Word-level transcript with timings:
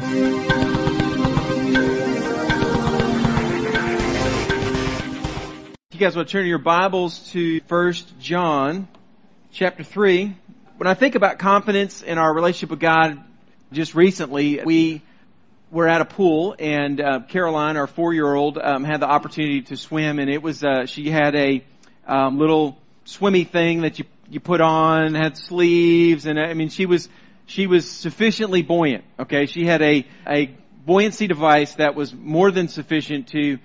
you 0.00 0.06
guys 5.98 6.14
want 6.14 6.28
to 6.28 6.32
turn 6.32 6.46
your 6.46 6.58
Bibles 6.58 7.32
to 7.32 7.58
First 7.62 8.16
John 8.20 8.86
chapter 9.50 9.82
3. 9.82 10.36
When 10.76 10.86
I 10.86 10.94
think 10.94 11.16
about 11.16 11.40
confidence 11.40 12.02
in 12.02 12.16
our 12.16 12.32
relationship 12.32 12.70
with 12.70 12.78
God, 12.78 13.24
just 13.72 13.96
recently, 13.96 14.60
we 14.64 15.02
were 15.72 15.88
at 15.88 16.00
a 16.00 16.04
pool 16.04 16.54
and 16.60 17.00
uh, 17.00 17.20
Caroline, 17.26 17.76
our 17.76 17.88
four-year-old, 17.88 18.56
um, 18.56 18.84
had 18.84 19.00
the 19.00 19.08
opportunity 19.08 19.62
to 19.62 19.76
swim 19.76 20.20
and 20.20 20.30
it 20.30 20.44
was, 20.44 20.62
uh, 20.62 20.86
she 20.86 21.10
had 21.10 21.34
a 21.34 21.64
um, 22.06 22.38
little 22.38 22.78
swimmy 23.04 23.42
thing 23.42 23.80
that 23.80 23.98
you, 23.98 24.04
you 24.30 24.38
put 24.38 24.60
on, 24.60 25.16
had 25.16 25.36
sleeves 25.36 26.24
and 26.26 26.38
I 26.38 26.54
mean 26.54 26.68
she 26.68 26.86
was, 26.86 27.08
she 27.48 27.66
was 27.66 27.90
sufficiently 27.90 28.62
buoyant, 28.62 29.04
okay? 29.18 29.46
She 29.46 29.64
had 29.64 29.82
a, 29.82 30.06
a 30.26 30.54
buoyancy 30.86 31.26
device 31.26 31.74
that 31.76 31.94
was 31.94 32.14
more 32.14 32.50
than 32.50 32.68
sufficient 32.68 33.28
to 33.28 33.58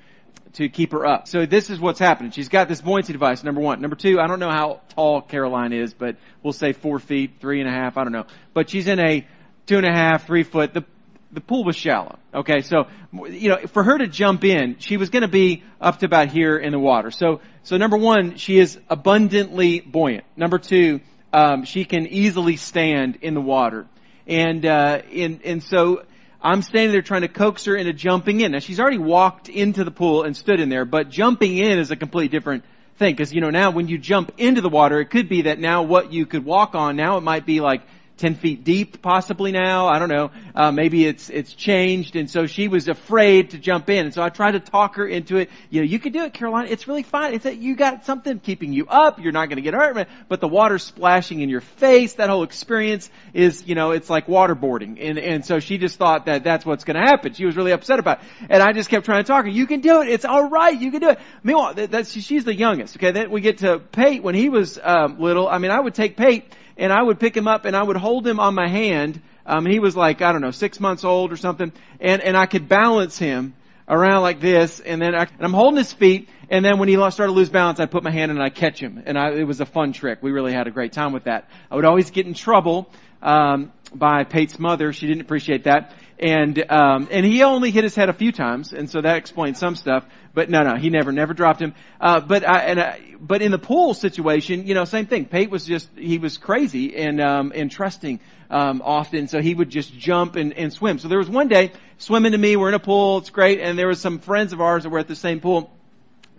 to 0.54 0.70
keep 0.70 0.92
her 0.92 1.04
up. 1.04 1.28
So 1.28 1.48
this 1.48 1.72
is 1.72 1.80
what's 1.80 1.98
happening. 1.98 2.32
She's 2.32 2.48
got 2.48 2.68
this 2.68 2.80
buoyancy 2.80 3.12
device, 3.12 3.44
number 3.44 3.60
one. 3.60 3.82
Number 3.82 3.96
two, 3.96 4.20
I 4.20 4.28
don't 4.28 4.40
know 4.40 4.52
how 4.52 4.82
tall 4.90 5.20
Caroline 5.20 5.74
is, 5.74 5.96
but 5.96 6.18
we'll 6.44 6.54
say 6.54 6.74
four 6.74 7.00
feet, 7.00 7.40
three 7.40 7.60
and 7.60 7.68
a 7.68 7.72
half, 7.72 7.98
I 7.98 8.04
don't 8.04 8.14
know. 8.14 8.28
But 8.54 8.70
she's 8.70 8.88
in 8.88 9.00
a 9.00 9.28
two 9.66 9.78
and 9.78 9.86
a 9.86 9.92
half, 9.92 10.28
three 10.28 10.44
foot, 10.44 10.76
the, 10.76 10.86
the 11.32 11.42
pool 11.42 11.64
was 11.64 11.76
shallow. 11.76 12.20
Okay, 12.36 12.62
so, 12.62 12.86
you 13.12 13.50
know, 13.50 13.66
for 13.66 13.84
her 13.84 13.98
to 13.98 14.06
jump 14.06 14.44
in, 14.44 14.78
she 14.78 14.98
was 14.98 15.10
gonna 15.10 15.28
be 15.28 15.64
up 15.82 15.98
to 16.00 16.06
about 16.06 16.28
here 16.28 16.56
in 16.56 16.72
the 16.72 16.80
water. 16.80 17.10
So, 17.10 17.42
so 17.64 17.78
number 17.78 17.98
one, 17.98 18.38
she 18.38 18.60
is 18.60 18.80
abundantly 18.92 19.80
buoyant. 19.80 20.26
Number 20.38 20.60
two, 20.60 21.02
um, 21.34 21.66
she 21.66 21.84
can 21.84 22.08
easily 22.08 22.56
stand 22.56 23.18
in 23.22 23.34
the 23.34 23.42
water. 23.42 23.88
And, 24.28 24.66
uh, 24.66 25.02
and, 25.14 25.42
and 25.44 25.64
so, 25.64 26.04
I'm 26.46 26.62
standing 26.62 26.92
there 26.92 27.02
trying 27.02 27.22
to 27.22 27.30
coax 27.30 27.66
her 27.66 27.76
into 27.76 27.94
jumping 27.94 28.42
in. 28.42 28.52
Now 28.52 28.60
she's 28.60 28.80
already 28.80 28.98
walked 28.98 29.48
into 29.48 29.86
the 29.86 29.92
pool 29.92 30.24
and 30.24 30.36
stood 30.36 30.60
in 30.60 30.68
there, 30.68 30.84
but 30.84 31.10
jumping 31.10 31.58
in 31.58 31.80
is 31.80 31.90
a 31.90 31.96
completely 31.96 32.28
different 32.28 32.66
thing. 32.98 33.16
Cause 33.16 33.32
you 33.32 33.40
know, 33.40 33.50
now 33.50 33.72
when 33.72 33.88
you 33.88 33.98
jump 33.98 34.34
into 34.38 34.60
the 34.60 34.68
water, 34.68 35.00
it 35.00 35.06
could 35.06 35.30
be 35.30 35.44
that 35.44 35.58
now 35.58 35.84
what 35.84 36.12
you 36.12 36.26
could 36.26 36.44
walk 36.44 36.76
on, 36.76 36.98
now 36.98 37.18
it 37.18 37.22
might 37.22 37.46
be 37.46 37.62
like 37.62 37.84
10 38.18 38.36
feet 38.36 38.64
deep 38.64 39.02
possibly 39.02 39.52
now. 39.52 39.88
I 39.88 40.00
don't 40.00 40.10
know. 40.10 40.32
Uh, 40.54 40.72
maybe 40.72 41.06
it's, 41.06 41.30
it's 41.30 41.54
changed. 41.54 42.16
And 42.16 42.30
so 42.30 42.46
she 42.46 42.68
was 42.68 42.88
afraid 42.88 43.52
to 43.52 43.58
jump 43.58 43.90
in. 43.90 44.06
And 44.06 44.14
so 44.14 44.22
I 44.22 44.30
tried 44.30 44.52
to 44.52 44.60
talk 44.60 44.96
her 44.96 45.08
into 45.08 45.38
it. 45.38 45.50
You 45.70 45.82
know, 45.82 45.86
you 45.86 46.00
can 46.00 46.12
do 46.12 46.24
it, 46.24 46.34
Caroline. 46.34 46.68
It's 46.68 46.88
really 46.88 47.04
fine. 47.04 47.34
It's 47.34 47.46
that 47.46 47.58
you 47.58 47.76
got 47.76 48.06
something 48.06 48.40
keeping 48.40 48.72
you 48.72 48.88
up. 48.88 49.20
You're 49.20 49.32
not 49.32 49.50
going 49.50 49.58
to 49.58 49.62
get 49.62 49.74
hurt, 49.74 50.08
but 50.30 50.42
the 50.42 50.48
water 50.48 50.78
splashing 50.78 51.42
in 51.42 51.50
your 51.50 51.62
face, 51.62 52.14
that 52.14 52.30
whole 52.30 52.44
experience 52.44 53.10
is, 53.34 53.68
you 53.68 53.76
know, 53.76 53.92
it's 53.92 54.10
like 54.10 54.28
waterboarding. 54.28 54.98
And, 55.02 55.18
and 55.18 55.46
so 55.46 55.60
she 55.60 55.78
just 55.78 55.98
thought 55.98 56.28
that 56.28 56.44
that's 56.44 56.66
what's 56.66 56.84
going 56.84 56.96
to 56.96 57.02
happen. 57.02 57.34
She 57.34 57.46
was 57.46 57.56
really 57.56 57.72
upset 57.72 58.00
about 58.00 58.20
it. 58.22 58.48
And 58.50 58.62
I 58.62 58.74
just 58.74 58.90
kept 58.90 59.06
trying 59.06 59.24
to 59.24 59.28
talk 59.28 59.46
her. 59.46 59.52
You 59.52 59.66
can 59.66 59.82
do 59.82 60.02
it. 60.02 60.10
It's 60.10 60.26
alright. 60.26 60.80
You 60.80 60.92
can 60.92 61.02
do 61.02 61.10
it. 61.10 61.20
Meanwhile, 61.42 61.74
that's, 61.74 62.12
she's 62.12 62.46
the 62.46 62.56
youngest. 62.56 62.96
Okay. 62.98 63.12
Then 63.12 63.32
we 63.32 63.42
get 63.42 63.60
to 63.60 63.80
Pate 63.80 64.22
when 64.22 64.36
he 64.36 64.50
was, 64.50 64.80
um, 64.82 65.20
little. 65.20 65.48
I 65.48 65.58
mean, 65.58 65.72
I 65.72 65.80
would 65.80 65.96
take 65.96 66.16
Pate 66.16 66.46
and 66.78 66.92
I 66.92 67.02
would 67.02 67.20
pick 67.20 67.36
him 67.36 67.48
up 67.48 67.66
and 67.66 67.76
I 67.76 67.84
would 67.84 67.98
hold 67.98 68.26
him 68.26 68.40
on 68.40 68.56
my 68.56 68.68
hand. 68.68 69.22
Um, 69.46 69.66
he 69.66 69.80
was 69.80 69.96
like, 69.96 70.22
I 70.22 70.32
don't 70.32 70.42
know, 70.42 70.52
six 70.52 70.80
months 70.80 71.04
old 71.04 71.32
or 71.32 71.38
something. 71.38 71.72
And, 72.00 72.22
and 72.22 72.38
I 72.38 72.46
could 72.46 72.68
balance 72.68 73.18
him 73.18 73.54
around 73.88 74.22
like 74.22 74.40
this 74.40 74.80
and 74.80 75.02
then 75.02 75.14
I, 75.14 75.24
and 75.24 75.42
I'm 75.42 75.54
holding 75.54 75.78
his 75.78 75.92
feet 75.92 76.30
and 76.50 76.64
then 76.64 76.78
when 76.78 76.88
he 76.88 76.96
started 76.96 77.28
to 77.28 77.32
lose 77.32 77.50
balance, 77.50 77.80
I 77.80 77.88
put 77.88 78.04
my 78.04 78.12
hand 78.12 78.30
in 78.30 78.38
and 78.38 78.46
I 78.46 78.50
catch 78.50 78.80
him. 78.80 79.02
And 79.06 79.18
I, 79.18 79.32
it 79.32 79.44
was 79.44 79.60
a 79.60 79.66
fun 79.66 79.92
trick. 79.92 80.20
We 80.22 80.32
really 80.32 80.54
had 80.54 80.68
a 80.68 80.72
great 80.72 80.94
time 80.94 81.12
with 81.12 81.24
that. 81.24 81.50
I 81.72 81.76
would 81.76 81.86
always 81.86 82.12
get 82.12 82.28
in 82.28 82.36
trouble, 82.36 82.92
um, 83.24 83.72
by 83.94 84.24
Pate's 84.24 84.60
mother. 84.60 84.94
She 84.94 85.08
didn't 85.08 85.22
appreciate 85.22 85.64
that. 85.64 85.94
And, 86.20 86.72
um, 86.72 87.08
and 87.12 87.26
he 87.26 87.44
only 87.44 87.72
hit 87.72 87.84
his 87.84 87.96
head 87.96 88.10
a 88.10 88.14
few 88.14 88.32
times, 88.32 88.72
and 88.72 88.90
so 88.90 89.02
that 89.02 89.18
explains 89.18 89.58
some 89.58 89.76
stuff. 89.76 90.06
But 90.34 90.50
no, 90.50 90.64
no, 90.64 90.76
he 90.76 90.90
never, 90.90 91.12
never 91.12 91.34
dropped 91.34 91.62
him. 91.62 91.76
Uh, 92.02 92.20
but 92.20 92.48
I, 92.48 92.60
and 92.62 92.80
I, 92.80 93.00
but 93.20 93.42
in 93.42 93.52
the 93.52 93.60
pool 93.60 93.94
situation, 93.94 94.66
you 94.66 94.74
know, 94.74 94.84
same 94.86 95.06
thing. 95.06 95.26
Pate 95.26 95.52
was 95.52 95.66
just, 95.66 95.90
he 95.96 96.18
was 96.18 96.38
crazy 96.38 96.96
and, 96.96 97.22
um, 97.22 97.52
and 97.54 97.70
trusting, 97.70 98.20
um, 98.50 98.82
often. 98.84 99.28
So 99.28 99.42
he 99.42 99.54
would 99.54 99.70
just 99.70 99.94
jump 99.96 100.36
and, 100.36 100.54
and 100.54 100.74
swim. 100.74 100.98
So 100.98 101.08
there 101.08 101.20
was 101.20 101.30
one 101.30 101.50
day, 101.50 101.72
swimming 102.00 102.32
to 102.32 102.38
me, 102.38 102.56
we're 102.56 102.70
in 102.70 102.74
a 102.74 102.80
pool, 102.80 103.20
it's 103.20 103.30
great, 103.30 103.60
and 103.60 103.78
there 103.78 103.88
was 103.88 104.02
some 104.02 104.20
friends 104.20 104.54
of 104.54 104.62
ours 104.62 104.84
that 104.84 104.90
were 104.90 105.00
at 105.00 105.08
the 105.08 105.16
same 105.16 105.40
pool 105.40 105.72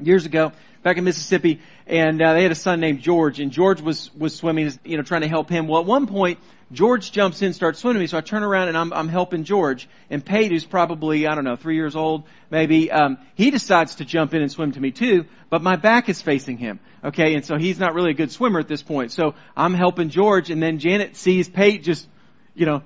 years 0.01 0.27
ago, 0.27 0.53
back 0.83 0.97
in 0.97 1.05
Mississippi, 1.05 1.61
and 1.87 2.21
uh, 2.21 2.35
they 2.35 2.43
had 2.43 2.53
a 2.53 2.57
son 2.57 2.81
named 2.81 3.01
George, 3.01 3.39
and 3.39 3.53
George 3.53 3.81
was 3.81 4.13
was 4.15 4.35
swimming, 4.35 4.73
you 4.85 4.97
know, 4.97 5.03
trying 5.03 5.21
to 5.21 5.29
help 5.29 5.49
him. 5.49 5.69
Well, 5.69 5.81
at 5.81 5.87
one 5.87 6.09
point, 6.09 6.41
George 6.75 7.13
jumps 7.13 7.41
in, 7.41 7.47
and 7.47 7.55
starts 7.55 7.79
swimming 7.79 7.97
to 7.97 8.01
me, 8.01 8.07
so 8.07 8.19
I 8.19 8.21
turn 8.21 8.43
around 8.43 8.69
and 8.69 8.77
I'm, 8.77 8.93
I'm 8.93 9.09
helping 9.09 9.45
George. 9.45 9.89
And 10.11 10.25
Pate, 10.25 10.51
who's 10.51 10.65
probably, 10.65 11.27
I 11.27 11.35
don't 11.35 11.45
know, 11.45 11.57
three 11.57 11.77
years 11.77 11.97
old, 11.97 12.25
maybe, 12.51 12.91
um, 12.91 13.19
he 13.35 13.51
decides 13.51 13.97
to 13.97 14.05
jump 14.05 14.35
in 14.35 14.43
and 14.43 14.51
swim 14.51 14.73
to 14.73 14.81
me 14.81 14.91
too, 14.91 15.27
but 15.51 15.63
my 15.63 15.77
back 15.77 16.09
is 16.09 16.21
facing 16.21 16.59
him. 16.59 16.81
Okay, 17.03 17.35
and 17.35 17.45
so 17.45 17.57
he's 17.57 17.79
not 17.79 17.95
really 17.95 18.11
a 18.11 18.15
good 18.15 18.33
swimmer 18.33 18.61
at 18.61 18.69
this 18.69 18.83
point. 18.83 19.13
So 19.13 19.35
I'm 19.57 19.75
helping 19.75 20.09
George, 20.09 20.51
and 20.51 20.63
then 20.63 20.79
Janet 20.79 21.17
sees 21.17 21.49
Pate 21.49 21.83
just, 21.83 22.09
you 22.55 22.67
know, 22.67 22.83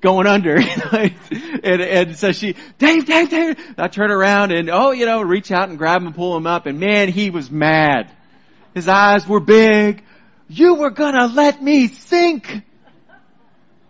going 0.00 0.26
under. 0.26 0.56
and, 0.92 1.12
and 1.64 2.16
so 2.16 2.32
she, 2.32 2.56
Dave, 2.78 3.06
Dave, 3.06 3.30
Dave. 3.30 3.74
I 3.78 3.88
turn 3.88 4.10
around 4.10 4.52
and, 4.52 4.70
oh, 4.70 4.90
you 4.90 5.06
know, 5.06 5.22
reach 5.22 5.50
out 5.52 5.68
and 5.68 5.78
grab 5.78 6.02
him 6.02 6.12
pull 6.12 6.36
him 6.36 6.46
up. 6.46 6.66
And 6.66 6.80
man, 6.80 7.08
he 7.08 7.30
was 7.30 7.50
mad. 7.50 8.10
His 8.74 8.88
eyes 8.88 9.26
were 9.26 9.40
big. 9.40 10.02
You 10.48 10.74
were 10.74 10.90
gonna 10.90 11.26
let 11.26 11.62
me 11.62 11.86
sink. 11.88 12.62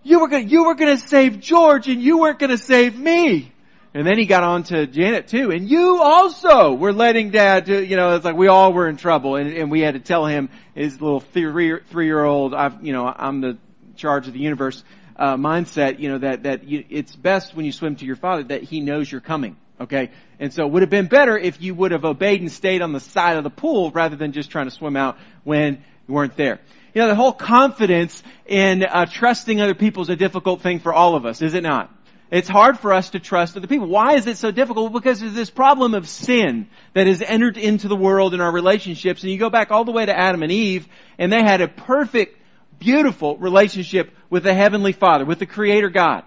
You 0.03 0.21
were 0.21 0.29
gonna, 0.29 0.45
you 0.45 0.65
were 0.65 0.75
gonna 0.75 0.97
save 0.97 1.41
George 1.41 1.89
and 1.89 2.03
you 2.03 2.19
weren't 2.19 2.39
gonna 2.39 2.59
save 2.59 2.99
me. 2.99 3.53
And 3.93 4.07
then 4.07 4.19
he 4.19 4.27
got 4.27 4.45
on 4.45 4.63
to 4.65 4.87
Janet 4.87 5.27
too. 5.27 5.51
And 5.51 5.69
you 5.69 6.01
also 6.01 6.75
were 6.75 6.93
letting 6.93 7.31
dad 7.31 7.65
do, 7.65 7.83
you 7.83 7.97
know, 7.97 8.15
it's 8.15 8.25
like 8.25 8.37
we 8.37 8.47
all 8.47 8.73
were 8.73 8.89
in 8.89 8.97
trouble 8.97 9.37
and, 9.37 9.53
and 9.53 9.71
we 9.71 9.81
had 9.81 9.95
to 9.95 10.01
tell 10.01 10.27
him 10.27 10.49
his 10.75 11.01
little 11.01 11.21
three, 11.21 11.81
three 11.91 12.07
year 12.07 12.23
old, 12.23 12.55
I've, 12.55 12.85
you 12.85 12.93
know, 12.93 13.07
I'm 13.07 13.41
the 13.41 13.59
charge 13.97 14.29
of 14.29 14.33
the 14.33 14.39
universe, 14.39 14.85
uh, 15.17 15.37
mindset, 15.37 15.99
you 15.99 16.09
know, 16.09 16.19
that, 16.19 16.45
that 16.45 16.65
you, 16.65 16.85
it's 16.89 17.15
best 17.17 17.55
when 17.55 17.67
you 17.67 17.73
swim 17.73 17.97
to 17.97 18.07
your 18.07 18.17
father 18.17 18.45
that 18.45 18.63
he 18.63 18.81
knows 18.81 19.11
you're 19.11 19.21
coming. 19.21 19.57
Okay? 19.81 20.11
And 20.39 20.53
so 20.53 20.67
it 20.67 20.73
would 20.73 20.83
have 20.83 20.91
been 20.91 21.09
better 21.09 21.37
if 21.37 21.61
you 21.61 21.75
would 21.75 21.91
have 21.91 22.05
obeyed 22.05 22.41
and 22.41 22.53
stayed 22.53 22.83
on 22.83 22.93
the 22.93 23.01
side 23.01 23.39
of 23.39 23.45
the 23.45 23.51
pool 23.51 23.91
rather 23.91 24.15
than 24.15 24.33
just 24.33 24.51
trying 24.51 24.67
to 24.67 24.71
swim 24.71 24.97
out 24.97 25.19
when 25.43 25.83
you 26.07 26.15
weren't 26.15 26.37
there. 26.37 26.61
You 26.95 27.03
know, 27.03 27.09
the 27.09 27.15
whole 27.15 27.33
confidence 27.33 28.23
in 28.47 28.83
uh, 28.83 29.07
trusting 29.07 29.61
other 29.61 29.75
people 29.75 30.03
is 30.03 30.09
a 30.09 30.17
difficult 30.17 30.61
thing 30.61 30.81
for 30.81 30.93
all 30.93 31.15
of 31.15 31.25
us, 31.25 31.41
is 31.43 31.55
it 31.55 31.63
not? 31.63 31.95
It's 32.31 32.49
hard 32.49 32.79
for 32.79 32.93
us 32.93 33.11
to 33.11 33.19
trust 33.19 33.57
other 33.57 33.67
people. 33.67 33.89
Why 33.89 34.15
is 34.15 34.27
it 34.27 34.37
so 34.37 34.53
difficult? 34.53 34.93
Because 34.93 35.21
there's 35.21 35.35
this 35.35 35.51
problem 35.51 35.95
of 35.95 36.09
sin 36.09 36.69
that 36.95 37.09
has 37.09 37.23
entered 37.23 37.57
into 37.57 37.89
the 37.89 37.97
world 37.97 38.35
in 38.35 38.41
our 38.41 38.53
relationships. 38.53 39.23
And 39.23 39.33
you 39.33 39.39
go 39.39 39.51
back 39.51 39.73
all 39.73 39.85
the 39.85 39.91
way 39.91 40.07
to 40.07 40.17
Adam 40.17 40.43
and 40.45 40.53
Eve, 40.53 40.87
and 41.19 41.33
they 41.33 41.43
had 41.43 41.61
a 41.61 41.67
perfect, 41.67 42.39
beautiful 42.79 43.37
relationship 43.37 44.15
with 44.29 44.45
the 44.45 44.55
Heavenly 44.55 44.93
Father, 44.93 45.25
with 45.25 45.41
the 45.41 45.47
Creator 45.47 45.91
God. 45.91 46.23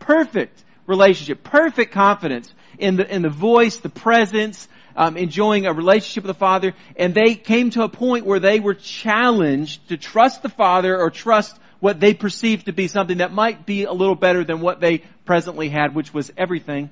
Perfect 0.00 0.64
relationship, 0.86 1.44
perfect 1.44 1.92
confidence 1.92 2.52
in 2.78 2.96
the, 2.96 3.14
in 3.14 3.22
the 3.22 3.30
voice, 3.30 3.76
the 3.76 3.88
presence, 3.88 4.68
um, 4.96 5.16
enjoying 5.16 5.66
a 5.66 5.72
relationship 5.72 6.24
with 6.24 6.34
the 6.34 6.38
Father, 6.38 6.74
and 6.96 7.14
they 7.14 7.34
came 7.34 7.70
to 7.70 7.82
a 7.82 7.88
point 7.88 8.26
where 8.26 8.40
they 8.40 8.60
were 8.60 8.74
challenged 8.74 9.88
to 9.88 9.96
trust 9.96 10.42
the 10.42 10.48
Father 10.48 10.98
or 10.98 11.10
trust 11.10 11.58
what 11.80 12.00
they 12.00 12.14
perceived 12.14 12.66
to 12.66 12.72
be 12.72 12.88
something 12.88 13.18
that 13.18 13.32
might 13.32 13.66
be 13.66 13.84
a 13.84 13.92
little 13.92 14.14
better 14.14 14.44
than 14.44 14.60
what 14.60 14.80
they 14.80 15.02
presently 15.24 15.68
had, 15.68 15.94
which 15.94 16.14
was 16.14 16.32
everything. 16.36 16.90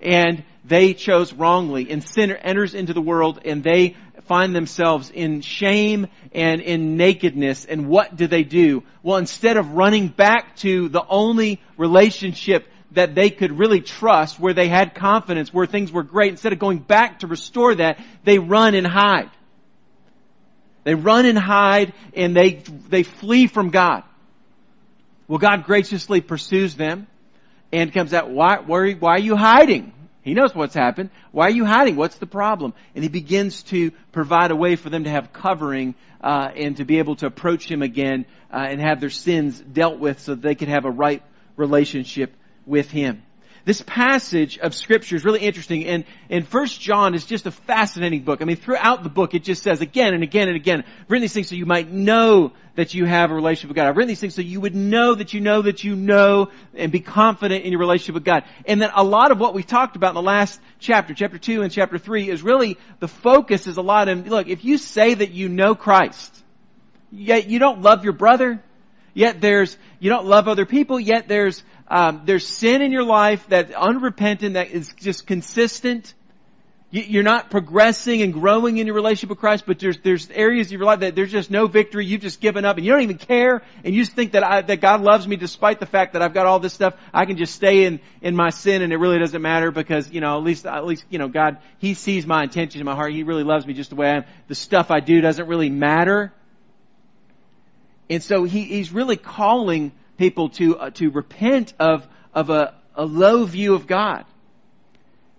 And 0.00 0.44
they 0.64 0.94
chose 0.94 1.32
wrongly, 1.32 1.90
and 1.90 2.04
sin 2.04 2.30
enters 2.30 2.74
into 2.74 2.92
the 2.92 3.00
world, 3.00 3.40
and 3.44 3.64
they 3.64 3.96
find 4.26 4.54
themselves 4.54 5.10
in 5.10 5.40
shame 5.40 6.06
and 6.32 6.60
in 6.60 6.96
nakedness. 6.96 7.64
And 7.64 7.88
what 7.88 8.14
do 8.14 8.26
they 8.26 8.44
do? 8.44 8.84
Well, 9.02 9.16
instead 9.16 9.56
of 9.56 9.72
running 9.72 10.08
back 10.08 10.56
to 10.56 10.88
the 10.88 11.04
only 11.08 11.60
relationship 11.76 12.68
that 12.92 13.14
they 13.14 13.30
could 13.30 13.58
really 13.58 13.80
trust, 13.80 14.40
where 14.40 14.54
they 14.54 14.68
had 14.68 14.94
confidence, 14.94 15.52
where 15.52 15.66
things 15.66 15.92
were 15.92 16.02
great, 16.02 16.30
instead 16.30 16.52
of 16.52 16.58
going 16.58 16.78
back 16.78 17.20
to 17.20 17.26
restore 17.26 17.74
that, 17.74 17.98
they 18.24 18.38
run 18.38 18.74
and 18.74 18.86
hide. 18.86 19.30
They 20.84 20.94
run 20.94 21.26
and 21.26 21.38
hide 21.38 21.92
and 22.14 22.34
they, 22.34 22.62
they 22.88 23.02
flee 23.02 23.46
from 23.46 23.70
God. 23.70 24.04
Well, 25.26 25.38
God 25.38 25.64
graciously 25.64 26.22
pursues 26.22 26.74
them 26.76 27.06
and 27.70 27.92
comes 27.92 28.14
out, 28.14 28.30
why, 28.30 28.60
why, 28.60 28.92
why 28.94 29.10
are 29.16 29.18
you 29.18 29.36
hiding? 29.36 29.92
He 30.22 30.34
knows 30.34 30.54
what's 30.54 30.74
happened. 30.74 31.10
Why 31.30 31.48
are 31.48 31.50
you 31.50 31.66
hiding? 31.66 31.96
What's 31.96 32.16
the 32.16 32.26
problem? 32.26 32.72
And 32.94 33.04
he 33.04 33.10
begins 33.10 33.62
to 33.64 33.90
provide 34.12 34.50
a 34.50 34.56
way 34.56 34.76
for 34.76 34.88
them 34.88 35.04
to 35.04 35.10
have 35.10 35.32
covering 35.32 35.94
uh, 36.22 36.50
and 36.56 36.76
to 36.78 36.84
be 36.84 36.98
able 36.98 37.16
to 37.16 37.26
approach 37.26 37.70
him 37.70 37.82
again 37.82 38.24
uh, 38.50 38.56
and 38.56 38.80
have 38.80 39.00
their 39.00 39.10
sins 39.10 39.60
dealt 39.60 39.98
with 39.98 40.20
so 40.20 40.34
that 40.34 40.42
they 40.42 40.54
could 40.54 40.68
have 40.68 40.86
a 40.86 40.90
right 40.90 41.22
relationship 41.56 42.34
with 42.68 42.90
him. 42.90 43.22
this 43.68 43.82
passage 43.82 44.56
of 44.58 44.74
scripture 44.74 45.14
is 45.14 45.26
really 45.26 45.40
interesting 45.40 45.84
and, 45.84 46.04
and 46.30 46.48
First 46.48 46.80
John 46.80 47.14
is 47.14 47.26
just 47.26 47.44
a 47.44 47.50
fascinating 47.50 48.22
book. 48.22 48.40
I 48.40 48.46
mean, 48.46 48.56
throughout 48.56 49.02
the 49.02 49.10
book 49.10 49.34
it 49.34 49.44
just 49.44 49.62
says 49.62 49.82
again 49.82 50.14
and 50.14 50.22
again 50.22 50.48
and 50.48 50.56
again, 50.56 50.84
I've 50.86 51.10
written 51.10 51.20
these 51.20 51.34
things 51.34 51.50
so 51.50 51.54
you 51.54 51.66
might 51.66 51.90
know 51.92 52.52
that 52.76 52.94
you 52.94 53.04
have 53.04 53.30
a 53.30 53.34
relationship 53.34 53.68
with 53.68 53.76
God. 53.76 53.86
I've 53.86 53.96
written 53.98 54.08
these 54.08 54.20
things 54.20 54.34
so 54.34 54.40
you 54.40 54.62
would 54.62 54.74
know 54.74 55.14
that 55.14 55.34
you 55.34 55.40
know 55.40 55.60
that 55.60 55.84
you 55.84 55.96
know 55.96 56.50
and 56.74 56.90
be 56.90 57.00
confident 57.00 57.64
in 57.64 57.72
your 57.72 57.80
relationship 57.80 58.14
with 58.14 58.24
God. 58.24 58.44
And 58.64 58.80
then 58.80 58.90
a 58.94 59.04
lot 59.04 59.32
of 59.32 59.38
what 59.38 59.52
we 59.52 59.62
talked 59.62 59.96
about 59.96 60.10
in 60.10 60.14
the 60.14 60.22
last 60.22 60.58
chapter, 60.78 61.12
chapter 61.12 61.36
two 61.36 61.60
and 61.60 61.70
chapter 61.70 61.98
three 61.98 62.30
is 62.30 62.42
really, 62.42 62.78
the 63.00 63.08
focus 63.08 63.66
is 63.66 63.76
a 63.76 63.82
lot 63.82 64.08
in, 64.08 64.24
look, 64.30 64.48
if 64.48 64.64
you 64.64 64.78
say 64.78 65.12
that 65.12 65.32
you 65.32 65.50
know 65.50 65.74
Christ, 65.74 66.34
yet 67.12 67.48
you 67.48 67.58
don't 67.58 67.82
love 67.82 68.02
your 68.04 68.14
brother, 68.14 68.62
yet 69.12 69.42
there's, 69.42 69.76
you 69.98 70.08
don't 70.08 70.26
love 70.26 70.48
other 70.48 70.64
people, 70.64 70.98
yet 70.98 71.28
there's 71.28 71.62
um, 71.90 72.22
there's 72.24 72.46
sin 72.46 72.82
in 72.82 72.92
your 72.92 73.04
life 73.04 73.46
that's 73.48 73.72
unrepentant, 73.72 74.54
that 74.54 74.70
is 74.70 74.92
just 74.98 75.26
consistent. 75.26 76.14
You're 76.90 77.22
not 77.22 77.50
progressing 77.50 78.22
and 78.22 78.32
growing 78.32 78.78
in 78.78 78.86
your 78.86 78.96
relationship 78.96 79.28
with 79.28 79.38
Christ, 79.38 79.64
but 79.66 79.78
there's 79.78 79.98
there's 79.98 80.30
areas 80.30 80.68
of 80.68 80.72
your 80.72 80.84
life 80.84 81.00
that 81.00 81.14
there's 81.14 81.30
just 81.30 81.50
no 81.50 81.66
victory. 81.66 82.06
You've 82.06 82.22
just 82.22 82.40
given 82.40 82.64
up, 82.64 82.78
and 82.78 82.86
you 82.86 82.90
don't 82.90 83.02
even 83.02 83.18
care, 83.18 83.62
and 83.84 83.94
you 83.94 84.00
just 84.00 84.14
think 84.14 84.32
that 84.32 84.42
I, 84.42 84.62
that 84.62 84.80
God 84.80 85.02
loves 85.02 85.28
me 85.28 85.36
despite 85.36 85.80
the 85.80 85.86
fact 85.86 86.14
that 86.14 86.22
I've 86.22 86.32
got 86.32 86.46
all 86.46 86.60
this 86.60 86.72
stuff. 86.72 86.94
I 87.12 87.26
can 87.26 87.36
just 87.36 87.54
stay 87.54 87.84
in 87.84 88.00
in 88.22 88.34
my 88.34 88.48
sin, 88.48 88.80
and 88.80 88.90
it 88.90 88.96
really 88.96 89.18
doesn't 89.18 89.42
matter 89.42 89.70
because 89.70 90.10
you 90.10 90.22
know 90.22 90.38
at 90.38 90.44
least 90.44 90.64
at 90.64 90.86
least 90.86 91.04
you 91.10 91.18
know 91.18 91.28
God 91.28 91.58
He 91.78 91.92
sees 91.92 92.26
my 92.26 92.42
intentions 92.42 92.80
in 92.80 92.86
my 92.86 92.94
heart. 92.94 93.12
He 93.12 93.22
really 93.22 93.44
loves 93.44 93.66
me 93.66 93.74
just 93.74 93.90
the 93.90 93.96
way 93.96 94.08
I 94.08 94.16
am. 94.16 94.24
The 94.46 94.54
stuff 94.54 94.90
I 94.90 95.00
do 95.00 95.20
doesn't 95.20 95.46
really 95.46 95.68
matter, 95.68 96.32
and 98.08 98.22
so 98.22 98.44
He 98.44 98.64
He's 98.64 98.92
really 98.92 99.18
calling 99.18 99.92
people 100.18 100.50
to, 100.50 100.78
uh, 100.78 100.90
to 100.90 101.10
repent 101.10 101.72
of, 101.78 102.06
of 102.34 102.50
a, 102.50 102.74
a 102.94 103.04
low 103.04 103.44
view 103.44 103.74
of 103.74 103.86
God. 103.86 104.26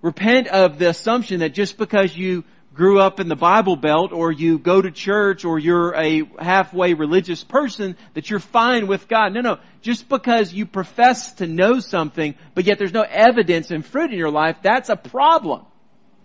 Repent 0.02 0.48
of 0.48 0.80
the 0.80 0.90
assumption 0.90 1.42
that 1.42 1.54
just 1.54 1.78
because 1.78 2.16
you 2.16 2.46
grew 2.74 3.00
up 3.02 3.20
in 3.20 3.28
the 3.28 3.36
Bible 3.36 3.76
Belt 3.76 4.14
or 4.14 4.31
you 4.31 4.58
go 4.58 4.81
to 4.81 4.90
church 4.90 5.44
or 5.44 5.60
you're 5.60 5.94
a 5.94 6.24
halfway 6.40 6.94
religious 6.94 7.44
person 7.44 7.98
that 8.14 8.30
you're 8.30 8.40
fine 8.40 8.88
with 8.88 9.10
God. 9.10 9.34
No, 9.34 9.42
no. 9.42 9.58
Just 9.81 10.08
because 10.08 10.54
you 10.54 10.66
profess 10.66 11.34
to 11.34 11.48
know 11.48 11.82
something, 11.82 12.36
but 12.56 12.66
yet 12.66 12.78
there's 12.78 12.94
no 12.94 13.02
evidence 13.02 13.72
and 13.72 13.86
fruit 13.86 14.12
in 14.12 14.18
your 14.18 14.32
life, 14.32 14.58
that's 14.62 14.88
a 14.88 14.96
problem. 14.96 15.66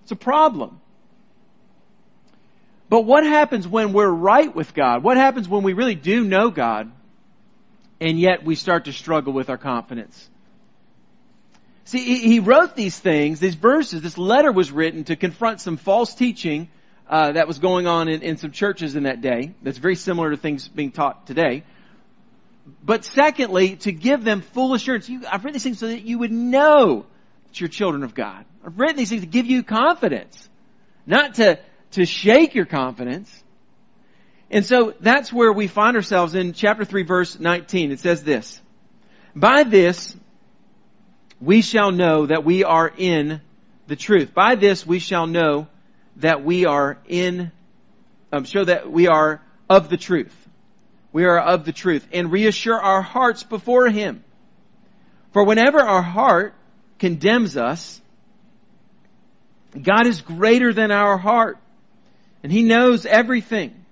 It's 0.04 0.12
a 0.12 0.16
problem. 0.16 0.80
But 2.88 3.02
what 3.02 3.24
happens 3.24 3.66
when 3.66 3.92
we're 3.92 4.08
right 4.08 4.54
with 4.54 4.74
God? 4.74 5.02
What 5.02 5.16
happens 5.16 5.48
when 5.48 5.64
we 5.64 5.72
really 5.72 5.96
do 5.96 6.22
know 6.22 6.50
God? 6.50 6.92
And 8.04 8.20
yet 8.20 8.44
we 8.44 8.54
start 8.54 8.84
to 8.84 8.92
struggle 8.92 9.32
with 9.32 9.48
our 9.48 9.56
confidence. 9.56 10.28
See, 11.86 12.18
he 12.18 12.38
wrote 12.38 12.76
these 12.76 12.98
things, 12.98 13.40
these 13.40 13.54
verses, 13.54 14.02
this 14.02 14.18
letter 14.18 14.52
was 14.52 14.70
written 14.70 15.04
to 15.04 15.16
confront 15.16 15.62
some 15.62 15.78
false 15.78 16.14
teaching 16.14 16.68
uh, 17.08 17.32
that 17.32 17.48
was 17.48 17.58
going 17.58 17.86
on 17.86 18.08
in, 18.08 18.20
in 18.20 18.36
some 18.36 18.50
churches 18.50 18.94
in 18.94 19.04
that 19.04 19.22
day. 19.22 19.54
That's 19.62 19.78
very 19.78 19.96
similar 19.96 20.30
to 20.30 20.36
things 20.36 20.68
being 20.68 20.92
taught 20.92 21.26
today. 21.26 21.64
But 22.82 23.06
secondly, 23.06 23.76
to 23.76 23.92
give 23.92 24.22
them 24.22 24.42
full 24.42 24.74
assurance. 24.74 25.08
You, 25.08 25.22
I've 25.30 25.42
written 25.42 25.54
these 25.54 25.64
things 25.64 25.78
so 25.78 25.86
that 25.86 26.02
you 26.02 26.18
would 26.18 26.32
know 26.32 27.06
that 27.46 27.60
you're 27.60 27.68
children 27.68 28.02
of 28.02 28.14
God. 28.14 28.44
I've 28.66 28.78
written 28.78 28.96
these 28.96 29.08
things 29.08 29.22
to 29.22 29.28
give 29.28 29.46
you 29.46 29.62
confidence, 29.62 30.46
not 31.06 31.36
to 31.36 31.58
to 31.92 32.04
shake 32.04 32.54
your 32.54 32.66
confidence. 32.66 33.43
And 34.54 34.64
so 34.64 34.94
that's 35.00 35.32
where 35.32 35.52
we 35.52 35.66
find 35.66 35.96
ourselves 35.96 36.36
in 36.36 36.52
chapter 36.52 36.84
3 36.84 37.02
verse 37.02 37.40
19. 37.40 37.90
It 37.90 37.98
says 37.98 38.22
this, 38.22 38.60
By 39.34 39.64
this 39.64 40.16
we 41.40 41.60
shall 41.60 41.90
know 41.90 42.26
that 42.26 42.44
we 42.44 42.62
are 42.62 42.88
in 42.96 43.40
the 43.88 43.96
truth. 43.96 44.32
By 44.32 44.54
this 44.54 44.86
we 44.86 45.00
shall 45.00 45.26
know 45.26 45.66
that 46.18 46.44
we 46.44 46.66
are 46.66 46.98
in, 47.08 47.50
um, 48.32 48.44
show 48.44 48.64
that 48.64 48.88
we 48.88 49.08
are 49.08 49.42
of 49.68 49.88
the 49.88 49.96
truth. 49.96 50.32
We 51.12 51.24
are 51.24 51.40
of 51.40 51.64
the 51.64 51.72
truth 51.72 52.06
and 52.12 52.30
reassure 52.30 52.80
our 52.80 53.02
hearts 53.02 53.42
before 53.42 53.88
Him. 53.88 54.22
For 55.32 55.42
whenever 55.42 55.80
our 55.80 56.02
heart 56.02 56.54
condemns 57.00 57.56
us, 57.56 58.00
God 59.82 60.06
is 60.06 60.20
greater 60.20 60.72
than 60.72 60.92
our 60.92 61.18
heart 61.18 61.58
and 62.44 62.52
He 62.52 62.62
knows 62.62 63.04
everything. 63.04 63.83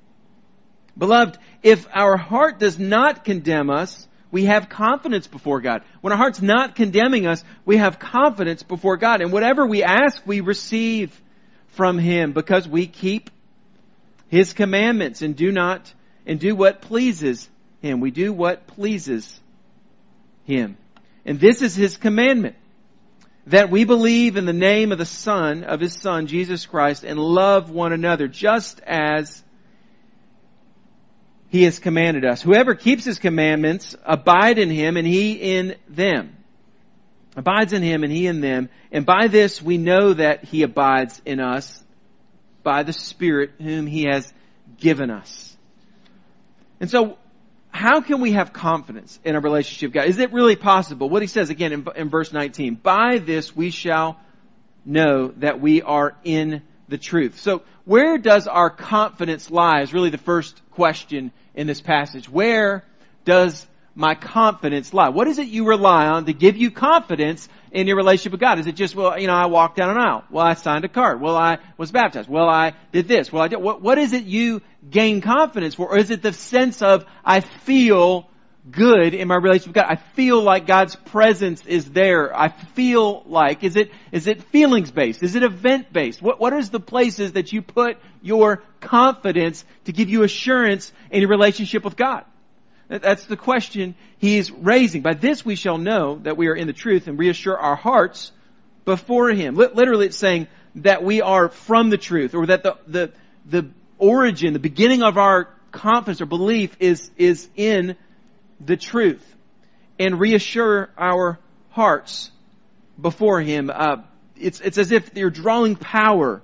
Beloved, 0.97 1.39
if 1.63 1.87
our 1.93 2.17
heart 2.17 2.59
does 2.59 2.79
not 2.79 3.25
condemn 3.25 3.71
us, 3.71 4.07
we 4.31 4.47
have 4.47 4.69
confidence 4.69 5.27
before 5.27 5.61
God. 5.61 5.83
When 6.01 6.13
our 6.13 6.17
heart's 6.17 6.43
not 6.43 6.75
condemning 6.75 7.27
us, 7.27 7.45
we 7.65 7.77
have 7.77 7.99
confidence 7.99 8.63
before 8.63 8.97
God. 8.97 9.21
And 9.21 9.31
whatever 9.31 9.67
we 9.67 9.83
ask, 9.83 10.23
we 10.27 10.41
receive 10.41 11.19
from 11.69 11.99
Him 11.99 12.33
because 12.33 12.67
we 12.67 12.87
keep 12.87 13.31
His 14.29 14.55
commandments 14.55 15.23
and 15.23 15.37
do 15.37 15.53
not, 15.53 15.93
and 16.27 16.41
do 16.41 16.57
what 16.57 16.81
pleases 16.81 17.49
Him. 17.83 18.01
We 18.01 18.11
do 18.11 18.33
what 18.33 18.67
pleases 18.67 19.39
Him. 20.45 20.79
And 21.27 21.39
this 21.39 21.61
is 21.61 21.75
His 21.75 21.97
commandment. 21.97 22.57
That 23.49 23.71
we 23.71 23.85
believe 23.85 24.37
in 24.37 24.47
the 24.47 24.53
name 24.53 24.93
of 24.93 24.99
the 24.99 25.05
Son, 25.05 25.65
of 25.65 25.81
His 25.81 25.95
Son, 25.95 26.27
Jesus 26.27 26.65
Christ, 26.65 27.05
and 27.05 27.19
love 27.19 27.71
one 27.71 27.93
another 27.93 28.29
just 28.29 28.81
as 28.87 29.43
he 31.53 31.65
has 31.65 31.79
commanded 31.79 32.25
us. 32.25 32.41
Whoever 32.41 32.75
keeps 32.75 33.05
his 33.05 33.19
commandments 33.19 33.95
abide 34.07 34.59
in 34.59 34.71
him 34.71 34.97
and 34.97 35.07
he 35.07 35.33
in 35.33 35.77
them. 35.87 36.35
Abides 37.37 37.75
in 37.75 37.83
him 37.83 38.05
and 38.05 38.11
he 38.13 38.27
in 38.27 38.41
them. 38.41 38.71
And 38.91 39.05
by 39.05 39.27
this 39.27 39.61
we 39.61 39.77
know 39.77 40.15
that 40.15 40.45
he 40.45 40.63
abides 40.63 41.21
in 41.27 41.41
us 41.41 41.85
by 42.63 42.85
the 42.85 42.95
Spirit 42.95 43.51
whom 43.59 43.87
he 43.87 44.05
has 44.05 44.33
given 44.79 45.11
us. 45.11 45.55
And 46.81 46.89
so, 46.89 47.19
how 47.71 48.01
can 48.01 48.23
we 48.23 48.33
have 48.33 48.55
confidence 48.55 49.21
in 49.23 49.35
our 49.35 49.43
relationship 49.43 49.89
with 49.89 49.95
God? 49.95 50.09
Is 50.09 50.19
it 50.19 50.33
really 50.33 50.57
possible? 50.57 51.11
What 51.11 51.21
he 51.21 51.29
says 51.29 51.51
again 51.51 51.73
in, 51.73 51.87
in 51.97 52.09
verse 52.09 52.33
19, 52.33 52.77
by 52.77 53.19
this 53.19 53.55
we 53.55 53.71
shall 53.71 54.19
know 54.87 55.29
that 55.37 55.61
we 55.61 55.83
are 55.83 56.17
in 56.25 56.63
the 56.89 56.97
truth. 56.97 57.41
So, 57.41 57.63
where 57.85 58.17
does 58.17 58.47
our 58.47 58.71
confidence 58.71 59.51
lie 59.51 59.83
is 59.83 59.93
really 59.93 60.09
the 60.09 60.17
first 60.17 60.59
question 60.71 61.31
in 61.55 61.67
this 61.67 61.81
passage. 61.81 62.29
Where 62.29 62.85
does 63.25 63.67
my 63.95 64.15
confidence 64.15 64.95
lie? 64.95 65.11
What 65.11 65.29
is 65.29 65.39
it 65.39 65.49
you 65.49 65.67
rely 65.67 66.07
on 66.07 66.25
to 66.25 66.33
give 66.33 66.57
you 66.57 66.71
confidence 66.71 67.49
in 67.71 67.87
your 67.87 67.97
relationship 67.97 68.33
with 68.33 68.41
God? 68.41 68.59
Is 68.59 68.67
it 68.67 68.77
just, 68.77 68.95
well, 68.95 69.19
you 69.19 69.27
know, 69.27 69.35
I 69.35 69.47
walked 69.47 69.77
down 69.77 69.91
an 69.91 69.99
aisle. 69.99 70.25
Well, 70.31 70.45
I 70.45 70.55
signed 70.55 70.85
a 70.85 70.89
card. 70.89 71.21
Well, 71.21 71.37
I 71.37 71.59
was 71.77 71.91
baptized. 71.91 72.29
Well, 72.29 72.49
I 72.49 72.73
did 72.91 73.07
this. 73.07 73.33
Well, 73.33 73.43
I 73.43 73.49
did, 73.49 73.57
what, 73.57 73.83
what 73.83 73.99
is 73.99 74.13
it 74.13 74.25
you 74.25 74.63
gain 74.89 75.21
confidence 75.21 75.75
for? 75.75 75.89
Or 75.89 75.99
is 75.99 76.11
it 76.11 76.23
the 76.23 76.33
sense 76.33 76.81
of, 76.81 77.05
I 77.25 77.41
feel 77.41 78.29
good 78.71 79.15
in 79.15 79.29
my 79.29 79.37
relationship 79.37 79.69
with 79.69 79.75
God. 79.75 79.87
I 79.89 79.97
feel 79.97 80.41
like 80.41 80.67
God's 80.67 80.95
presence 80.95 81.65
is 81.67 81.91
there. 81.91 82.37
I 82.37 82.49
feel 82.49 83.25
like, 83.27 83.65
is 83.65 83.77
it, 83.77 83.91
is 84.13 84.27
it 84.27 84.43
feelings 84.45 84.91
based? 84.91 85.23
Is 85.23 85.35
it 85.35 85.43
event 85.43 85.93
based? 85.93 86.23
What, 86.23 86.39
what 86.39 86.53
is 86.53 86.71
the 86.71 86.81
places 86.81 87.33
that 87.33 87.53
you 87.53 87.63
put 87.63 87.99
your 88.23 88.63
confidence 88.81 89.65
to 89.85 89.93
give 89.93 90.09
you 90.09 90.23
assurance 90.23 90.93
in 91.11 91.21
your 91.21 91.31
relationship 91.31 91.85
with 91.85 91.97
God? 91.97 92.25
That's 92.89 93.25
the 93.25 93.37
question 93.37 93.95
he's 94.19 94.51
raising. 94.51 95.03
By 95.03 95.15
this 95.15 95.45
we 95.45 95.57
shall 95.57 95.79
know 95.79 96.19
that 96.23 96.37
we 96.37 96.49
are 96.49 96.55
in 96.55 96.67
the 96.67 96.73
truth 96.73 97.09
and 97.09 97.19
reassure 97.19 97.57
our 97.57 97.77
hearts 97.77 98.33
before 98.85 99.31
him. 99.31 99.55
Literally 99.57 100.07
it's 100.07 100.17
saying 100.17 100.47
that 100.77 101.03
we 101.03 101.23
are 101.23 101.49
from 101.49 101.91
the 101.91 101.99
truth 101.99 102.35
or 102.35 102.47
that 102.47 102.63
the, 102.63 102.77
the, 102.87 103.13
the 103.47 103.71
origin, 103.99 104.53
the 104.53 104.59
beginning 104.59 105.03
of 105.03 105.17
our 105.17 105.49
confidence 105.71 106.21
or 106.21 106.27
belief 106.27 106.77
is, 106.81 107.11
is 107.17 107.49
in 107.57 107.97
the 108.65 108.77
truth 108.77 109.25
and 109.99 110.19
reassure 110.19 110.91
our 110.97 111.39
hearts 111.71 112.31
before 113.01 113.41
Him. 113.41 113.71
Uh, 113.73 113.99
it's, 114.37 114.61
it's 114.61 114.79
as 114.79 114.93
if 114.93 115.15
you're 115.17 115.31
drawing 115.31 115.77
power, 115.77 116.43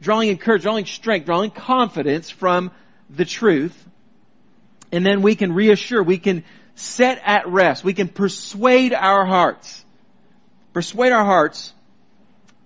drawing 0.00 0.30
encouragement, 0.30 0.62
drawing 0.62 0.86
strength, 0.86 1.26
drawing 1.26 1.50
confidence 1.50 2.30
from 2.30 2.70
the 3.10 3.24
truth. 3.24 3.88
And 4.92 5.04
then 5.04 5.22
we 5.22 5.34
can 5.34 5.52
reassure, 5.52 6.02
we 6.02 6.18
can 6.18 6.44
set 6.74 7.20
at 7.24 7.48
rest, 7.48 7.84
we 7.84 7.94
can 7.94 8.08
persuade 8.08 8.92
our 8.92 9.24
hearts, 9.24 9.84
persuade 10.72 11.12
our 11.12 11.24
hearts 11.24 11.72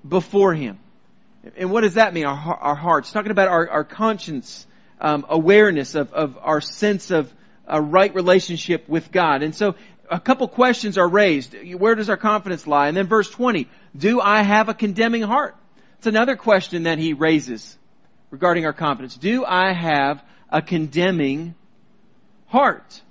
before 0.06 0.54
Him. 0.54 0.78
And 1.56 1.70
what 1.70 1.82
does 1.82 1.94
that 1.94 2.12
mean? 2.12 2.26
Our, 2.26 2.54
our 2.54 2.74
hearts. 2.74 3.12
Talking 3.12 3.30
about 3.30 3.48
our, 3.48 3.68
our 3.70 3.84
conscience, 3.84 4.66
um, 5.00 5.24
awareness 5.28 5.94
of, 5.94 6.12
of 6.12 6.38
our 6.42 6.60
sense 6.60 7.10
of 7.10 7.32
a 7.68 7.80
right 7.80 8.14
relationship 8.14 8.88
with 8.88 9.12
God. 9.12 9.42
And 9.42 9.54
so 9.54 9.74
a 10.10 10.18
couple 10.18 10.48
questions 10.48 10.98
are 10.98 11.08
raised. 11.08 11.54
Where 11.74 11.94
does 11.94 12.10
our 12.10 12.16
confidence 12.16 12.66
lie? 12.66 12.88
And 12.88 12.96
then 12.96 13.06
verse 13.06 13.30
20, 13.30 13.68
do 13.96 14.20
I 14.20 14.42
have 14.42 14.68
a 14.68 14.74
condemning 14.74 15.22
heart? 15.22 15.56
It's 15.98 16.06
another 16.06 16.36
question 16.36 16.84
that 16.84 16.98
he 16.98 17.12
raises 17.12 17.76
regarding 18.30 18.66
our 18.66 18.72
confidence. 18.72 19.16
Do 19.16 19.44
I 19.44 19.72
have 19.72 20.22
a 20.50 20.62
condemning 20.62 21.54
heart? 22.46 23.02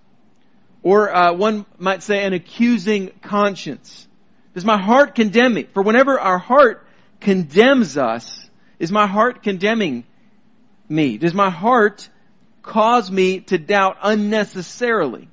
Or 0.83 1.13
uh, 1.13 1.33
one 1.33 1.65
might 1.77 2.03
say 2.03 2.23
an 2.23 2.33
accusing 2.33 3.11
conscience. 3.21 4.07
Does 4.53 4.65
my 4.65 4.77
heart 4.77 5.15
condemn 5.15 5.53
me? 5.53 5.63
For 5.63 5.83
whenever 5.83 6.19
our 6.19 6.37
heart 6.37 6.85
condemns 7.19 7.97
us, 7.97 8.49
is 8.79 8.91
my 8.91 9.07
heart 9.07 9.43
condemning 9.43 10.05
me? 10.87 11.17
Does 11.17 11.33
my 11.33 11.49
heart 11.49 12.09
cause 12.67 13.09
me 13.09 13.39
to 13.41 13.57
doubt 13.57 13.97
unnecessarily? 14.01 15.27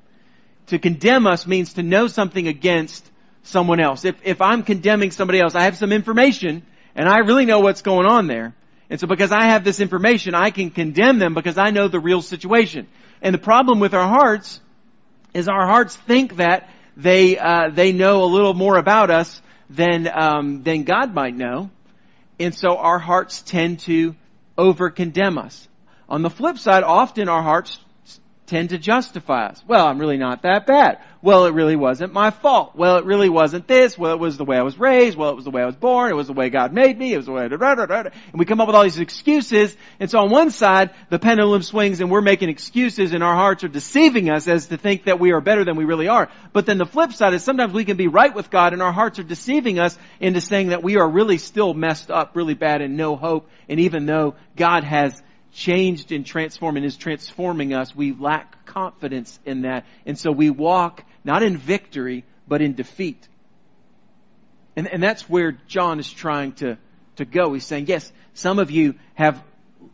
To 0.68 0.78
condemn 0.78 1.26
us 1.26 1.46
means 1.46 1.74
to 1.74 1.82
know 1.82 2.06
something 2.06 2.48
against 2.48 3.08
someone 3.42 3.80
else. 3.80 4.04
If, 4.04 4.16
if 4.24 4.40
I'm 4.40 4.62
condemning 4.62 5.10
somebody 5.10 5.40
else, 5.40 5.54
I 5.54 5.64
have 5.64 5.76
some 5.76 5.92
information 5.92 6.62
and 6.94 7.08
I 7.08 7.18
really 7.18 7.44
know 7.44 7.60
what's 7.60 7.82
going 7.82 8.06
on 8.06 8.26
there. 8.26 8.54
And 8.88 9.00
so 9.00 9.06
because 9.06 9.32
I 9.32 9.44
have 9.46 9.64
this 9.64 9.80
information, 9.80 10.34
I 10.34 10.50
can 10.50 10.70
condemn 10.70 11.18
them 11.18 11.34
because 11.34 11.58
I 11.58 11.70
know 11.70 11.88
the 11.88 12.00
real 12.00 12.22
situation. 12.22 12.86
And 13.20 13.34
the 13.34 13.38
problem 13.38 13.80
with 13.80 13.94
our 13.94 14.08
hearts 14.08 14.60
is 15.32 15.48
our 15.48 15.66
hearts 15.66 15.96
think 15.96 16.36
that 16.36 16.70
they, 16.96 17.38
uh, 17.38 17.70
they 17.70 17.92
know 17.92 18.24
a 18.24 18.26
little 18.26 18.54
more 18.54 18.76
about 18.76 19.10
us 19.10 19.42
than, 19.68 20.08
um, 20.08 20.62
than 20.62 20.84
God 20.84 21.14
might 21.14 21.34
know. 21.34 21.70
And 22.38 22.54
so 22.54 22.76
our 22.76 22.98
hearts 22.98 23.42
tend 23.42 23.80
to 23.80 24.14
over 24.56 24.90
condemn 24.90 25.38
us. 25.38 25.68
On 26.08 26.22
the 26.22 26.30
flip 26.30 26.58
side, 26.58 26.82
often 26.82 27.28
our 27.28 27.42
hearts 27.42 27.78
tend 28.46 28.70
to 28.70 28.78
justify 28.78 29.46
us. 29.46 29.62
Well, 29.66 29.86
I'm 29.86 29.98
really 29.98 30.18
not 30.18 30.42
that 30.42 30.66
bad. 30.66 30.98
Well, 31.22 31.46
it 31.46 31.54
really 31.54 31.76
wasn't 31.76 32.12
my 32.12 32.30
fault. 32.30 32.76
Well, 32.76 32.98
it 32.98 33.06
really 33.06 33.30
wasn't 33.30 33.66
this. 33.66 33.96
Well, 33.96 34.12
it 34.12 34.18
was 34.18 34.36
the 34.36 34.44
way 34.44 34.58
I 34.58 34.62
was 34.62 34.78
raised. 34.78 35.16
Well, 35.16 35.30
it 35.30 35.36
was 35.36 35.46
the 35.46 35.50
way 35.50 35.62
I 35.62 35.66
was 35.66 35.76
born. 35.76 36.10
It 36.10 36.14
was 36.14 36.26
the 36.26 36.34
way 36.34 36.50
God 36.50 36.70
made 36.74 36.98
me. 36.98 37.14
It 37.14 37.16
was 37.16 37.24
the 37.24 37.32
way, 37.32 37.48
da, 37.48 37.56
da, 37.56 37.74
da, 37.74 37.86
da. 37.86 37.98
and 38.02 38.38
we 38.38 38.44
come 38.44 38.60
up 38.60 38.66
with 38.66 38.76
all 38.76 38.82
these 38.82 38.98
excuses. 38.98 39.74
And 39.98 40.10
so 40.10 40.18
on 40.18 40.30
one 40.30 40.50
side, 40.50 40.90
the 41.08 41.18
pendulum 41.18 41.62
swings 41.62 42.02
and 42.02 42.10
we're 42.10 42.20
making 42.20 42.50
excuses 42.50 43.14
and 43.14 43.24
our 43.24 43.34
hearts 43.34 43.64
are 43.64 43.68
deceiving 43.68 44.28
us 44.28 44.46
as 44.46 44.66
to 44.66 44.76
think 44.76 45.04
that 45.04 45.18
we 45.18 45.32
are 45.32 45.40
better 45.40 45.64
than 45.64 45.76
we 45.76 45.86
really 45.86 46.08
are. 46.08 46.28
But 46.52 46.66
then 46.66 46.76
the 46.76 46.84
flip 46.84 47.14
side 47.14 47.32
is 47.32 47.42
sometimes 47.42 47.72
we 47.72 47.86
can 47.86 47.96
be 47.96 48.08
right 48.08 48.34
with 48.34 48.50
God 48.50 48.74
and 48.74 48.82
our 48.82 48.92
hearts 48.92 49.18
are 49.18 49.24
deceiving 49.24 49.78
us 49.78 49.96
into 50.20 50.42
saying 50.42 50.68
that 50.68 50.82
we 50.82 50.98
are 50.98 51.08
really 51.08 51.38
still 51.38 51.72
messed 51.72 52.10
up 52.10 52.36
really 52.36 52.54
bad 52.54 52.82
and 52.82 52.98
no 52.98 53.16
hope. 53.16 53.48
And 53.70 53.80
even 53.80 54.04
though 54.04 54.34
God 54.54 54.84
has 54.84 55.22
changed 55.54 56.12
and 56.12 56.26
transformed 56.26 56.76
and 56.76 56.84
is 56.84 56.96
transforming 56.96 57.72
us, 57.72 57.94
we 57.94 58.12
lack 58.12 58.66
confidence 58.66 59.38
in 59.46 59.62
that. 59.62 59.86
And 60.04 60.18
so 60.18 60.30
we 60.30 60.50
walk 60.50 61.04
not 61.24 61.42
in 61.42 61.56
victory, 61.56 62.24
but 62.46 62.60
in 62.60 62.74
defeat. 62.74 63.26
And, 64.76 64.88
and 64.88 65.02
that's 65.02 65.28
where 65.28 65.52
John 65.68 66.00
is 66.00 66.12
trying 66.12 66.52
to, 66.54 66.76
to 67.16 67.24
go. 67.24 67.54
He's 67.54 67.64
saying, 67.64 67.86
yes, 67.86 68.12
some 68.34 68.58
of 68.58 68.70
you 68.70 68.96
have 69.14 69.42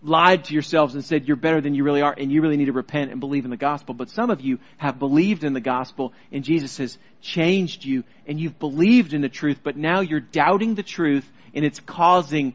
lied 0.02 0.44
to 0.44 0.54
yourselves 0.54 0.94
and 0.94 1.04
said 1.04 1.28
you're 1.28 1.36
better 1.36 1.60
than 1.60 1.74
you 1.74 1.84
really 1.84 2.00
are 2.00 2.14
and 2.16 2.32
you 2.32 2.40
really 2.40 2.56
need 2.56 2.66
to 2.66 2.72
repent 2.72 3.10
and 3.10 3.20
believe 3.20 3.44
in 3.44 3.50
the 3.50 3.56
gospel. 3.56 3.94
But 3.94 4.08
some 4.08 4.30
of 4.30 4.40
you 4.40 4.58
have 4.78 4.98
believed 4.98 5.44
in 5.44 5.52
the 5.52 5.60
gospel 5.60 6.14
and 6.32 6.42
Jesus 6.42 6.78
has 6.78 6.96
changed 7.20 7.84
you 7.84 8.04
and 8.26 8.40
you've 8.40 8.58
believed 8.58 9.12
in 9.12 9.20
the 9.20 9.28
truth, 9.28 9.60
but 9.62 9.76
now 9.76 10.00
you're 10.00 10.20
doubting 10.20 10.74
the 10.74 10.82
truth 10.82 11.30
and 11.54 11.66
it's 11.66 11.80
causing 11.80 12.54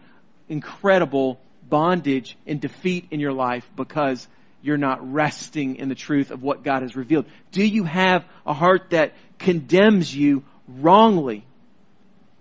incredible 0.50 1.40
bondage 1.70 2.38
and 2.46 2.60
defeat 2.60 3.08
in 3.12 3.20
your 3.20 3.34
life 3.34 3.70
because 3.76 4.28
you're 4.62 4.78
not 4.78 5.14
resting 5.14 5.76
in 5.76 5.90
the 5.90 5.96
truth 5.96 6.32
of 6.32 6.42
what 6.42 6.64
God 6.64 6.82
has 6.82 6.96
revealed? 6.96 7.26
Do 7.52 7.64
you 7.64 7.84
have 7.84 8.26
a 8.46 8.54
heart 8.54 8.90
that 8.92 9.14
condemns 9.38 10.16
you 10.16 10.44
wrongly? 10.68 11.46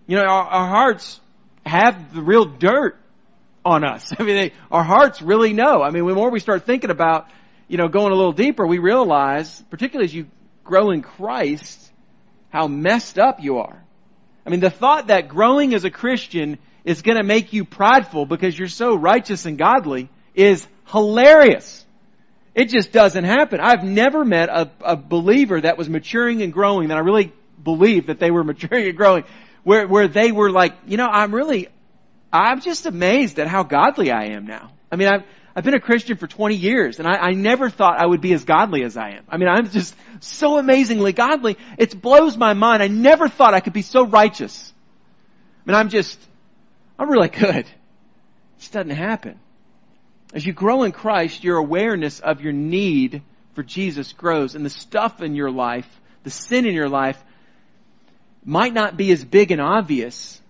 You 0.06 0.16
know, 0.16 0.24
our, 0.24 0.44
our 0.44 0.68
hearts 0.68 1.20
have 1.66 2.14
the 2.14 2.22
real 2.22 2.44
dirt 2.44 2.98
on 3.64 3.84
us. 3.84 4.12
I 4.18 4.22
mean, 4.22 4.36
they, 4.36 4.52
our 4.70 4.84
hearts 4.84 5.22
really 5.22 5.52
know. 5.52 5.82
I 5.82 5.90
mean, 5.90 6.06
the 6.06 6.14
more 6.14 6.30
we 6.30 6.40
start 6.40 6.64
thinking 6.64 6.90
about, 6.90 7.28
you 7.68 7.78
know, 7.78 7.88
going 7.88 8.12
a 8.12 8.16
little 8.16 8.32
deeper, 8.32 8.66
we 8.66 8.78
realize, 8.78 9.62
particularly 9.70 10.06
as 10.06 10.14
you 10.14 10.26
grow 10.64 10.90
in 10.90 11.02
Christ, 11.02 11.92
how 12.50 12.68
messed 12.68 13.18
up 13.18 13.42
you 13.42 13.58
are. 13.58 13.82
I 14.46 14.50
mean, 14.50 14.60
the 14.60 14.70
thought 14.70 15.08
that 15.08 15.28
growing 15.28 15.74
as 15.74 15.84
a 15.84 15.90
Christian 15.90 16.58
is 16.84 17.02
going 17.02 17.16
to 17.16 17.24
make 17.24 17.52
you 17.52 17.64
prideful 17.64 18.26
because 18.26 18.58
you're 18.58 18.68
so 18.68 18.94
righteous 18.94 19.46
and 19.46 19.56
godly 19.58 20.08
is 20.34 20.66
hilarious. 20.86 21.84
It 22.54 22.66
just 22.66 22.92
doesn't 22.92 23.24
happen. 23.24 23.60
I've 23.60 23.82
never 23.82 24.24
met 24.24 24.48
a, 24.48 24.70
a 24.80 24.96
believer 24.96 25.60
that 25.60 25.76
was 25.76 25.88
maturing 25.88 26.42
and 26.42 26.52
growing 26.52 26.88
that 26.88 26.96
I 26.96 27.00
really 27.00 27.32
believe 27.62 28.06
that 28.06 28.18
they 28.18 28.30
were 28.30 28.44
maturing 28.52 28.86
and 28.86 28.96
growing 28.96 29.24
where, 29.64 29.88
where 29.88 30.08
they 30.08 30.30
were 30.30 30.50
like, 30.50 30.74
you 30.86 30.96
know, 30.96 31.06
I'm 31.06 31.34
really, 31.34 31.68
I'm 32.32 32.60
just 32.60 32.86
amazed 32.86 33.38
at 33.38 33.48
how 33.48 33.62
godly 33.62 34.10
I 34.10 34.26
am 34.26 34.46
now. 34.46 34.70
I 34.92 34.96
mean, 34.96 35.08
I've, 35.08 35.24
I've 35.56 35.64
been 35.64 35.74
a 35.74 35.80
Christian 35.80 36.16
for 36.16 36.26
20 36.26 36.54
years 36.54 36.98
and 36.98 37.08
I, 37.08 37.14
I 37.14 37.30
never 37.32 37.70
thought 37.70 37.98
I 37.98 38.06
would 38.06 38.20
be 38.20 38.32
as 38.34 38.44
godly 38.44 38.84
as 38.84 38.96
I 38.96 39.10
am. 39.10 39.24
I 39.28 39.38
mean, 39.38 39.48
I'm 39.48 39.70
just 39.70 39.96
so 40.20 40.58
amazingly 40.58 41.12
godly. 41.12 41.56
It 41.78 42.00
blows 42.00 42.36
my 42.36 42.54
mind. 42.54 42.82
I 42.82 42.88
never 42.88 43.28
thought 43.28 43.54
I 43.54 43.60
could 43.60 43.72
be 43.72 43.82
so 43.82 44.04
righteous. 44.04 44.72
I 45.64 45.70
mean, 45.70 45.76
I'm 45.76 45.88
just, 45.88 46.18
I'm 46.98 47.10
really 47.10 47.28
good. 47.28 47.56
It 47.56 47.66
just 48.58 48.72
doesn't 48.72 48.90
happen. 48.90 49.38
As 50.32 50.44
you 50.44 50.52
grow 50.52 50.82
in 50.82 50.92
Christ, 50.92 51.44
your 51.44 51.58
awareness 51.58 52.20
of 52.20 52.40
your 52.40 52.52
need 52.52 53.22
for 53.54 53.62
Jesus 53.62 54.12
grows 54.12 54.54
and 54.54 54.64
the 54.64 54.70
stuff 54.70 55.22
in 55.22 55.34
your 55.34 55.50
life, 55.50 55.88
the 56.24 56.30
sin 56.30 56.66
in 56.66 56.74
your 56.74 56.88
life, 56.88 57.22
might 58.44 58.74
not 58.74 58.96
be 58.96 59.10
as 59.12 59.24
big 59.24 59.50
and 59.50 59.60
obvious, 59.60 60.40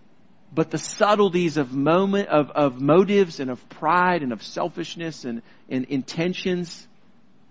but 0.52 0.70
the 0.70 0.78
subtleties 0.78 1.56
of 1.56 1.72
moment, 1.72 2.28
of, 2.28 2.50
of 2.50 2.80
motives 2.80 3.40
and 3.40 3.50
of 3.50 3.68
pride 3.68 4.22
and 4.22 4.32
of 4.32 4.42
selfishness 4.42 5.24
and, 5.24 5.42
and 5.68 5.84
intentions, 5.86 6.86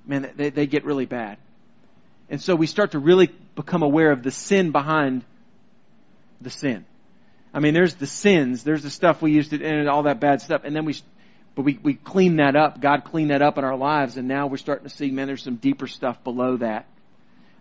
man, 0.05 0.31
they, 0.35 0.50
they 0.50 0.67
get 0.67 0.85
really 0.85 1.05
bad. 1.05 1.38
And 2.29 2.41
so 2.41 2.55
we 2.55 2.67
start 2.67 2.91
to 2.91 3.00
really 3.00 3.29
become 3.55 3.83
aware 3.83 4.12
of 4.12 4.23
the 4.23 4.31
sin 4.31 4.71
behind 4.71 5.23
the 6.41 6.50
sin. 6.50 6.85
I 7.53 7.60
mean, 7.60 7.74
there's 7.74 7.95
the 7.95 8.07
sins, 8.07 8.63
there's 8.63 8.83
the 8.83 8.89
stuff 8.89 9.22
we 9.22 9.31
used 9.31 9.51
to, 9.51 9.63
and 9.63 9.88
all 9.88 10.03
that 10.03 10.19
bad 10.19 10.41
stuff, 10.41 10.62
and 10.63 10.75
then 10.75 10.86
we 10.86 10.95
but 11.55 11.62
we, 11.62 11.79
we 11.83 11.93
clean 11.93 12.38
that 12.38 12.55
up. 12.55 12.81
God 12.81 13.03
cleaned 13.03 13.29
that 13.29 13.43
up 13.43 13.60
in 13.60 13.63
our 13.63 13.75
lives, 13.75 14.17
and 14.17 14.27
now 14.27 14.48
we're 14.48 14.57
starting 14.57 14.88
to 14.88 14.95
see, 14.95 15.12
man, 15.12 15.27
there's 15.27 15.43
some 15.43 15.57
deeper 15.57 15.86
stuff 15.88 16.24
below 16.24 16.57
that 16.57 16.88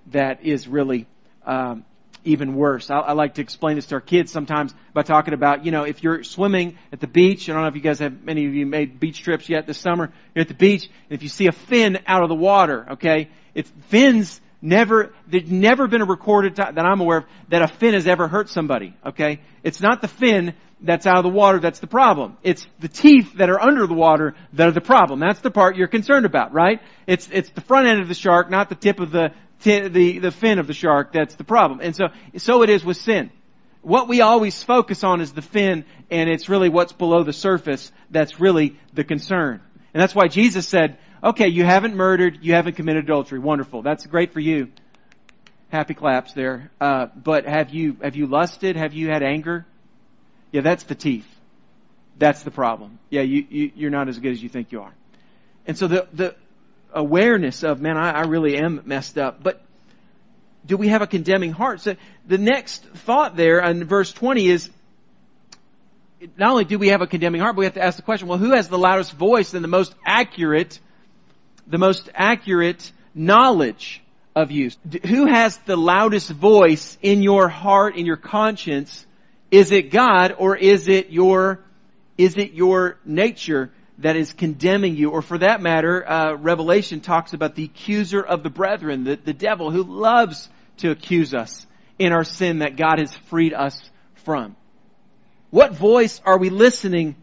that 0.08 0.44
is 0.44 0.66
really 0.66 1.06
um, 1.44 1.84
even 2.24 2.54
worse. 2.54 2.90
I, 2.90 2.98
I 2.98 3.12
like 3.12 3.34
to 3.34 3.42
explain 3.42 3.76
this 3.76 3.86
to 3.86 3.96
our 3.96 4.00
kids 4.00 4.32
sometimes 4.32 4.74
by 4.94 5.02
talking 5.02 5.34
about, 5.34 5.64
you 5.64 5.72
know, 5.72 5.84
if 5.84 6.02
you're 6.02 6.24
swimming 6.24 6.78
at 6.92 7.00
the 7.00 7.06
beach, 7.06 7.48
I 7.48 7.52
don't 7.52 7.62
know 7.62 7.68
if 7.68 7.74
you 7.74 7.80
guys 7.80 7.98
have, 7.98 8.22
many 8.22 8.46
of 8.46 8.54
you 8.54 8.66
made 8.66 8.98
beach 8.98 9.22
trips 9.22 9.48
yet 9.48 9.66
this 9.66 9.78
summer, 9.78 10.12
you're 10.34 10.42
at 10.42 10.48
the 10.48 10.54
beach, 10.54 10.84
and 10.84 11.16
if 11.16 11.22
you 11.22 11.28
see 11.28 11.46
a 11.46 11.52
fin 11.52 11.98
out 12.06 12.22
of 12.22 12.28
the 12.28 12.34
water, 12.34 12.92
okay, 12.92 13.28
it's 13.54 13.70
fins 13.88 14.40
never, 14.62 15.12
there's 15.26 15.50
never 15.50 15.88
been 15.88 16.00
a 16.00 16.06
recorded 16.06 16.56
time 16.56 16.76
that 16.76 16.86
I'm 16.86 17.00
aware 17.00 17.18
of 17.18 17.24
that 17.48 17.62
a 17.62 17.68
fin 17.68 17.94
has 17.94 18.06
ever 18.06 18.28
hurt 18.28 18.48
somebody, 18.48 18.96
okay? 19.04 19.40
It's 19.62 19.80
not 19.80 20.00
the 20.00 20.08
fin 20.08 20.54
that's 20.80 21.06
out 21.06 21.18
of 21.18 21.24
the 21.24 21.28
water 21.28 21.58
that's 21.58 21.80
the 21.80 21.86
problem. 21.86 22.36
It's 22.42 22.66
the 22.80 22.88
teeth 22.88 23.34
that 23.34 23.50
are 23.50 23.60
under 23.60 23.86
the 23.86 23.94
water 23.94 24.34
that 24.54 24.68
are 24.68 24.72
the 24.72 24.80
problem. 24.80 25.20
That's 25.20 25.40
the 25.40 25.50
part 25.50 25.76
you're 25.76 25.88
concerned 25.88 26.26
about, 26.26 26.52
right? 26.52 26.80
It's, 27.06 27.28
it's 27.30 27.50
the 27.50 27.60
front 27.60 27.88
end 27.88 28.00
of 28.00 28.08
the 28.08 28.14
shark, 28.14 28.50
not 28.50 28.68
the 28.68 28.74
tip 28.74 29.00
of 29.00 29.10
the, 29.10 29.32
the, 29.64 30.18
the 30.18 30.30
fin 30.30 30.58
of 30.58 30.66
the 30.66 30.74
shark 30.74 31.12
that's 31.12 31.34
the 31.34 31.44
problem. 31.44 31.80
And 31.80 31.94
so, 31.94 32.06
so 32.38 32.62
it 32.62 32.70
is 32.70 32.84
with 32.84 32.96
sin. 32.96 33.30
What 33.82 34.08
we 34.08 34.20
always 34.20 34.62
focus 34.62 35.02
on 35.02 35.20
is 35.20 35.32
the 35.32 35.42
fin, 35.42 35.84
and 36.08 36.30
it's 36.30 36.48
really 36.48 36.68
what's 36.68 36.92
below 36.92 37.24
the 37.24 37.32
surface 37.32 37.90
that's 38.10 38.38
really 38.38 38.78
the 38.92 39.02
concern. 39.02 39.60
And 39.92 40.00
that's 40.00 40.14
why 40.14 40.28
Jesus 40.28 40.68
said, 40.68 40.98
okay, 41.22 41.48
you 41.48 41.64
haven't 41.64 41.94
murdered, 41.94 42.38
you 42.42 42.54
haven't 42.54 42.74
committed 42.74 43.04
adultery. 43.04 43.38
Wonderful. 43.38 43.82
That's 43.82 44.06
great 44.06 44.32
for 44.32 44.40
you. 44.40 44.70
Happy 45.70 45.94
claps 45.94 46.32
there. 46.34 46.70
Uh, 46.80 47.06
but 47.16 47.46
have 47.46 47.70
you, 47.70 47.96
have 48.02 48.16
you 48.16 48.26
lusted? 48.26 48.76
Have 48.76 48.92
you 48.92 49.08
had 49.08 49.22
anger? 49.22 49.64
Yeah, 50.50 50.60
that's 50.60 50.84
the 50.84 50.94
teeth. 50.94 51.26
That's 52.18 52.42
the 52.42 52.50
problem. 52.50 52.98
Yeah, 53.08 53.22
you, 53.22 53.46
you, 53.48 53.72
you're 53.74 53.90
not 53.90 54.08
as 54.08 54.18
good 54.18 54.32
as 54.32 54.42
you 54.42 54.48
think 54.48 54.70
you 54.70 54.82
are. 54.82 54.92
And 55.66 55.78
so 55.78 55.88
the, 55.88 56.08
the 56.12 56.34
awareness 56.92 57.62
of, 57.62 57.80
man, 57.80 57.96
I, 57.96 58.10
I 58.10 58.20
really 58.22 58.58
am 58.58 58.82
messed 58.84 59.16
up. 59.16 59.42
But 59.42 59.62
do 60.66 60.76
we 60.76 60.88
have 60.88 61.02
a 61.02 61.06
condemning 61.06 61.52
heart? 61.52 61.80
So 61.80 61.96
the 62.26 62.38
next 62.38 62.84
thought 62.84 63.36
there 63.36 63.60
in 63.60 63.84
verse 63.84 64.12
20 64.12 64.48
is, 64.48 64.70
not 66.36 66.50
only 66.50 66.64
do 66.64 66.78
we 66.78 66.88
have 66.88 67.00
a 67.00 67.06
condemning 67.06 67.40
heart, 67.40 67.56
but 67.56 67.60
we 67.60 67.64
have 67.64 67.74
to 67.74 67.82
ask 67.82 67.96
the 67.96 68.02
question, 68.02 68.28
well, 68.28 68.38
who 68.38 68.52
has 68.52 68.68
the 68.68 68.78
loudest 68.78 69.12
voice 69.12 69.54
and 69.54 69.64
the 69.64 69.68
most 69.68 69.94
accurate, 70.04 70.78
the 71.66 71.78
most 71.78 72.10
accurate 72.14 72.92
knowledge 73.14 74.02
of 74.34 74.50
you? 74.50 74.70
Who 75.06 75.26
has 75.26 75.56
the 75.58 75.76
loudest 75.76 76.30
voice 76.30 76.96
in 77.02 77.22
your 77.22 77.48
heart, 77.48 77.96
in 77.96 78.06
your 78.06 78.16
conscience, 78.16 79.06
is 79.50 79.70
it 79.70 79.90
God 79.90 80.34
or 80.38 80.56
is 80.56 80.88
it 80.88 81.10
your, 81.10 81.60
is 82.16 82.36
it 82.36 82.52
your 82.52 82.98
nature 83.04 83.70
that 83.98 84.16
is 84.16 84.32
condemning 84.32 84.96
you? 84.96 85.10
Or 85.10 85.22
for 85.22 85.38
that 85.38 85.60
matter, 85.60 86.08
uh, 86.08 86.34
Revelation 86.34 87.00
talks 87.00 87.34
about 87.34 87.54
the 87.54 87.64
accuser 87.64 88.22
of 88.22 88.42
the 88.42 88.50
brethren, 88.50 89.04
the, 89.04 89.16
the 89.16 89.34
devil 89.34 89.70
who 89.70 89.82
loves 89.82 90.48
to 90.78 90.90
accuse 90.90 91.34
us 91.34 91.66
in 91.98 92.12
our 92.12 92.24
sin 92.24 92.60
that 92.60 92.76
God 92.76 92.98
has 92.98 93.14
freed 93.28 93.52
us 93.52 93.90
from. 94.24 94.56
What 95.50 95.74
voice 95.74 96.20
are 96.24 96.38
we 96.38 96.48
listening 96.48 97.16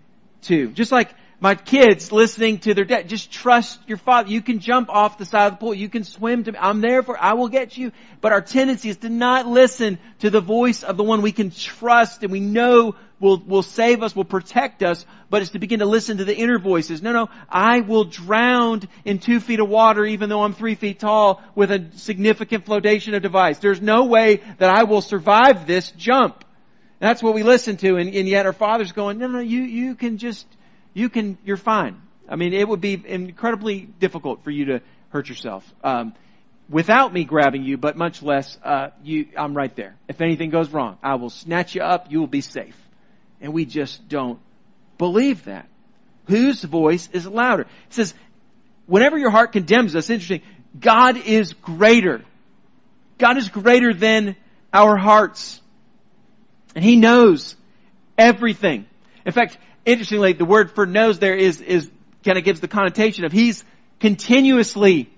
to? 0.43 0.69
Just 0.69 0.91
like 0.91 1.09
my 1.41 1.55
kids 1.55 2.11
listening 2.11 2.59
to 2.59 2.73
their 2.73 2.85
dad. 2.85 3.07
Just 3.07 3.31
trust 3.31 3.79
your 3.87 3.97
father. 3.97 4.29
You 4.29 4.41
can 4.41 4.59
jump 4.59 4.89
off 4.89 5.17
the 5.17 5.25
side 5.25 5.47
of 5.47 5.53
the 5.53 5.57
pool. 5.57 5.73
You 5.73 5.89
can 5.89 6.03
swim 6.03 6.43
to 6.43 6.51
me. 6.51 6.57
I'm 6.59 6.81
there 6.81 7.01
for, 7.01 7.17
I 7.17 7.33
will 7.33 7.47
get 7.47 7.77
you. 7.77 7.91
But 8.19 8.33
our 8.33 8.41
tendency 8.41 8.89
is 8.89 8.97
to 8.97 9.09
not 9.09 9.47
listen 9.47 9.99
to 10.19 10.29
the 10.29 10.41
voice 10.41 10.83
of 10.83 10.97
the 10.97 11.03
one 11.03 11.21
we 11.21 11.31
can 11.31 11.51
trust 11.51 12.23
and 12.23 12.31
we 12.31 12.41
know 12.41 12.95
will, 13.19 13.37
will 13.37 13.63
save 13.63 14.03
us, 14.03 14.15
will 14.15 14.25
protect 14.25 14.83
us, 14.83 15.05
but 15.29 15.41
it's 15.41 15.51
to 15.51 15.59
begin 15.59 15.79
to 15.79 15.85
listen 15.85 16.17
to 16.17 16.25
the 16.25 16.35
inner 16.35 16.59
voices. 16.59 17.01
No, 17.01 17.11
no, 17.11 17.29
I 17.49 17.81
will 17.81 18.05
drown 18.05 18.81
in 19.05 19.19
two 19.19 19.39
feet 19.39 19.59
of 19.59 19.69
water 19.69 20.05
even 20.05 20.29
though 20.29 20.43
I'm 20.43 20.53
three 20.53 20.75
feet 20.75 20.99
tall 20.99 21.41
with 21.55 21.71
a 21.71 21.85
significant 21.95 22.65
flotation 22.65 23.19
device. 23.21 23.59
There's 23.59 23.81
no 23.81 24.05
way 24.05 24.41
that 24.57 24.69
I 24.69 24.83
will 24.83 25.01
survive 25.01 25.67
this 25.67 25.91
jump. 25.91 26.45
That's 26.99 27.23
what 27.23 27.33
we 27.33 27.43
listen 27.43 27.77
to 27.77 27.97
and, 27.97 28.13
and 28.13 28.27
yet 28.27 28.45
our 28.45 28.53
father's 28.53 28.91
going, 28.91 29.19
no, 29.19 29.27
no, 29.27 29.39
you, 29.39 29.61
you 29.61 29.95
can 29.95 30.17
just, 30.17 30.45
you 30.99 31.09
can, 31.09 31.37
you're 31.43 31.57
fine. 31.57 32.01
I 32.27 32.35
mean, 32.35 32.53
it 32.53 32.67
would 32.67 32.81
be 32.81 33.01
incredibly 33.05 33.81
difficult 33.81 34.43
for 34.43 34.51
you 34.51 34.65
to 34.65 34.81
hurt 35.09 35.29
yourself. 35.29 35.65
Um, 35.83 36.13
without 36.69 37.11
me 37.11 37.23
grabbing 37.23 37.63
you, 37.63 37.77
but 37.77 37.97
much 37.97 38.21
less, 38.21 38.57
uh, 38.63 38.89
you, 39.03 39.27
I'm 39.35 39.55
right 39.55 39.75
there. 39.75 39.95
If 40.07 40.21
anything 40.21 40.51
goes 40.51 40.69
wrong, 40.69 40.97
I 41.01 41.15
will 41.15 41.31
snatch 41.31 41.73
you 41.73 41.81
up, 41.81 42.11
you 42.11 42.19
will 42.19 42.27
be 42.27 42.41
safe. 42.41 42.77
And 43.41 43.53
we 43.53 43.65
just 43.65 44.07
don't 44.07 44.39
believe 44.97 45.45
that. 45.45 45.67
Whose 46.27 46.63
voice 46.63 47.09
is 47.11 47.25
louder? 47.25 47.63
It 47.63 47.93
says, 47.93 48.13
whenever 48.85 49.17
your 49.17 49.31
heart 49.31 49.51
condemns 49.51 49.95
us, 49.95 50.09
interesting, 50.09 50.41
God 50.79 51.17
is 51.17 51.53
greater. 51.53 52.23
God 53.17 53.37
is 53.37 53.49
greater 53.49 53.93
than 53.93 54.35
our 54.71 54.95
hearts. 54.95 55.59
And 56.75 56.83
He 56.83 56.95
knows 56.95 57.55
everything. 58.17 58.85
In 59.25 59.31
fact, 59.31 59.57
interestingly, 59.91 60.33
the 60.33 60.45
word 60.45 60.71
for 60.71 60.85
knows 60.85 61.19
there 61.19 61.35
is, 61.35 61.61
is 61.61 61.89
kind 62.23 62.37
of 62.37 62.43
gives 62.43 62.59
the 62.59 62.67
connotation 62.67 63.25
of 63.25 63.31
He's 63.31 63.63
continuously 63.99 65.09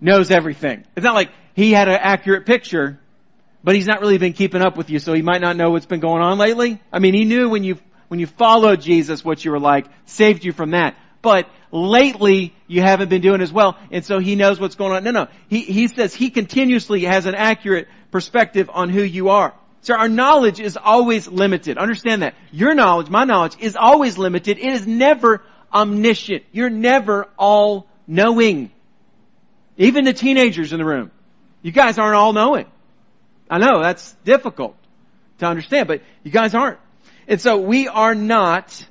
knows 0.00 0.30
everything. 0.30 0.84
It's 0.96 1.04
not 1.04 1.14
like 1.14 1.30
He 1.54 1.72
had 1.72 1.88
an 1.88 1.98
accurate 2.00 2.46
picture 2.46 2.98
but 3.64 3.74
he's 3.74 3.86
not 3.86 4.00
really 4.00 4.18
been 4.18 4.32
keeping 4.32 4.62
up 4.62 4.76
with 4.76 4.90
you, 4.90 4.98
so 4.98 5.12
he 5.12 5.22
might 5.22 5.40
not 5.40 5.56
know 5.56 5.70
what's 5.70 5.86
been 5.86 6.00
going 6.00 6.22
on 6.22 6.38
lately. 6.38 6.80
I 6.92 6.98
mean, 6.98 7.14
he 7.14 7.24
knew 7.24 7.48
when 7.48 7.64
you, 7.64 7.78
when 8.08 8.20
you 8.20 8.26
followed 8.26 8.80
Jesus 8.80 9.24
what 9.24 9.44
you 9.44 9.50
were 9.52 9.60
like, 9.60 9.86
saved 10.06 10.44
you 10.44 10.52
from 10.52 10.72
that. 10.72 10.96
But 11.22 11.48
lately, 11.70 12.54
you 12.66 12.82
haven't 12.82 13.08
been 13.08 13.22
doing 13.22 13.40
as 13.40 13.52
well, 13.52 13.78
and 13.92 14.04
so 14.04 14.18
he 14.18 14.34
knows 14.34 14.58
what's 14.58 14.74
going 14.74 14.92
on. 14.92 15.04
No, 15.04 15.12
no. 15.12 15.28
He, 15.48 15.60
he 15.60 15.86
says 15.88 16.12
he 16.14 16.30
continuously 16.30 17.04
has 17.04 17.26
an 17.26 17.36
accurate 17.36 17.88
perspective 18.10 18.68
on 18.72 18.88
who 18.88 19.02
you 19.02 19.28
are. 19.28 19.54
So 19.82 19.94
our 19.94 20.08
knowledge 20.08 20.60
is 20.60 20.76
always 20.76 21.26
limited. 21.28 21.76
Understand 21.76 22.22
that. 22.22 22.34
Your 22.52 22.72
knowledge, 22.72 23.10
my 23.10 23.24
knowledge, 23.24 23.56
is 23.58 23.76
always 23.76 24.16
limited. 24.16 24.58
It 24.58 24.72
is 24.72 24.86
never 24.86 25.42
omniscient. 25.72 26.44
You're 26.52 26.70
never 26.70 27.28
all 27.36 27.88
knowing. 28.06 28.70
Even 29.76 30.04
the 30.04 30.12
teenagers 30.12 30.72
in 30.72 30.78
the 30.78 30.84
room. 30.84 31.10
You 31.62 31.72
guys 31.72 31.98
aren't 31.98 32.14
all 32.14 32.32
knowing. 32.32 32.66
I 33.50 33.58
know 33.58 33.82
that's 33.82 34.12
difficult 34.24 34.76
to 35.38 35.46
understand, 35.46 35.88
but 35.88 36.02
you 36.22 36.30
guys 36.30 36.54
aren't. 36.54 36.78
And 37.26 37.40
so 37.40 37.58
we 37.58 37.88
are 37.88 38.14
not 38.14 38.86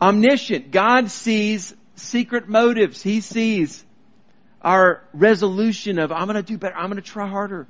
omniscient. 0.00 0.70
God 0.70 1.10
sees 1.10 1.74
secret 1.96 2.48
motives. 2.48 3.02
He 3.02 3.20
sees 3.20 3.84
our 4.62 5.02
resolution 5.12 5.98
of, 5.98 6.12
I'm 6.12 6.26
going 6.26 6.36
to 6.36 6.42
do 6.42 6.56
better. 6.56 6.76
I'm 6.76 6.90
going 6.90 7.02
to 7.02 7.08
try 7.08 7.28
harder. 7.28 7.66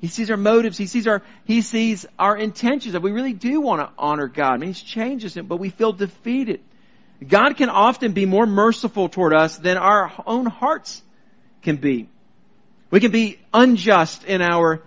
He 0.00 0.06
sees 0.06 0.30
our 0.30 0.36
motives. 0.36 0.78
He 0.78 0.86
sees 0.86 1.06
our, 1.06 1.22
he 1.44 1.60
sees 1.60 2.06
our 2.18 2.36
intentions 2.36 2.92
that 2.92 3.02
we 3.02 3.10
really 3.10 3.32
do 3.32 3.60
want 3.60 3.80
to 3.80 3.90
honor 3.98 4.28
God. 4.28 4.54
I 4.54 4.56
mean, 4.58 4.68
He's 4.68 4.80
changed 4.80 5.26
us, 5.26 5.34
but 5.34 5.56
we 5.56 5.70
feel 5.70 5.92
defeated. 5.92 6.60
God 7.26 7.56
can 7.56 7.68
often 7.68 8.12
be 8.12 8.24
more 8.24 8.46
merciful 8.46 9.08
toward 9.08 9.34
us 9.34 9.56
than 9.58 9.76
our 9.76 10.12
own 10.24 10.46
hearts 10.46 11.02
can 11.62 11.76
be. 11.76 12.08
We 12.90 13.00
can 13.00 13.10
be 13.10 13.40
unjust 13.52 14.24
in 14.24 14.40
our 14.40 14.82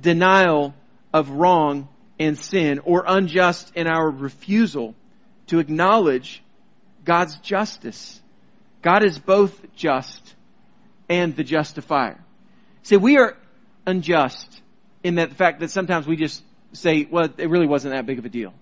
denial 0.00 0.74
of 1.12 1.30
wrong 1.30 1.88
and 2.18 2.38
sin 2.38 2.78
or 2.84 3.04
unjust 3.06 3.72
in 3.74 3.88
our 3.88 4.08
refusal 4.08 4.94
to 5.48 5.58
acknowledge 5.58 6.42
God's 7.04 7.36
justice. 7.38 8.20
God 8.80 9.04
is 9.04 9.18
both 9.18 9.74
just 9.74 10.34
and 11.08 11.34
the 11.34 11.44
justifier. 11.44 12.18
See, 12.84 12.96
we 12.96 13.18
are 13.18 13.36
unjust 13.86 14.62
in 15.02 15.16
that 15.16 15.32
fact 15.34 15.60
that 15.60 15.70
sometimes 15.70 16.06
we 16.06 16.16
just 16.16 16.42
say, 16.72 17.06
well, 17.10 17.28
it 17.36 17.50
really 17.50 17.66
wasn't 17.66 17.94
that 17.94 18.06
big 18.06 18.18
of 18.18 18.24
a 18.24 18.28
deal. 18.28 18.54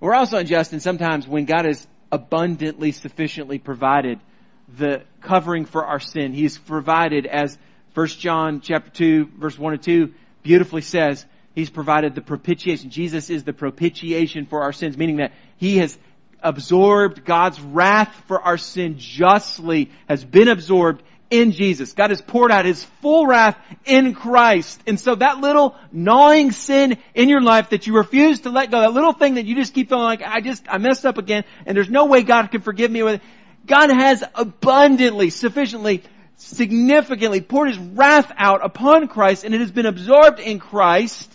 We're 0.00 0.14
also 0.14 0.38
unjust 0.38 0.72
in 0.72 0.80
sometimes 0.80 1.26
when 1.26 1.44
God 1.44 1.64
has 1.64 1.86
abundantly, 2.12 2.92
sufficiently 2.92 3.58
provided 3.58 4.20
the 4.68 5.02
covering 5.20 5.64
for 5.64 5.84
our 5.84 6.00
sin. 6.00 6.32
He's 6.32 6.58
provided 6.58 7.26
as 7.26 7.58
1 7.94 8.06
John 8.08 8.60
chapter 8.60 8.90
2 8.90 9.30
verse 9.38 9.58
1 9.58 9.72
and 9.74 9.82
2 9.82 10.14
beautifully 10.42 10.82
says 10.82 11.24
he's 11.54 11.70
provided 11.70 12.14
the 12.14 12.20
propitiation. 12.20 12.90
Jesus 12.90 13.30
is 13.30 13.44
the 13.44 13.52
propitiation 13.52 14.46
for 14.46 14.62
our 14.62 14.72
sins, 14.72 14.96
meaning 14.96 15.16
that 15.16 15.32
he 15.56 15.78
has 15.78 15.98
absorbed 16.42 17.24
God's 17.24 17.60
wrath 17.60 18.14
for 18.26 18.40
our 18.40 18.58
sin 18.58 18.96
justly, 18.98 19.90
has 20.08 20.24
been 20.24 20.48
absorbed 20.48 21.02
in 21.30 21.52
Jesus. 21.52 21.92
God 21.92 22.10
has 22.10 22.20
poured 22.20 22.50
out 22.50 22.64
His 22.64 22.84
full 23.02 23.26
wrath 23.26 23.56
in 23.84 24.14
Christ. 24.14 24.80
And 24.86 24.98
so 24.98 25.14
that 25.14 25.38
little 25.38 25.74
gnawing 25.92 26.52
sin 26.52 26.98
in 27.14 27.28
your 27.28 27.40
life 27.40 27.70
that 27.70 27.86
you 27.86 27.96
refuse 27.96 28.40
to 28.40 28.50
let 28.50 28.70
go, 28.70 28.80
that 28.80 28.92
little 28.92 29.12
thing 29.12 29.34
that 29.34 29.46
you 29.46 29.54
just 29.54 29.74
keep 29.74 29.88
feeling 29.88 30.04
like, 30.04 30.22
I 30.22 30.40
just, 30.40 30.64
I 30.68 30.78
messed 30.78 31.06
up 31.06 31.18
again, 31.18 31.44
and 31.66 31.76
there's 31.76 31.90
no 31.90 32.06
way 32.06 32.22
God 32.22 32.50
can 32.50 32.60
forgive 32.60 32.90
me 32.90 33.02
with 33.02 33.14
it. 33.14 33.22
God 33.66 33.90
has 33.90 34.22
abundantly, 34.34 35.30
sufficiently 35.30 36.02
significantly 36.36 37.40
poured 37.40 37.68
his 37.68 37.78
wrath 37.78 38.30
out 38.36 38.64
upon 38.64 39.08
Christ 39.08 39.44
and 39.44 39.54
it 39.54 39.60
has 39.60 39.70
been 39.70 39.86
absorbed 39.86 40.40
in 40.40 40.58
Christ, 40.58 41.30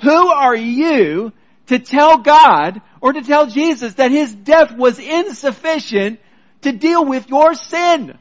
who 0.00 0.28
are 0.28 0.56
you 0.56 1.32
to 1.66 1.78
tell 1.78 2.18
God 2.18 2.80
or 3.00 3.12
to 3.12 3.22
tell 3.22 3.46
Jesus 3.46 3.94
that 3.94 4.10
his 4.10 4.34
death 4.34 4.72
was 4.72 4.98
insufficient 4.98 6.20
to 6.62 6.72
deal 6.72 7.04
with 7.04 7.28
your 7.28 7.54
sin? 7.54 8.18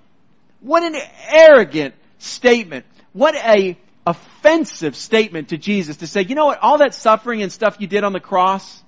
What 0.64 0.82
an 0.84 0.96
arrogant 1.30 1.94
statement. 2.20 2.86
What 3.12 3.36
a 3.36 3.78
offensive 4.08 4.96
statement 4.96 5.50
to 5.50 5.58
Jesus 5.58 5.98
to 5.98 6.08
say, 6.08 6.22
you 6.22 6.36
know 6.36 6.46
what, 6.48 6.60
all 6.60 6.80
that 6.80 6.94
suffering 6.94 7.42
and 7.42 7.52
stuff 7.52 7.78
you 7.80 7.88
did 7.88 8.04
on 8.04 8.14
the 8.14 8.20
cross, 8.20 8.82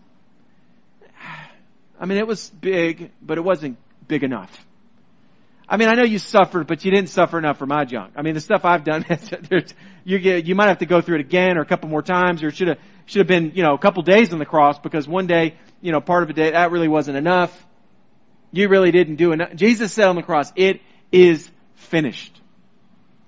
I 2.00 2.06
mean, 2.06 2.18
it 2.18 2.28
was 2.28 2.50
big, 2.50 3.12
but 3.22 3.38
it 3.38 3.42
wasn't 3.42 3.78
big 4.08 4.24
enough. 4.24 4.66
I 5.68 5.78
mean, 5.78 5.90
I 5.90 5.96
know 5.96 6.04
you 6.04 6.20
suffered, 6.20 6.68
but 6.68 6.86
you 6.86 6.92
didn't 6.92 7.10
suffer 7.10 7.38
enough 7.40 7.58
for 7.58 7.66
my 7.66 7.86
junk. 7.86 8.14
I 8.16 8.22
mean, 8.22 8.36
the 8.36 8.42
stuff 8.42 8.66
I've 8.66 8.84
done, 8.84 9.04
you 10.06 10.18
you 10.18 10.56
might 10.56 10.68
have 10.68 10.78
to 10.80 10.86
go 10.86 11.02
through 11.02 11.16
it 11.16 11.22
again 11.22 11.58
or 11.58 11.62
a 11.62 11.66
couple 11.66 11.90
more 11.90 12.04
times, 12.04 12.44
or 12.44 12.52
should 12.52 12.68
have 12.68 12.78
should 13.08 13.20
have 13.20 13.28
been, 13.28 13.52
you 13.56 13.64
know, 13.64 13.74
a 13.74 13.80
couple 13.80 14.04
days 14.04 14.32
on 14.32 14.40
the 14.40 14.46
cross 14.46 14.78
because 14.78 15.08
one 15.08 15.26
day, 15.26 15.56
you 15.82 15.92
know, 15.92 16.02
part 16.02 16.24
of 16.24 16.30
a 16.30 16.34
day 16.34 16.52
that 16.52 16.72
really 16.72 16.88
wasn't 16.88 17.18
enough. 17.18 17.66
You 18.52 18.70
really 18.70 18.92
didn't 18.92 19.16
do 19.16 19.32
enough. 19.32 19.56
Jesus 19.56 19.92
said 19.92 20.08
on 20.08 20.16
the 20.16 20.22
cross, 20.22 20.54
"It 20.56 20.82
is 21.12 21.50
finished." 21.76 22.40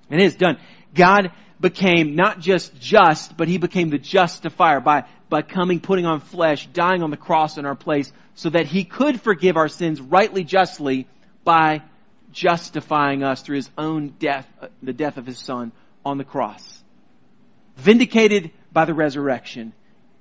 It 0.09 0.21
is 0.21 0.35
done. 0.35 0.57
God 0.93 1.31
became 1.59 2.15
not 2.15 2.39
just 2.39 2.79
just, 2.79 3.35
but 3.35 3.47
He 3.47 3.57
became 3.57 3.89
the 3.89 3.97
justifier 3.97 4.79
by 4.79 5.05
by 5.29 5.41
coming, 5.41 5.81
putting 5.81 6.05
on 6.05 6.21
flesh, 6.21 6.67
dying 6.67 7.03
on 7.03 7.11
the 7.11 7.17
cross 7.17 7.57
in 7.57 7.65
our 7.65 7.75
place, 7.75 8.11
so 8.35 8.49
that 8.49 8.65
He 8.65 8.83
could 8.83 9.19
forgive 9.19 9.57
our 9.57 9.67
sins 9.67 9.99
rightly, 9.99 10.43
justly 10.43 11.07
by 11.43 11.81
justifying 12.31 13.23
us 13.23 13.41
through 13.41 13.55
his 13.55 13.69
own 13.77 14.09
death, 14.19 14.47
uh, 14.61 14.67
the 14.83 14.93
death 14.93 15.17
of 15.17 15.25
his 15.25 15.39
son 15.39 15.71
on 16.05 16.17
the 16.17 16.23
cross. 16.23 16.83
Vindicated 17.77 18.51
by 18.71 18.85
the 18.85 18.93
resurrection. 18.93 19.73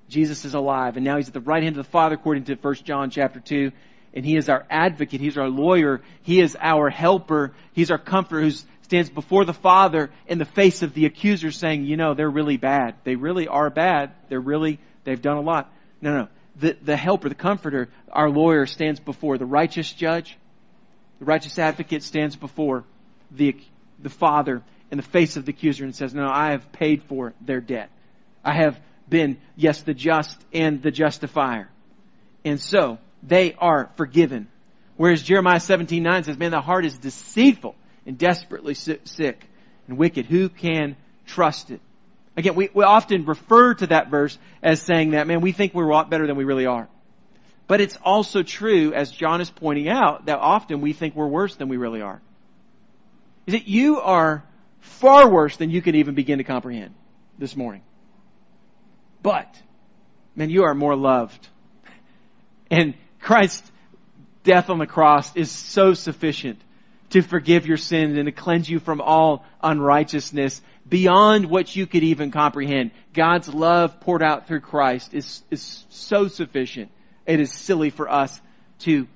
Jesus 0.08 0.44
is 0.44 0.54
alive 0.54 0.96
and 0.96 1.04
now 1.04 1.16
he's 1.16 1.28
at 1.28 1.34
the 1.34 1.40
right 1.40 1.62
hand 1.62 1.76
of 1.76 1.84
the 1.84 1.90
Father 1.90 2.14
according 2.14 2.44
to 2.44 2.54
1 2.54 2.74
John 2.84 3.10
chapter 3.10 3.40
2 3.40 3.72
and 4.16 4.24
he 4.24 4.36
is 4.36 4.48
our 4.48 4.66
advocate, 4.68 5.20
he's 5.20 5.38
our 5.38 5.48
lawyer, 5.48 6.02
he 6.22 6.40
is 6.40 6.56
our 6.60 6.90
helper, 6.90 7.52
he's 7.72 7.92
our 7.92 7.98
comforter 7.98 8.42
who 8.42 8.50
stands 8.82 9.08
before 9.08 9.44
the 9.44 9.52
Father 9.52 10.10
in 10.26 10.38
the 10.38 10.44
face 10.44 10.82
of 10.82 10.94
the 10.94 11.06
accuser 11.06 11.52
saying, 11.52 11.84
you 11.84 11.96
know, 11.96 12.14
they're 12.14 12.28
really 12.28 12.56
bad. 12.56 12.96
They 13.04 13.14
really 13.14 13.46
are 13.46 13.70
bad. 13.70 14.12
They're 14.28 14.40
really, 14.40 14.80
they've 15.04 15.22
done 15.22 15.36
a 15.36 15.42
lot. 15.42 15.72
No, 16.00 16.16
no. 16.16 16.28
The, 16.56 16.76
the 16.82 16.96
helper, 16.96 17.28
the 17.28 17.36
comforter, 17.36 17.88
our 18.10 18.30
lawyer 18.30 18.66
stands 18.66 18.98
before 18.98 19.38
the 19.38 19.46
righteous 19.46 19.92
judge 19.92 20.36
the 21.18 21.24
righteous 21.24 21.58
advocate 21.58 22.02
stands 22.02 22.36
before 22.36 22.84
the, 23.30 23.56
the 23.98 24.10
Father 24.10 24.62
in 24.90 24.98
the 24.98 25.02
face 25.02 25.36
of 25.36 25.46
the 25.46 25.50
accuser 25.50 25.84
and 25.84 25.94
says, 25.94 26.14
No, 26.14 26.28
I 26.28 26.50
have 26.50 26.72
paid 26.72 27.02
for 27.04 27.34
their 27.40 27.60
debt. 27.60 27.90
I 28.44 28.54
have 28.54 28.78
been, 29.08 29.38
yes, 29.56 29.82
the 29.82 29.94
just 29.94 30.38
and 30.52 30.82
the 30.82 30.90
justifier. 30.90 31.68
And 32.44 32.60
so 32.60 32.98
they 33.26 33.54
are 33.54 33.90
forgiven. 33.96 34.48
Whereas 34.96 35.22
Jeremiah 35.22 35.60
17 35.60 36.02
9 36.02 36.24
says, 36.24 36.38
Man, 36.38 36.50
the 36.50 36.60
heart 36.60 36.84
is 36.84 36.96
deceitful 36.98 37.74
and 38.06 38.16
desperately 38.16 38.74
sick 38.74 39.46
and 39.88 39.98
wicked. 39.98 40.26
Who 40.26 40.48
can 40.48 40.96
trust 41.26 41.70
it? 41.70 41.80
Again, 42.36 42.54
we, 42.54 42.68
we 42.72 42.84
often 42.84 43.24
refer 43.24 43.74
to 43.74 43.86
that 43.88 44.10
verse 44.10 44.38
as 44.62 44.82
saying 44.82 45.12
that, 45.12 45.26
man, 45.26 45.40
we 45.40 45.52
think 45.52 45.74
we're 45.74 45.88
a 45.88 45.92
lot 45.92 46.10
better 46.10 46.26
than 46.26 46.36
we 46.36 46.44
really 46.44 46.66
are. 46.66 46.88
But 47.66 47.80
it's 47.80 47.96
also 48.04 48.42
true, 48.42 48.92
as 48.92 49.10
John 49.10 49.40
is 49.40 49.50
pointing 49.50 49.88
out, 49.88 50.26
that 50.26 50.38
often 50.38 50.80
we 50.80 50.92
think 50.92 51.16
we're 51.16 51.26
worse 51.26 51.56
than 51.56 51.68
we 51.68 51.78
really 51.78 52.02
are. 52.02 52.20
Is 53.46 53.54
that 53.54 53.66
you 53.66 54.00
are 54.00 54.44
far 54.80 55.28
worse 55.28 55.56
than 55.56 55.70
you 55.70 55.82
can 55.82 55.96
even 55.96 56.14
begin 56.14 56.38
to 56.38 56.44
comprehend 56.44 56.94
this 57.38 57.56
morning. 57.56 57.82
But, 59.22 59.52
man, 60.36 60.50
you 60.50 60.64
are 60.64 60.74
more 60.74 60.94
loved. 60.94 61.48
And 62.70 62.94
Christ's 63.20 63.70
death 64.44 64.70
on 64.70 64.78
the 64.78 64.86
cross 64.86 65.34
is 65.36 65.50
so 65.50 65.94
sufficient 65.94 66.60
to 67.10 67.22
forgive 67.22 67.66
your 67.66 67.76
sins 67.76 68.16
and 68.16 68.26
to 68.26 68.32
cleanse 68.32 68.68
you 68.68 68.78
from 68.78 69.00
all 69.00 69.44
unrighteousness 69.62 70.60
beyond 70.88 71.46
what 71.46 71.74
you 71.74 71.86
could 71.86 72.02
even 72.02 72.30
comprehend. 72.30 72.90
God's 73.12 73.48
love 73.48 74.00
poured 74.00 74.22
out 74.22 74.46
through 74.46 74.60
Christ 74.60 75.14
is, 75.14 75.42
is 75.50 75.84
so 75.90 76.28
sufficient. 76.28 76.90
It 77.26 77.40
is 77.40 77.52
silly 77.52 77.90
for 77.90 78.08
us 78.08 78.40
to 78.80 79.06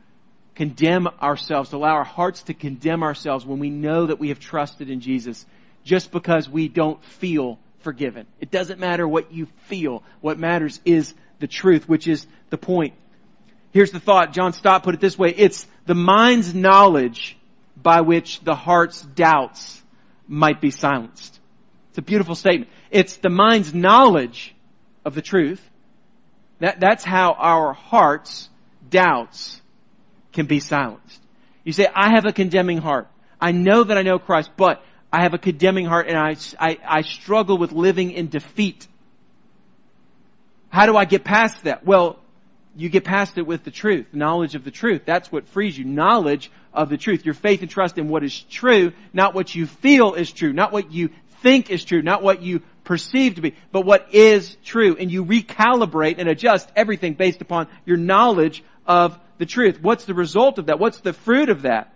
condemn 0.54 1.06
ourselves, 1.22 1.70
to 1.70 1.76
allow 1.76 1.94
our 1.94 2.04
hearts 2.04 2.42
to 2.44 2.54
condemn 2.54 3.02
ourselves 3.02 3.46
when 3.46 3.58
we 3.58 3.70
know 3.70 4.06
that 4.06 4.18
we 4.18 4.28
have 4.28 4.40
trusted 4.40 4.90
in 4.90 5.00
Jesus 5.00 5.46
just 5.84 6.10
because 6.10 6.48
we 6.48 6.68
don't 6.68 7.02
feel 7.02 7.58
forgiven. 7.80 8.26
It 8.40 8.50
doesn't 8.50 8.78
matter 8.78 9.06
what 9.06 9.32
you 9.32 9.46
feel. 9.66 10.02
What 10.20 10.38
matters 10.38 10.80
is 10.84 11.14
the 11.38 11.46
truth, 11.46 11.88
which 11.88 12.06
is 12.06 12.26
the 12.50 12.58
point. 12.58 12.94
Here's 13.72 13.92
the 13.92 14.00
thought. 14.00 14.32
John 14.32 14.52
Stott 14.52 14.82
put 14.82 14.94
it 14.94 15.00
this 15.00 15.18
way. 15.18 15.30
It's 15.36 15.66
the 15.86 15.94
mind's 15.94 16.54
knowledge 16.54 17.36
by 17.76 18.00
which 18.00 18.40
the 18.40 18.54
heart's 18.54 19.02
doubts 19.02 19.80
might 20.26 20.60
be 20.60 20.70
silenced. 20.70 21.38
It's 21.90 21.98
a 21.98 22.02
beautiful 22.02 22.34
statement. 22.34 22.70
It's 22.90 23.16
the 23.16 23.30
mind's 23.30 23.74
knowledge 23.74 24.54
of 25.04 25.14
the 25.14 25.22
truth. 25.22 25.60
That, 26.60 26.78
that's 26.78 27.04
how 27.04 27.32
our 27.32 27.72
heart's 27.72 28.48
doubts 28.88 29.60
can 30.32 30.46
be 30.46 30.60
silenced. 30.60 31.20
You 31.64 31.72
say, 31.72 31.88
I 31.92 32.10
have 32.10 32.26
a 32.26 32.32
condemning 32.32 32.78
heart. 32.78 33.08
I 33.40 33.52
know 33.52 33.84
that 33.84 33.96
I 33.96 34.02
know 34.02 34.18
Christ, 34.18 34.50
but 34.56 34.84
I 35.12 35.22
have 35.22 35.34
a 35.34 35.38
condemning 35.38 35.86
heart 35.86 36.06
and 36.08 36.16
I, 36.16 36.36
I, 36.58 36.78
I 36.86 37.02
struggle 37.02 37.58
with 37.58 37.72
living 37.72 38.12
in 38.12 38.28
defeat. 38.28 38.86
How 40.68 40.86
do 40.86 40.96
I 40.96 41.04
get 41.04 41.24
past 41.24 41.64
that? 41.64 41.84
Well, 41.84 42.19
you 42.76 42.88
get 42.88 43.04
past 43.04 43.36
it 43.38 43.46
with 43.46 43.64
the 43.64 43.70
truth, 43.70 44.06
knowledge 44.12 44.54
of 44.54 44.64
the 44.64 44.70
truth. 44.70 45.02
That's 45.04 45.30
what 45.30 45.48
frees 45.48 45.76
you. 45.76 45.84
Knowledge 45.84 46.50
of 46.72 46.88
the 46.88 46.96
truth. 46.96 47.24
Your 47.24 47.34
faith 47.34 47.62
and 47.62 47.70
trust 47.70 47.98
in 47.98 48.08
what 48.08 48.22
is 48.22 48.40
true, 48.44 48.92
not 49.12 49.34
what 49.34 49.54
you 49.54 49.66
feel 49.66 50.14
is 50.14 50.32
true, 50.32 50.52
not 50.52 50.72
what 50.72 50.92
you 50.92 51.10
think 51.42 51.70
is 51.70 51.84
true, 51.84 52.02
not 52.02 52.22
what 52.22 52.42
you 52.42 52.62
perceive 52.84 53.36
to 53.36 53.40
be, 53.40 53.54
but 53.72 53.84
what 53.84 54.14
is 54.14 54.56
true. 54.64 54.96
And 54.98 55.10
you 55.10 55.24
recalibrate 55.24 56.16
and 56.18 56.28
adjust 56.28 56.68
everything 56.76 57.14
based 57.14 57.40
upon 57.40 57.68
your 57.86 57.96
knowledge 57.96 58.62
of 58.86 59.18
the 59.38 59.46
truth. 59.46 59.80
What's 59.80 60.04
the 60.04 60.14
result 60.14 60.58
of 60.58 60.66
that? 60.66 60.78
What's 60.78 61.00
the 61.00 61.12
fruit 61.12 61.48
of 61.48 61.62
that? 61.62 61.92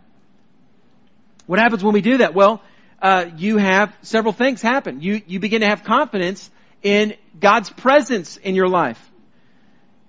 What 1.47 1.59
happens 1.59 1.85
when 1.85 1.93
we 1.93 2.01
do 2.01 2.19
that? 2.19 2.35
Well, 2.35 2.63
uh, 3.03 3.27
you 3.37 3.59
have 3.59 3.95
several 4.03 4.33
things 4.33 4.63
happen. 4.63 5.03
You, 5.03 5.21
you 5.27 5.41
begin 5.41 5.61
to 5.61 5.67
have 5.67 5.85
confidence 5.85 6.51
in 6.83 7.15
God's 7.39 7.71
presence 7.71 8.37
in 8.37 8.55
your 8.55 8.69
life. 8.69 9.01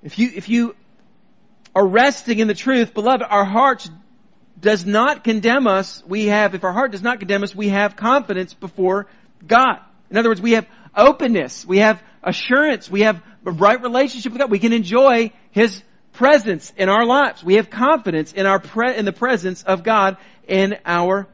If 0.06 0.20
you, 0.20 0.32
if 0.36 0.50
you 0.50 0.76
are 1.74 1.86
resting 1.86 2.38
in 2.38 2.48
the 2.48 2.54
truth, 2.54 2.94
beloved, 2.94 3.26
our 3.28 3.44
hearts 3.44 3.90
does 4.60 4.86
not 4.86 5.24
condemn 5.24 5.66
us. 5.66 6.04
We 6.06 6.28
have, 6.28 6.54
if 6.54 6.64
our 6.64 6.72
heart 6.72 6.92
does 6.92 7.02
not 7.02 7.18
condemn 7.18 7.44
us, 7.44 7.56
we 7.56 7.70
have 7.70 7.96
confidence 7.96 8.54
before 8.54 9.08
God. 9.46 9.80
In 10.12 10.18
other 10.18 10.30
words, 10.30 10.42
we 10.42 10.52
have 10.52 10.68
openness, 10.96 11.66
we 11.66 11.80
have 11.80 12.04
assurance, 12.22 12.90
we 12.90 13.02
have 13.02 13.20
a 13.48 13.52
right 13.52 13.82
relationship 13.82 14.32
with 14.32 14.40
God. 14.40 14.52
We 14.52 14.60
can 14.60 14.74
enjoy 14.74 15.32
His 15.50 15.82
presence 16.14 16.72
in 16.78 16.88
our 16.88 17.04
lives. 17.04 17.44
We 17.44 17.56
have 17.56 17.72
confidence 17.72 18.32
in 18.32 18.46
our 18.46 18.60
pre- 18.60 18.96
in 18.96 19.06
the 19.06 19.12
presence 19.12 19.64
of 19.64 19.82
God 19.82 20.18
in 20.48 20.78
our 20.86 21.28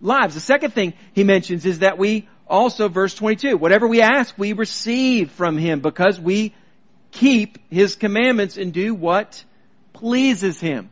lives. 0.00 0.34
The 0.34 0.40
second 0.40 0.72
thing 0.72 0.94
he 1.12 1.22
mentions 1.22 1.64
is 1.64 1.78
that 1.78 1.96
we 1.96 2.28
also, 2.48 2.88
verse 2.88 3.14
22, 3.14 3.56
whatever 3.56 3.86
we 3.86 4.02
ask, 4.02 4.36
we 4.36 4.52
receive 4.52 5.30
from 5.30 5.58
Him 5.58 5.78
because 5.78 6.18
we 6.18 6.54
keep 7.16 7.58
His 7.70 7.96
commandments 7.96 8.56
and 8.56 8.72
do 8.72 8.94
what 8.94 9.42
pleases 9.92 10.60
Him. 10.60 10.90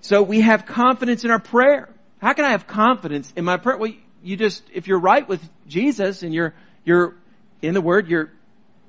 So 0.00 0.22
we 0.22 0.40
have 0.40 0.66
confidence 0.66 1.24
in 1.24 1.30
our 1.30 1.38
prayer. 1.38 1.88
How 2.20 2.32
can 2.32 2.44
I 2.44 2.50
have 2.50 2.66
confidence 2.66 3.32
in 3.36 3.44
my 3.44 3.56
prayer? 3.56 3.76
Well, 3.76 3.92
you 4.22 4.36
just, 4.36 4.62
if 4.72 4.86
you're 4.86 5.00
right 5.00 5.28
with 5.28 5.42
Jesus 5.66 6.22
and 6.22 6.32
you're, 6.32 6.54
you're 6.84 7.14
in 7.60 7.74
the 7.74 7.80
Word, 7.80 8.08
your 8.08 8.30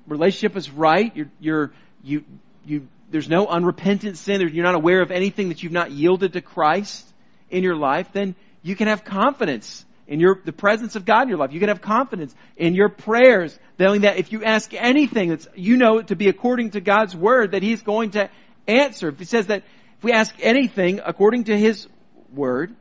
relationship 0.08 0.56
is 0.56 0.70
right, 0.70 1.16
you're, 1.16 1.30
you're, 1.40 1.72
you, 2.04 2.24
you, 2.66 2.88
there's 3.10 3.30
no 3.30 3.48
unrepentant 3.48 4.18
sin, 4.18 4.42
you're 4.42 4.64
not 4.64 4.76
aware 4.76 5.02
of 5.02 5.12
anything 5.12 5.50
that 5.50 5.64
you've 5.64 5.72
not 5.72 5.92
yielded 5.92 6.34
to 6.34 6.42
Christ 6.42 7.06
in 7.50 7.64
your 7.64 7.76
life, 7.76 8.10
then 8.14 8.36
you 8.62 8.76
can 8.76 8.88
have 8.88 9.04
confidence 9.04 9.86
in 10.08 10.20
your, 10.20 10.42
the 10.44 10.54
presence 10.54 10.96
of 10.96 11.06
God 11.06 11.24
in 11.24 11.30
your 11.30 11.38
life. 11.38 11.52
You 11.52 11.60
can 11.60 11.70
have 11.70 11.82
confidence 11.82 12.36
in 12.58 12.76
your 12.76 12.90
prayers, 12.90 13.58
knowing 13.80 14.02
that 14.02 14.18
if 14.18 14.32
you 14.32 14.44
ask 14.44 14.74
anything 14.74 15.30
that's, 15.30 15.48
you 15.56 15.78
know 15.78 16.02
to 16.02 16.16
be 16.16 16.28
according 16.28 16.72
to 16.72 16.82
God's 16.82 17.16
Word, 17.16 17.52
that 17.52 17.64
He's 17.64 17.82
going 17.82 18.12
to 18.12 18.30
answer. 18.68 19.10
If 19.10 19.20
He 19.20 19.26
says 19.26 19.48
that 19.48 19.64
if 19.98 20.04
we 20.04 20.12
ask 20.12 20.36
anything 20.42 21.02
according 21.04 21.46
to 21.46 21.58
His 21.58 21.88
Word, 22.34 22.76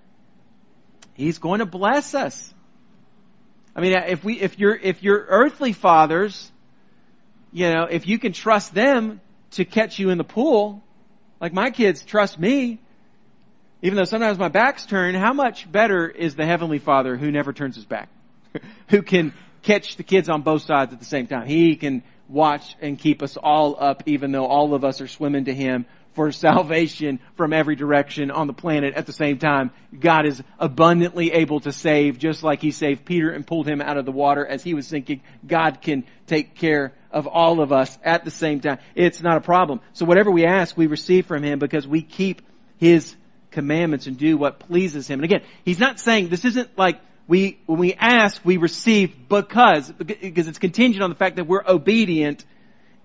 He's 1.15 1.39
going 1.39 1.61
to 1.61 1.67
bless 1.67 2.15
us. 2.15 2.53
I 3.77 3.81
mean, 3.81 3.93
if 3.93 4.23
we, 4.23 4.41
if 4.41 4.59
your, 4.59 4.75
if 4.77 5.03
your 5.03 5.25
earthly 5.29 5.73
fathers, 5.73 6.51
you 7.53 7.73
know, 7.73 7.85
if 7.85 8.07
you 8.07 8.19
can 8.19 8.33
trust 8.33 8.75
them 8.75 9.21
to 9.53 9.65
catch 9.65 9.99
you 9.99 10.11
in 10.11 10.19
the 10.19 10.25
pool, 10.25 10.83
like 11.41 11.53
my 11.53 11.71
kids 11.71 12.05
trust 12.05 12.39
me, 12.39 12.81
even 13.85 13.97
though 13.97 14.05
sometimes 14.05 14.39
my 14.39 14.49
back's 14.49 14.87
turned, 14.87 15.15
how 15.15 15.35
much 15.35 15.71
better 15.71 16.09
is 16.09 16.35
the 16.37 16.47
Heavenly 16.47 16.79
Father 16.79 17.19
who 17.19 17.31
never 17.31 17.53
turns 17.53 17.77
his 17.77 17.85
back? 17.85 18.09
who 18.89 19.03
can 19.03 19.35
catch 19.61 19.97
the 19.97 20.03
kids 20.03 20.31
on 20.31 20.41
both 20.41 20.63
sides 20.63 20.95
at 20.95 21.01
the 21.01 21.05
same 21.05 21.27
time. 21.27 21.47
He 21.47 21.77
can 21.77 22.03
watch 22.27 22.77
and 22.81 22.99
keep 22.99 23.23
us 23.23 23.37
all 23.37 23.77
up 23.79 24.05
even 24.07 24.33
though 24.33 24.47
all 24.47 24.73
of 24.73 24.87
us 24.87 25.03
are 25.03 25.07
swimming 25.07 25.45
to 25.45 25.55
Him 25.55 25.85
for 26.15 26.33
salvation 26.33 27.21
from 27.37 27.53
every 27.53 27.77
direction 27.77 28.31
on 28.31 28.47
the 28.47 28.55
planet 28.55 28.95
at 28.95 29.05
the 29.05 29.13
same 29.13 29.37
time. 29.37 29.71
God 30.01 30.25
is 30.25 30.43
abundantly 30.59 31.33
able 31.33 31.61
to 31.61 31.71
save, 31.71 32.19
just 32.19 32.43
like 32.43 32.63
He 32.63 32.71
saved 32.71 33.05
Peter 33.05 33.33
and 33.33 33.47
pulled 33.47 33.69
him 33.69 33.83
out 33.83 33.99
of 33.99 34.07
the 34.07 34.13
water 34.13 34.47
as 34.47 34.63
he 34.63 34.73
was 34.73 34.87
sinking. 34.87 35.21
God 35.47 35.83
can 35.83 36.05
take 36.27 36.55
care 36.55 36.95
of 37.11 37.27
all 37.27 37.61
of 37.61 37.71
us 37.71 37.99
at 38.03 38.25
the 38.25 38.31
same 38.31 38.61
time. 38.61 38.79
It's 38.95 39.21
not 39.21 39.37
a 39.37 39.43
problem. 39.43 39.83
So 39.93 40.07
whatever 40.07 40.31
we 40.31 40.47
ask, 40.47 40.75
we 40.75 40.87
receive 40.87 41.27
from 41.27 41.43
Him 41.43 41.59
because 41.59 41.87
we 41.87 42.01
keep 42.01 42.41
His 42.79 43.15
commandments 43.55 44.07
and 44.07 44.19
do 44.19 44.37
what 44.37 44.59
pleases 44.59 45.09
Him. 45.09 45.21
And 45.21 45.25
again, 45.25 45.43
He's 45.65 45.79
not 45.79 45.99
saying 45.99 46.29
this 46.29 46.45
isn't 46.45 46.77
like 46.77 47.01
we, 47.27 47.59
when 47.67 47.79
we 47.79 47.95
ask, 47.95 48.45
we 48.45 48.59
receive 48.59 49.29
because, 49.29 49.91
because 49.91 50.47
it's 50.47 50.59
contingent 50.59 51.03
on 51.03 51.09
the 51.09 51.17
fact 51.17 51.37
that 51.37 51.47
we're 51.47 51.65
obedient 51.67 52.45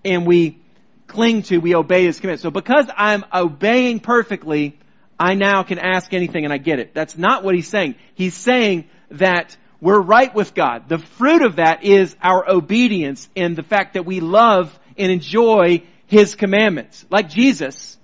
and 0.04 0.26
we 0.26 0.58
cling 1.06 1.42
to, 1.44 1.58
we 1.58 1.74
obey 1.74 2.04
His 2.04 2.20
command. 2.20 2.40
So 2.40 2.50
because 2.50 2.86
I'm 2.94 3.24
obeying 3.32 4.00
perfectly, 4.00 4.78
I 5.18 5.34
now 5.34 5.62
can 5.62 5.78
ask 5.78 6.12
anything 6.12 6.44
and 6.44 6.52
I 6.52 6.58
get 6.58 6.78
it. 6.78 6.94
That's 6.94 7.16
not 7.16 7.44
what 7.44 7.54
He's 7.54 7.68
saying. 7.68 7.94
He's 8.14 8.34
saying 8.34 8.88
that 9.12 9.56
we're 9.80 10.00
right 10.00 10.34
with 10.34 10.54
God. 10.54 10.88
The 10.88 10.98
fruit 10.98 11.42
of 11.42 11.56
that 11.56 11.84
is 11.84 12.14
our 12.22 12.48
obedience 12.48 13.28
and 13.34 13.56
the 13.56 13.62
fact 13.62 13.94
that 13.94 14.04
we 14.04 14.20
love 14.20 14.78
and 14.98 15.10
enjoy 15.10 15.82
His 16.06 16.34
commandments. 16.34 17.06
Like 17.10 17.30
Jesus, 17.30 17.96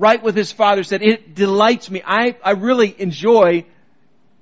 right 0.00 0.22
with 0.22 0.34
His 0.34 0.50
Father 0.50 0.82
said, 0.82 1.02
it 1.02 1.34
delights 1.34 1.90
me. 1.90 2.02
I, 2.04 2.36
I 2.42 2.52
really 2.52 2.94
enjoy 2.98 3.66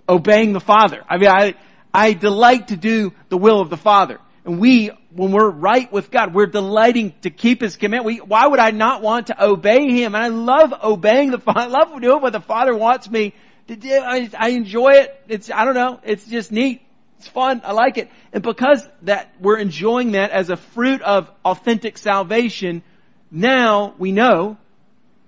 obeying 0.08 0.52
the 0.52 0.60
Father. 0.60 1.04
I 1.08 1.18
mean, 1.18 1.28
I, 1.28 1.54
I 1.92 2.12
delight 2.12 2.68
to 2.68 2.76
do 2.76 3.12
the 3.28 3.36
will 3.36 3.60
of 3.60 3.68
the 3.68 3.76
Father. 3.76 4.20
And 4.44 4.60
we, 4.60 4.90
when 5.10 5.32
we're 5.32 5.50
right 5.50 5.92
with 5.92 6.10
God, 6.10 6.32
we're 6.32 6.46
delighting 6.46 7.12
to 7.22 7.30
keep 7.30 7.60
His 7.60 7.76
command. 7.76 8.04
We, 8.04 8.18
why 8.18 8.46
would 8.46 8.60
I 8.60 8.70
not 8.70 9.02
want 9.02 9.26
to 9.26 9.44
obey 9.44 9.92
Him? 9.92 10.14
And 10.14 10.24
I 10.24 10.28
love 10.28 10.72
obeying 10.82 11.32
the 11.32 11.38
Father. 11.46 11.60
I 11.60 11.66
love 11.66 12.00
doing 12.00 12.22
what 12.22 12.32
the 12.32 12.40
Father 12.40 12.74
wants 12.74 13.10
me 13.10 13.34
to 13.66 13.76
do. 13.76 13.92
I, 13.92 14.30
I 14.38 14.50
enjoy 14.50 14.92
it. 14.92 15.22
It's, 15.28 15.50
I 15.50 15.64
don't 15.64 15.74
know, 15.74 16.00
it's 16.04 16.24
just 16.24 16.52
neat. 16.52 16.82
It's 17.18 17.28
fun. 17.28 17.62
I 17.64 17.72
like 17.72 17.98
it. 17.98 18.10
And 18.32 18.44
because 18.44 18.88
that, 19.02 19.34
we're 19.40 19.58
enjoying 19.58 20.12
that 20.12 20.30
as 20.30 20.50
a 20.50 20.56
fruit 20.56 21.02
of 21.02 21.28
authentic 21.44 21.98
salvation, 21.98 22.84
now 23.30 23.94
we 23.98 24.12
know, 24.12 24.56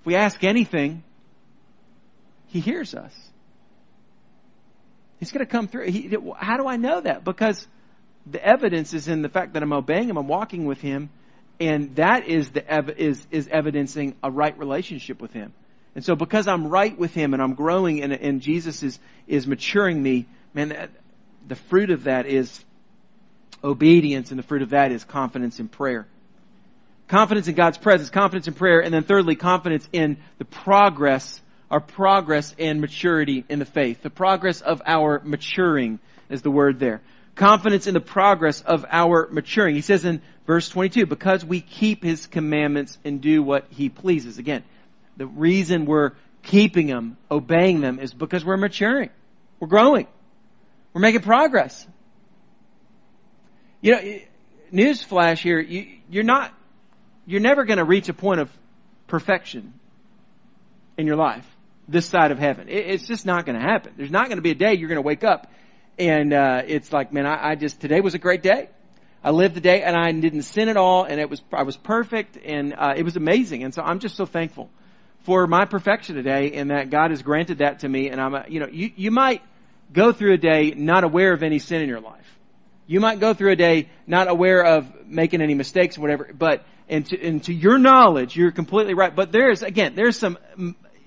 if 0.01 0.07
we 0.07 0.15
ask 0.15 0.43
anything, 0.45 1.03
He 2.49 2.61
hears 2.61 2.95
us. 2.95 3.15
He's 5.19 5.33
going 5.33 5.45
to 5.45 5.51
come 5.51 5.69
through. 5.69 5.91
He, 5.91 6.17
how 6.37 6.57
do 6.57 6.67
I 6.67 6.77
know 6.77 7.01
that? 7.03 7.25
Because 7.25 7.67
the 8.27 8.43
evidence 8.45 8.95
is 8.95 9.09
in 9.09 9.23
the 9.23 9.29
fact 9.29 9.53
that 9.53 9.63
I'm 9.63 9.73
obeying 9.73 10.09
Him, 10.09 10.17
I'm 10.17 10.29
walking 10.29 10.65
with 10.65 10.81
Him, 10.81 11.11
and 11.59 11.95
that 11.97 12.27
is 12.27 12.51
the 12.51 12.95
is 12.97 13.27
is 13.31 13.49
evidencing 13.49 14.17
a 14.23 14.31
right 14.31 14.59
relationship 14.59 15.21
with 15.21 15.33
Him. 15.33 15.53
And 15.95 16.05
so, 16.05 16.15
because 16.15 16.49
I'm 16.49 16.69
right 16.69 16.97
with 16.97 17.13
Him 17.13 17.35
and 17.35 17.43
I'm 17.43 17.55
growing, 17.55 18.03
and, 18.03 18.13
and 18.13 18.41
Jesus 18.41 18.83
is 18.83 18.99
is 19.27 19.47
maturing 19.47 20.03
me, 20.03 20.27
man, 20.55 20.71
that, 20.71 20.91
the 21.47 21.57
fruit 21.57 21.91
of 21.91 22.05
that 22.05 22.27
is 22.27 22.65
obedience, 23.63 24.31
and 24.31 24.39
the 24.39 24.43
fruit 24.43 24.63
of 24.63 24.71
that 24.71 24.93
is 24.93 25.05
confidence 25.05 25.61
in 25.61 25.69
prayer. 25.69 26.07
Confidence 27.11 27.49
in 27.49 27.57
God's 27.57 27.77
presence, 27.77 28.09
confidence 28.09 28.47
in 28.47 28.55
prayer, 28.55 28.81
and 28.81 28.95
then 28.95 29.03
thirdly, 29.03 29.35
confidence 29.35 29.87
in 29.93 30.17
the 30.39 30.45
progress, 30.45 31.41
our 31.69 31.81
progress 31.81 32.55
and 32.57 32.81
maturity 32.81 33.45
in 33.49 33.59
the 33.59 33.65
faith. 33.65 34.01
The 34.01 34.11
progress 34.11 34.61
of 34.61 34.81
our 34.87 35.21
maturing 35.25 35.99
is 36.29 36.43
the 36.43 36.53
word 36.53 36.79
there. 36.79 37.03
Confidence 37.35 37.89
in 37.89 37.95
the 37.95 38.01
progress 38.01 38.61
of 38.63 38.87
our 38.89 39.29
maturing. 39.33 39.75
He 39.75 39.81
says 39.81 40.05
in 40.05 40.23
verse 40.47 40.69
22, 40.69 41.07
because 41.07 41.45
we 41.45 41.61
keep 41.61 42.05
His 42.05 42.29
commandments 42.29 42.97
and 43.05 43.21
do 43.21 43.43
what 43.43 43.67
He 43.71 43.89
pleases. 43.89 44.39
Again, 44.39 44.63
the 45.17 45.27
reason 45.27 45.87
we're 45.87 46.13
keeping 46.45 46.87
them, 46.87 47.17
obeying 47.29 47.81
them, 47.81 47.99
is 47.99 48.15
because 48.15 48.45
we're 48.45 48.57
maturing. 48.57 49.11
We're 49.59 49.67
growing. 49.67 50.07
We're 50.93 51.01
making 51.01 51.23
progress. 51.23 51.85
You 53.81 53.93
know, 53.93 54.19
newsflash 54.73 55.39
here, 55.39 55.59
you, 55.59 55.89
you're 56.09 56.23
not, 56.23 56.55
you're 57.31 57.41
never 57.41 57.65
going 57.65 57.79
to 57.79 57.85
reach 57.85 58.09
a 58.09 58.15
point 58.15 58.41
of 58.41 58.51
perfection 59.07 59.75
in 60.97 61.07
your 61.07 61.17
life 61.17 61.47
this 61.89 62.07
side 62.07 62.31
of 62.31 62.39
heaven. 62.39 62.69
It, 62.69 62.87
it's 62.87 63.07
just 63.07 63.27
not 63.27 63.47
going 63.47 63.59
to 63.59 63.65
happen. 63.65 63.95
There's 63.97 64.11
not 64.11 64.27
going 64.27 64.39
to 64.39 64.43
be 64.43 64.51
a 64.51 64.55
day 64.55 64.75
you're 64.75 64.89
going 64.89 64.97
to 64.97 65.03
wake 65.03 65.25
up 65.25 65.51
and 66.01 66.33
uh, 66.33 66.63
it's 66.67 66.93
like, 66.93 67.13
man, 67.13 67.27
I, 67.27 67.51
I 67.51 67.55
just 67.55 67.79
today 67.79 68.01
was 68.01 68.15
a 68.15 68.19
great 68.19 68.43
day. 68.43 68.71
I 69.23 69.33
lived 69.33 69.55
the 69.55 69.61
day 69.61 69.83
and 69.83 69.95
I 69.95 70.11
didn't 70.13 70.43
sin 70.43 70.71
at 70.71 70.79
all, 70.79 71.05
and 71.05 71.21
it 71.21 71.29
was 71.29 71.43
I 71.53 71.65
was 71.65 71.77
perfect, 71.77 72.39
and 72.43 72.75
uh, 72.77 72.95
it 72.97 73.03
was 73.03 73.17
amazing. 73.17 73.65
And 73.65 73.75
so 73.75 73.83
I'm 73.83 73.99
just 74.01 74.17
so 74.17 74.25
thankful 74.25 74.71
for 75.25 75.47
my 75.47 75.67
perfection 75.67 76.17
today, 76.17 76.53
and 76.53 76.71
that 76.71 76.89
God 76.89 77.11
has 77.11 77.21
granted 77.23 77.59
that 77.59 77.81
to 77.81 77.89
me. 77.89 78.09
And 78.09 78.19
I'm, 78.19 78.35
a, 78.35 78.47
you 78.49 78.61
know, 78.61 78.69
you 78.69 78.91
you 78.97 79.11
might 79.11 79.43
go 79.93 80.13
through 80.13 80.33
a 80.33 80.39
day 80.39 80.73
not 80.75 81.05
aware 81.05 81.35
of 81.35 81.43
any 81.43 81.59
sin 81.59 81.83
in 81.83 81.89
your 81.89 82.01
life. 82.01 82.39
You 82.91 82.99
might 82.99 83.21
go 83.21 83.35
through 83.35 83.53
a 83.53 83.57
day 83.57 83.89
not 84.05 84.27
aware 84.27 84.65
of 84.65 85.07
making 85.07 85.43
any 85.43 85.55
mistakes 85.55 85.97
or 85.97 86.01
whatever, 86.01 86.29
but 86.37 86.65
and 86.89 87.07
to, 87.07 87.25
and 87.25 87.41
to 87.45 87.55
your 87.55 87.79
knowledge, 87.79 88.35
you're 88.35 88.51
completely 88.51 88.95
right. 88.95 89.15
But 89.15 89.31
there's, 89.31 89.63
again, 89.63 89.95
there's 89.95 90.19
some, 90.19 90.39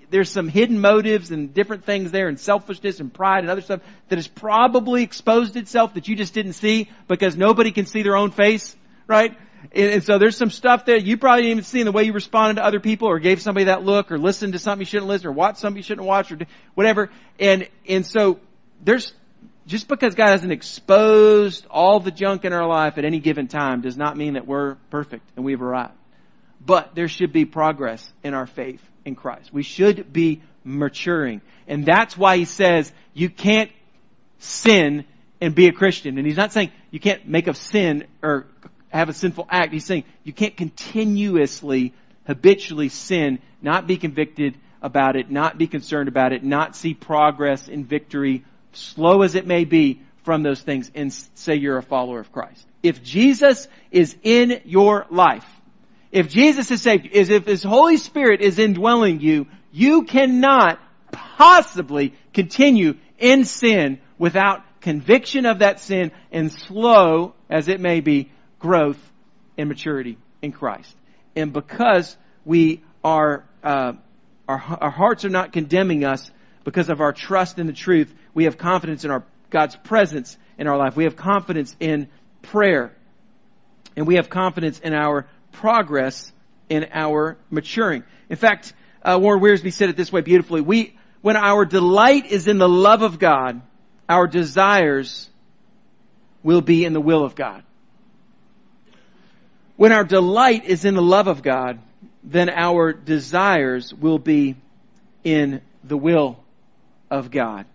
there's 0.08 0.30
some 0.30 0.48
hidden 0.48 0.80
motives 0.80 1.30
and 1.30 1.52
different 1.52 1.84
things 1.84 2.10
there 2.10 2.28
and 2.28 2.40
selfishness 2.40 3.00
and 3.00 3.12
pride 3.12 3.40
and 3.40 3.50
other 3.50 3.60
stuff 3.60 3.82
that 4.08 4.16
has 4.16 4.26
probably 4.26 5.02
exposed 5.02 5.56
itself 5.56 5.92
that 5.92 6.08
you 6.08 6.16
just 6.16 6.32
didn't 6.32 6.54
see 6.54 6.88
because 7.06 7.36
nobody 7.36 7.70
can 7.70 7.84
see 7.84 8.02
their 8.02 8.16
own 8.16 8.30
face, 8.30 8.74
right? 9.06 9.36
And, 9.70 9.90
and, 9.90 10.02
so 10.02 10.16
there's 10.16 10.38
some 10.38 10.48
stuff 10.48 10.86
there 10.86 10.96
you 10.96 11.18
probably 11.18 11.42
didn't 11.42 11.50
even 11.50 11.64
see 11.64 11.80
in 11.80 11.84
the 11.84 11.92
way 11.92 12.04
you 12.04 12.14
responded 12.14 12.54
to 12.54 12.64
other 12.64 12.80
people 12.80 13.08
or 13.08 13.18
gave 13.18 13.42
somebody 13.42 13.64
that 13.64 13.82
look 13.82 14.10
or 14.10 14.16
listened 14.16 14.54
to 14.54 14.58
something 14.58 14.80
you 14.80 14.86
shouldn't 14.86 15.08
listen 15.08 15.26
or 15.26 15.32
watched 15.32 15.58
something 15.58 15.76
you 15.76 15.82
shouldn't 15.82 16.06
watch 16.06 16.32
or 16.32 16.38
whatever. 16.72 17.10
And, 17.38 17.68
and 17.86 18.06
so 18.06 18.40
there's, 18.82 19.12
just 19.66 19.88
because 19.88 20.14
God 20.14 20.28
hasn't 20.28 20.52
exposed 20.52 21.66
all 21.70 22.00
the 22.00 22.10
junk 22.10 22.44
in 22.44 22.52
our 22.52 22.66
life 22.66 22.98
at 22.98 23.04
any 23.04 23.18
given 23.18 23.48
time 23.48 23.80
does 23.80 23.96
not 23.96 24.16
mean 24.16 24.34
that 24.34 24.46
we're 24.46 24.74
perfect 24.90 25.28
and 25.36 25.44
we've 25.44 25.62
arrived. 25.62 25.94
But 26.64 26.94
there 26.94 27.08
should 27.08 27.32
be 27.32 27.44
progress 27.44 28.06
in 28.22 28.34
our 28.34 28.46
faith 28.46 28.82
in 29.04 29.14
Christ. 29.14 29.52
We 29.52 29.62
should 29.62 30.12
be 30.12 30.42
maturing. 30.64 31.40
And 31.66 31.84
that's 31.84 32.16
why 32.16 32.36
he 32.36 32.44
says 32.44 32.92
you 33.12 33.30
can't 33.30 33.70
sin 34.38 35.04
and 35.40 35.54
be 35.54 35.68
a 35.68 35.72
Christian. 35.72 36.18
And 36.18 36.26
he's 36.26 36.36
not 36.36 36.52
saying 36.52 36.70
you 36.90 37.00
can't 37.00 37.26
make 37.26 37.46
a 37.48 37.54
sin 37.54 38.06
or 38.22 38.46
have 38.88 39.08
a 39.08 39.12
sinful 39.12 39.46
act. 39.50 39.72
He's 39.72 39.84
saying 39.84 40.04
you 40.22 40.32
can't 40.32 40.56
continuously, 40.56 41.92
habitually 42.26 42.88
sin, 42.88 43.40
not 43.60 43.86
be 43.86 43.96
convicted 43.96 44.56
about 44.80 45.16
it, 45.16 45.30
not 45.30 45.58
be 45.58 45.66
concerned 45.66 46.08
about 46.08 46.32
it, 46.32 46.44
not 46.44 46.76
see 46.76 46.94
progress 46.94 47.68
in 47.68 47.84
victory, 47.84 48.44
slow 48.76 49.22
as 49.22 49.34
it 49.34 49.46
may 49.46 49.64
be 49.64 50.00
from 50.24 50.42
those 50.42 50.60
things, 50.60 50.90
and 50.94 51.12
say 51.34 51.56
you're 51.56 51.76
a 51.76 51.82
follower 51.82 52.20
of 52.20 52.32
Christ. 52.32 52.66
If 52.82 53.02
Jesus 53.02 53.68
is 53.90 54.16
in 54.22 54.62
your 54.64 55.06
life, 55.10 55.46
if 56.12 56.28
Jesus 56.28 56.70
is 56.70 56.80
saved 56.80 57.06
is 57.06 57.28
if 57.28 57.46
His 57.46 57.62
Holy 57.62 57.96
Spirit 57.96 58.40
is 58.40 58.58
indwelling 58.58 59.20
you, 59.20 59.46
you 59.72 60.04
cannot 60.04 60.78
possibly 61.12 62.14
continue 62.32 62.94
in 63.18 63.44
sin 63.44 64.00
without 64.18 64.62
conviction 64.80 65.46
of 65.46 65.58
that 65.58 65.80
sin 65.80 66.12
and 66.30 66.52
slow, 66.52 67.34
as 67.50 67.68
it 67.68 67.80
may 67.80 68.00
be, 68.00 68.30
growth 68.58 68.98
and 69.58 69.68
maturity 69.68 70.18
in 70.40 70.52
Christ. 70.52 70.94
And 71.34 71.52
because 71.52 72.16
we 72.44 72.82
are, 73.02 73.44
uh, 73.62 73.94
our, 74.48 74.62
our 74.80 74.90
hearts 74.90 75.24
are 75.24 75.30
not 75.30 75.52
condemning 75.52 76.04
us 76.04 76.30
because 76.64 76.88
of 76.88 77.00
our 77.00 77.12
trust 77.12 77.58
in 77.58 77.66
the 77.66 77.72
truth, 77.72 78.14
we 78.34 78.44
have 78.44 78.58
confidence 78.58 79.04
in 79.04 79.10
our 79.10 79.24
God's 79.50 79.76
presence 79.76 80.36
in 80.58 80.66
our 80.66 80.76
life. 80.76 80.96
We 80.96 81.04
have 81.04 81.16
confidence 81.16 81.74
in 81.80 82.08
prayer. 82.42 82.92
And 83.96 84.06
we 84.06 84.16
have 84.16 84.28
confidence 84.28 84.80
in 84.80 84.92
our 84.92 85.26
progress 85.52 86.32
in 86.68 86.88
our 86.92 87.36
maturing. 87.50 88.04
In 88.28 88.36
fact, 88.36 88.72
uh, 89.02 89.18
Warren 89.20 89.40
Wiersbe 89.40 89.72
said 89.72 89.90
it 89.90 89.96
this 89.96 90.12
way 90.12 90.22
beautifully. 90.22 90.60
We, 90.60 90.96
when 91.22 91.36
our 91.36 91.64
delight 91.64 92.26
is 92.26 92.48
in 92.48 92.58
the 92.58 92.68
love 92.68 93.02
of 93.02 93.18
God, 93.18 93.62
our 94.08 94.26
desires 94.26 95.28
will 96.42 96.60
be 96.60 96.84
in 96.84 96.92
the 96.92 97.00
will 97.00 97.24
of 97.24 97.34
God. 97.34 97.62
When 99.76 99.92
our 99.92 100.04
delight 100.04 100.64
is 100.64 100.84
in 100.84 100.94
the 100.94 101.02
love 101.02 101.26
of 101.26 101.42
God, 101.42 101.80
then 102.22 102.48
our 102.48 102.92
desires 102.92 103.92
will 103.92 104.18
be 104.18 104.56
in 105.24 105.60
the 105.82 105.96
will 105.96 106.38
of 107.10 107.30
God. 107.30 107.66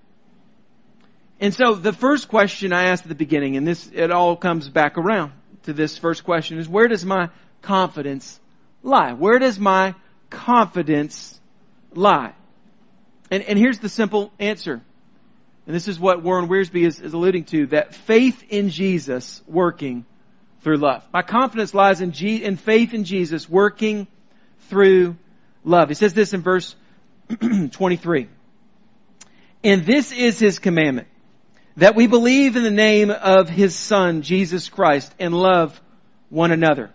And 1.39 1.53
so 1.53 1.75
the 1.75 1.93
first 1.93 2.27
question 2.27 2.73
I 2.73 2.85
asked 2.85 3.03
at 3.03 3.09
the 3.09 3.15
beginning, 3.15 3.55
and 3.55 3.65
this, 3.65 3.89
it 3.93 4.11
all 4.11 4.35
comes 4.35 4.67
back 4.67 4.97
around 4.97 5.31
to 5.63 5.73
this 5.73 5.97
first 5.97 6.23
question 6.23 6.57
is 6.57 6.67
where 6.67 6.87
does 6.87 7.05
my 7.05 7.29
confidence 7.61 8.39
lie? 8.83 9.13
Where 9.13 9.39
does 9.39 9.59
my 9.59 9.95
confidence 10.29 11.39
lie? 11.93 12.33
And, 13.31 13.43
and 13.43 13.57
here's 13.57 13.79
the 13.79 13.89
simple 13.89 14.31
answer. 14.39 14.81
And 15.65 15.75
this 15.75 15.87
is 15.87 15.99
what 15.99 16.23
Warren 16.23 16.49
Wiersbe 16.49 16.85
is, 16.85 16.99
is 16.99 17.13
alluding 17.13 17.45
to, 17.45 17.67
that 17.67 17.93
faith 17.93 18.43
in 18.49 18.69
Jesus 18.69 19.41
working 19.47 20.05
through 20.61 20.77
love. 20.77 21.03
My 21.13 21.21
confidence 21.21 21.73
lies 21.73 22.01
in, 22.01 22.11
in 22.11 22.57
faith 22.57 22.93
in 22.93 23.03
Jesus 23.03 23.47
working 23.47 24.07
through 24.69 25.15
love. 25.63 25.89
He 25.89 25.95
says 25.95 26.13
this 26.13 26.33
in 26.33 26.41
verse 26.41 26.75
23. 27.71 28.27
And 29.63 29.85
this 29.85 30.11
is 30.11 30.39
his 30.39 30.59
commandment, 30.59 31.07
that 31.79 31.95
we 31.95 32.07
believe 32.07 32.55
in 32.55 32.63
the 32.63 32.71
name 32.71 33.09
of 33.09 33.49
his 33.49 33.75
son, 33.75 34.21
Jesus 34.21 34.69
Christ, 34.69 35.13
and 35.19 35.33
love 35.33 35.79
one 36.29 36.51
another. 36.51 36.91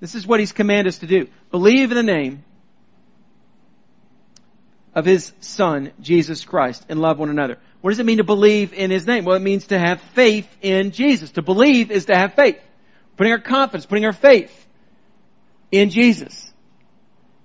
This 0.00 0.14
is 0.14 0.26
what 0.26 0.40
he's 0.40 0.52
commanded 0.52 0.88
us 0.88 0.98
to 0.98 1.06
do. 1.06 1.28
Believe 1.50 1.90
in 1.90 1.96
the 1.96 2.02
name 2.02 2.44
of 4.94 5.06
his 5.06 5.32
son, 5.40 5.92
Jesus 6.00 6.44
Christ, 6.44 6.84
and 6.88 7.00
love 7.00 7.18
one 7.18 7.30
another. 7.30 7.58
What 7.80 7.90
does 7.90 8.00
it 8.00 8.06
mean 8.06 8.18
to 8.18 8.24
believe 8.24 8.74
in 8.74 8.90
his 8.90 9.06
name? 9.06 9.24
Well, 9.24 9.36
it 9.36 9.42
means 9.42 9.68
to 9.68 9.78
have 9.78 10.00
faith 10.14 10.48
in 10.60 10.90
Jesus. 10.90 11.32
To 11.32 11.42
believe 11.42 11.90
is 11.90 12.06
to 12.06 12.16
have 12.16 12.34
faith. 12.34 12.58
Putting 13.16 13.32
our 13.32 13.40
confidence, 13.40 13.86
putting 13.86 14.04
our 14.04 14.12
faith 14.12 14.66
in 15.70 15.90
Jesus. 15.90 16.52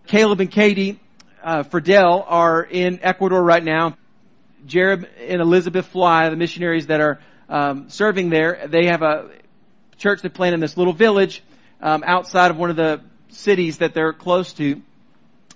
Caleb 0.05 0.41
and 0.41 0.51
Katie 0.51 0.99
uh, 1.41 1.63
are 2.27 2.63
in 2.63 2.99
Ecuador 3.01 3.41
right 3.41 3.63
now. 3.63 3.97
Jared 4.67 5.05
and 5.27 5.41
Elizabeth 5.41 5.87
Fly, 5.87 6.29
the 6.29 6.35
missionaries 6.35 6.87
that 6.87 7.01
are 7.01 7.19
um, 7.49 7.89
serving 7.89 8.29
there, 8.29 8.67
they 8.67 8.85
have 8.87 9.01
a 9.01 9.29
church 9.97 10.21
they 10.21 10.29
plant 10.29 10.53
in 10.53 10.59
this 10.59 10.77
little 10.77 10.93
village 10.93 11.41
um, 11.81 12.03
outside 12.05 12.51
of 12.51 12.57
one 12.57 12.69
of 12.69 12.75
the 12.75 13.01
cities 13.29 13.79
that 13.79 13.93
they're 13.93 14.13
close 14.13 14.53
to. 14.53 14.81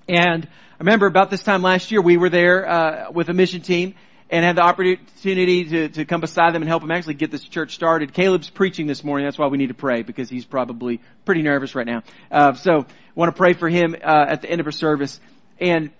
And 0.07 0.45
I 0.45 0.77
remember 0.79 1.05
about 1.05 1.29
this 1.29 1.43
time 1.43 1.61
last 1.61 1.91
year, 1.91 2.01
we 2.01 2.17
were 2.17 2.29
there 2.29 2.67
uh, 2.67 3.11
with 3.11 3.29
a 3.29 3.33
mission 3.33 3.61
team 3.61 3.95
and 4.29 4.45
had 4.45 4.55
the 4.55 4.61
opportunity 4.61 5.65
to, 5.65 5.89
to 5.89 6.05
come 6.05 6.21
beside 6.21 6.53
them 6.53 6.61
and 6.61 6.69
help 6.69 6.81
them 6.81 6.91
actually 6.91 7.15
get 7.15 7.31
this 7.31 7.43
church 7.43 7.75
started. 7.75 8.13
Caleb's 8.13 8.49
preaching 8.49 8.87
this 8.87 9.03
morning. 9.03 9.27
That's 9.27 9.37
why 9.37 9.47
we 9.47 9.57
need 9.57 9.67
to 9.67 9.73
pray 9.73 10.03
because 10.03 10.29
he's 10.29 10.45
probably 10.45 11.01
pretty 11.25 11.41
nervous 11.41 11.75
right 11.75 11.85
now. 11.85 12.03
Uh, 12.31 12.53
so 12.53 12.85
want 13.13 13.27
to 13.27 13.37
pray 13.37 13.53
for 13.53 13.67
him 13.67 13.93
uh, 14.01 14.25
at 14.29 14.41
the 14.41 14.49
end 14.49 14.61
of 14.61 14.67
our 14.67 14.71
service. 14.71 15.19
And 15.59 15.91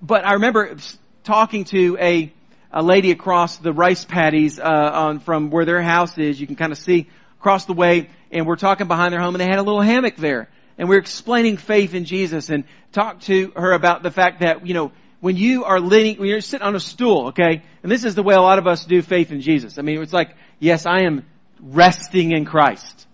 but 0.00 0.26
I 0.26 0.34
remember 0.34 0.76
talking 1.22 1.64
to 1.64 1.98
a 2.00 2.32
a 2.76 2.82
lady 2.82 3.10
across 3.10 3.56
the 3.56 3.72
rice 3.72 4.04
paddies 4.04 4.60
uh, 4.60 4.62
on 4.62 5.18
from 5.18 5.48
where 5.50 5.64
their 5.64 5.80
house 5.80 6.18
is. 6.18 6.38
You 6.38 6.46
can 6.46 6.56
kind 6.56 6.72
of 6.72 6.78
see 6.78 7.08
across 7.40 7.64
the 7.64 7.72
way, 7.72 8.10
and 8.30 8.46
we're 8.46 8.56
talking 8.56 8.86
behind 8.86 9.14
their 9.14 9.20
home, 9.20 9.34
and 9.34 9.40
they 9.40 9.46
had 9.46 9.58
a 9.58 9.62
little 9.62 9.80
hammock 9.80 10.16
there. 10.16 10.50
And 10.76 10.86
we 10.86 10.96
are 10.96 10.98
explaining 10.98 11.56
faith 11.56 11.94
in 11.94 12.04
Jesus 12.04 12.50
and 12.50 12.64
talked 12.92 13.22
to 13.28 13.50
her 13.56 13.72
about 13.72 14.02
the 14.02 14.10
fact 14.10 14.40
that, 14.40 14.66
you 14.66 14.74
know, 14.74 14.92
when 15.20 15.36
you 15.36 15.64
are 15.64 15.80
leaning, 15.80 16.18
when 16.18 16.28
you're 16.28 16.42
sitting 16.42 16.66
on 16.66 16.76
a 16.76 16.80
stool, 16.80 17.28
okay, 17.28 17.62
and 17.82 17.90
this 17.90 18.04
is 18.04 18.14
the 18.14 18.22
way 18.22 18.34
a 18.34 18.42
lot 18.42 18.58
of 18.58 18.66
us 18.66 18.84
do 18.84 19.00
faith 19.00 19.32
in 19.32 19.40
Jesus. 19.40 19.78
I 19.78 19.82
mean, 19.82 20.02
it's 20.02 20.12
like, 20.12 20.36
yes, 20.58 20.84
I 20.84 21.04
am 21.04 21.24
resting 21.58 22.32
in 22.32 22.44
Christ. 22.44 23.06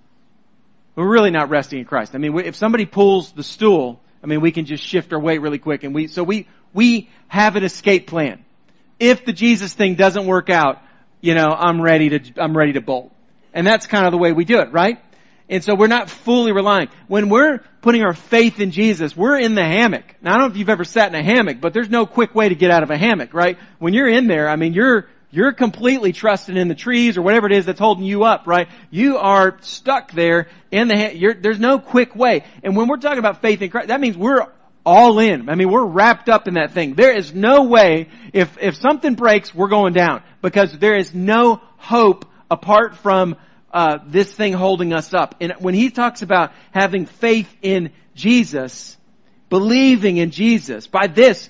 We're 0.97 1.09
really 1.09 1.31
not 1.31 1.51
resting 1.51 1.79
in 1.79 1.85
Christ. 1.85 2.17
I 2.17 2.19
mean, 2.19 2.37
if 2.41 2.57
somebody 2.57 2.85
pulls 2.85 3.31
the 3.31 3.45
stool, 3.45 4.01
I 4.25 4.27
mean, 4.27 4.41
we 4.41 4.51
can 4.51 4.65
just 4.65 4.83
shift 4.83 5.13
our 5.13 5.21
weight 5.21 5.41
really 5.41 5.61
quick 5.61 5.85
and 5.85 5.95
we, 5.95 6.09
so 6.09 6.25
we, 6.25 6.49
we 6.75 7.09
have 7.29 7.55
an 7.55 7.63
escape 7.63 8.09
plan. 8.09 8.45
If 9.03 9.25
the 9.25 9.33
Jesus 9.33 9.75
thing 9.75 9.97
doesn't 9.97 10.27
work 10.27 10.49
out, 10.49 10.81
you 11.21 11.35
know, 11.35 11.49
I'm 11.51 11.83
ready 11.83 12.21
to, 12.21 12.41
I'm 12.41 12.57
ready 12.57 12.75
to 12.75 12.81
bolt. 12.81 13.13
And 13.53 13.67
that's 13.67 13.89
kind 13.89 14.07
of 14.07 14.13
the 14.13 14.19
way 14.19 14.31
we 14.31 14.45
do 14.45 14.61
it, 14.61 14.73
right? 14.73 14.99
And 15.49 15.65
so 15.65 15.75
we're 15.75 15.89
not 15.89 16.09
fully 16.09 16.53
relying. 16.53 16.89
When 17.09 17.29
we're 17.29 17.59
putting 17.81 18.05
our 18.05 18.13
faith 18.13 18.61
in 18.61 18.71
Jesus, 18.71 19.17
we're 19.17 19.41
in 19.41 19.57
the 19.57 19.65
hammock. 19.65 20.05
Now 20.23 20.35
I 20.35 20.39
don't 20.39 20.47
know 20.47 20.53
if 20.53 20.57
you've 20.57 20.69
ever 20.69 20.85
sat 20.85 21.13
in 21.13 21.19
a 21.19 21.23
hammock, 21.25 21.61
but 21.61 21.73
there's 21.73 21.91
no 21.91 22.07
quick 22.07 22.33
way 22.33 22.49
to 22.49 22.55
get 22.55 22.71
out 22.71 22.85
of 22.85 22.93
a 22.93 22.97
hammock, 22.97 23.35
right? 23.35 23.59
When 23.81 23.93
you're 23.93 24.09
in 24.09 24.29
there, 24.29 24.49
I 24.49 24.55
mean, 24.55 24.73
you're, 24.73 25.09
you're 25.33 25.53
completely 25.53 26.13
trusting 26.13 26.57
in 26.57 26.69
the 26.69 26.77
trees 26.77 27.19
or 27.19 27.23
whatever 27.23 27.49
it 27.49 27.53
is 27.55 27.67
that's 27.67 27.81
holding 27.81 28.05
you 28.05 28.23
up, 28.23 28.47
right? 28.47 28.69
You 28.93 29.19
are 29.19 29.59
stuck 29.63 30.13
there 30.13 30.47
in 30.71 30.87
the, 30.87 31.37
there's 31.41 31.59
no 31.59 31.81
quick 31.81 32.15
way. 32.15 32.45
And 32.63 32.77
when 32.77 32.87
we're 32.87 32.99
talking 32.99 33.19
about 33.19 33.43
faith 33.43 33.63
in 33.63 33.71
Christ, 33.71 33.89
that 33.89 34.01
means 34.01 34.17
we're 34.17 34.47
all 34.85 35.19
in. 35.19 35.49
I 35.49 35.55
mean, 35.55 35.71
we're 35.71 35.85
wrapped 35.85 36.29
up 36.29 36.49
in 36.49 36.55
that 36.55 36.73
thing. 36.73 36.95
There 36.95 37.15
is 37.15 37.33
no 37.33 37.65
way, 37.65 38.09
if, 38.33 38.59
if 38.61 38.77
something 38.77 39.15
breaks, 39.15 39.55
we're 39.55 39.69
going 39.69 39.93
down. 39.93 40.23
Because 40.41 40.77
there 40.79 40.97
is 40.97 41.15
no 41.15 41.61
hope 41.77 42.25
apart 42.51 42.97
from 42.97 43.37
uh, 43.73 43.99
this 44.07 44.33
thing 44.33 44.53
holding 44.53 44.93
us 44.93 45.15
up. 45.15 45.37
And 45.41 45.55
when 45.59 45.75
he 45.75 45.91
talks 45.91 46.23
about 46.23 46.53
having 46.73 47.07
faith 47.07 47.53
in 47.63 47.91
Jesus, 48.15 48.97
believing 49.49 50.17
in 50.17 50.31
Jesus, 50.31 50.87
by 50.87 51.07
this, 51.07 51.49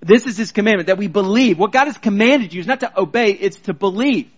this 0.00 0.26
is 0.26 0.36
his 0.36 0.52
commandment 0.52 0.88
that 0.88 0.98
we 0.98 1.08
believe. 1.08 1.58
What 1.58 1.72
God 1.72 1.86
has 1.86 1.98
commanded 1.98 2.52
you 2.52 2.60
is 2.60 2.66
not 2.66 2.80
to 2.80 3.00
obey, 3.00 3.32
it's 3.32 3.58
to 3.60 3.74
believe. 3.74 4.30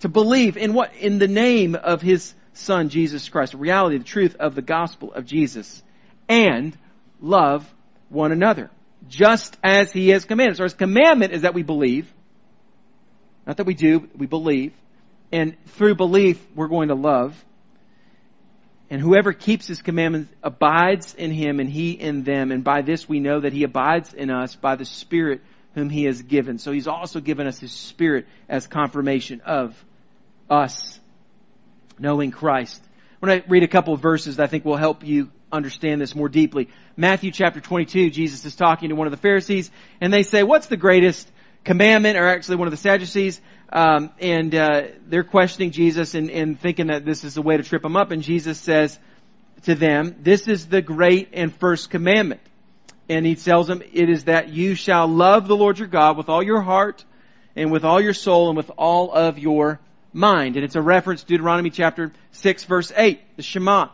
To 0.00 0.08
believe 0.08 0.56
in 0.56 0.74
what? 0.74 0.94
In 0.96 1.18
the 1.18 1.28
name 1.28 1.74
of 1.74 2.00
his 2.00 2.34
son, 2.52 2.88
Jesus 2.88 3.28
Christ. 3.28 3.52
The 3.52 3.58
reality, 3.58 3.98
the 3.98 4.04
truth 4.04 4.36
of 4.36 4.54
the 4.54 4.62
gospel 4.62 5.12
of 5.12 5.26
Jesus. 5.26 5.82
And 6.28 6.76
love 7.20 7.68
one 8.08 8.32
another. 8.32 8.70
Just 9.08 9.56
as 9.62 9.92
he 9.92 10.08
has 10.10 10.24
commanded. 10.24 10.56
So 10.56 10.64
his 10.64 10.74
commandment 10.74 11.32
is 11.32 11.42
that 11.42 11.54
we 11.54 11.62
believe. 11.62 12.12
Not 13.46 13.56
that 13.58 13.66
we 13.66 13.74
do, 13.74 14.08
we 14.16 14.26
believe. 14.26 14.72
And 15.32 15.56
through 15.66 15.94
belief, 15.94 16.44
we're 16.54 16.68
going 16.68 16.88
to 16.88 16.94
love. 16.94 17.42
And 18.90 19.00
whoever 19.00 19.32
keeps 19.32 19.66
his 19.66 19.82
commandments 19.82 20.32
abides 20.42 21.14
in 21.14 21.30
him 21.30 21.60
and 21.60 21.68
he 21.68 21.92
in 21.92 22.24
them. 22.24 22.50
And 22.50 22.64
by 22.64 22.82
this 22.82 23.08
we 23.08 23.20
know 23.20 23.40
that 23.40 23.52
he 23.52 23.64
abides 23.64 24.14
in 24.14 24.30
us 24.30 24.54
by 24.56 24.76
the 24.76 24.84
Spirit 24.84 25.42
whom 25.74 25.90
he 25.90 26.04
has 26.04 26.22
given. 26.22 26.58
So 26.58 26.72
he's 26.72 26.88
also 26.88 27.20
given 27.20 27.46
us 27.46 27.58
his 27.58 27.72
Spirit 27.72 28.26
as 28.48 28.66
confirmation 28.66 29.42
of 29.42 29.82
us 30.48 30.98
knowing 31.98 32.30
Christ. 32.30 32.82
I 33.22 33.42
read 33.48 33.62
a 33.62 33.68
couple 33.68 33.94
of 33.94 34.00
verses 34.00 34.36
that 34.36 34.44
I 34.44 34.46
think 34.46 34.64
will 34.64 34.76
help 34.76 35.04
you 35.04 35.30
understand 35.50 36.00
this 36.00 36.14
more 36.14 36.28
deeply. 36.28 36.68
Matthew 36.96 37.30
chapter 37.30 37.60
22, 37.60 38.10
Jesus 38.10 38.44
is 38.44 38.54
talking 38.56 38.88
to 38.90 38.94
one 38.94 39.06
of 39.06 39.10
the 39.10 39.16
Pharisees 39.16 39.70
and 40.00 40.12
they 40.12 40.22
say, 40.22 40.42
what's 40.42 40.66
the 40.66 40.76
greatest 40.76 41.30
commandment, 41.64 42.16
or 42.16 42.26
actually 42.26 42.56
one 42.56 42.66
of 42.66 42.72
the 42.72 42.78
Sadducees, 42.78 43.40
um, 43.70 44.10
and 44.20 44.54
uh, 44.54 44.82
they're 45.06 45.24
questioning 45.24 45.70
Jesus 45.70 46.14
and, 46.14 46.30
and 46.30 46.58
thinking 46.58 46.86
that 46.86 47.04
this 47.04 47.24
is 47.24 47.36
a 47.36 47.42
way 47.42 47.56
to 47.56 47.62
trip 47.62 47.84
him 47.84 47.96
up. 47.96 48.10
And 48.10 48.22
Jesus 48.22 48.58
says 48.58 48.98
to 49.64 49.74
them, 49.74 50.16
"This 50.20 50.48
is 50.48 50.68
the 50.68 50.80
great 50.80 51.30
and 51.34 51.54
first 51.54 51.90
commandment." 51.90 52.40
And 53.10 53.26
he 53.26 53.34
tells 53.34 53.66
them, 53.66 53.82
"It 53.92 54.08
is 54.08 54.24
that 54.24 54.48
you 54.48 54.74
shall 54.74 55.06
love 55.06 55.46
the 55.46 55.56
Lord 55.56 55.78
your 55.78 55.88
God 55.88 56.16
with 56.16 56.30
all 56.30 56.42
your 56.42 56.62
heart, 56.62 57.04
and 57.54 57.70
with 57.70 57.84
all 57.84 58.00
your 58.00 58.14
soul, 58.14 58.48
and 58.48 58.56
with 58.56 58.70
all 58.78 59.12
of 59.12 59.38
your 59.38 59.78
mind." 60.14 60.56
And 60.56 60.64
it's 60.64 60.76
a 60.76 60.82
reference 60.82 61.20
to 61.22 61.26
Deuteronomy 61.26 61.68
chapter 61.68 62.12
six, 62.30 62.64
verse 62.64 62.92
eight, 62.96 63.20
the 63.36 63.42
Shema. 63.42 63.88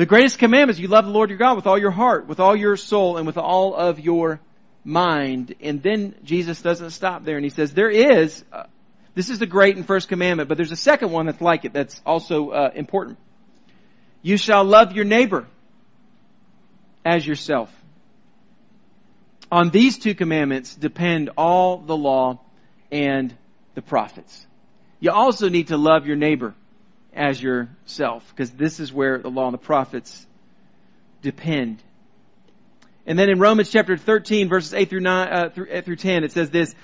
The 0.00 0.06
greatest 0.06 0.38
commandment 0.38 0.78
is 0.78 0.80
you 0.80 0.88
love 0.88 1.04
the 1.04 1.10
Lord 1.10 1.28
your 1.28 1.38
God 1.38 1.56
with 1.56 1.66
all 1.66 1.78
your 1.78 1.90
heart, 1.90 2.26
with 2.26 2.40
all 2.40 2.56
your 2.56 2.78
soul, 2.78 3.18
and 3.18 3.26
with 3.26 3.36
all 3.36 3.74
of 3.74 4.00
your 4.00 4.40
mind. 4.82 5.54
And 5.60 5.82
then 5.82 6.14
Jesus 6.24 6.62
doesn't 6.62 6.92
stop 6.92 7.22
there 7.22 7.36
and 7.36 7.44
he 7.44 7.50
says, 7.50 7.74
there 7.74 7.90
is, 7.90 8.42
uh, 8.50 8.62
this 9.14 9.28
is 9.28 9.40
the 9.40 9.46
great 9.46 9.76
and 9.76 9.86
first 9.86 10.08
commandment, 10.08 10.48
but 10.48 10.56
there's 10.56 10.72
a 10.72 10.76
second 10.76 11.12
one 11.12 11.26
that's 11.26 11.42
like 11.42 11.66
it 11.66 11.74
that's 11.74 12.00
also 12.06 12.48
uh, 12.48 12.70
important. 12.74 13.18
You 14.22 14.38
shall 14.38 14.64
love 14.64 14.92
your 14.92 15.04
neighbor 15.04 15.46
as 17.04 17.26
yourself. 17.26 17.70
On 19.52 19.68
these 19.68 19.98
two 19.98 20.14
commandments 20.14 20.74
depend 20.74 21.28
all 21.36 21.76
the 21.76 21.94
law 21.94 22.40
and 22.90 23.36
the 23.74 23.82
prophets. 23.82 24.46
You 24.98 25.10
also 25.10 25.50
need 25.50 25.68
to 25.68 25.76
love 25.76 26.06
your 26.06 26.16
neighbor 26.16 26.54
as 27.14 27.42
yourself, 27.42 28.28
because 28.30 28.50
this 28.50 28.80
is 28.80 28.92
where 28.92 29.18
the 29.18 29.30
law 29.30 29.46
and 29.46 29.54
the 29.54 29.58
prophets 29.58 30.26
depend. 31.22 31.82
And 33.06 33.18
then 33.18 33.28
in 33.28 33.38
Romans 33.38 33.70
chapter 33.70 33.96
13 33.96 34.48
verses 34.48 34.74
8 34.74 34.88
through 34.88 35.00
9, 35.00 35.28
uh, 35.28 35.48
through, 35.50 35.66
8 35.70 35.84
through 35.84 35.96
10, 35.96 36.24
it 36.24 36.32
says 36.32 36.50
this, 36.50 36.74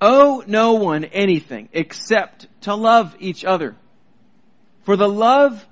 Owe 0.00 0.42
no 0.46 0.74
one 0.74 1.04
anything 1.04 1.68
except 1.72 2.46
to 2.62 2.74
love 2.74 3.16
each 3.18 3.44
other. 3.44 3.76
For 4.82 4.96
the 4.96 5.08
love, 5.08 5.66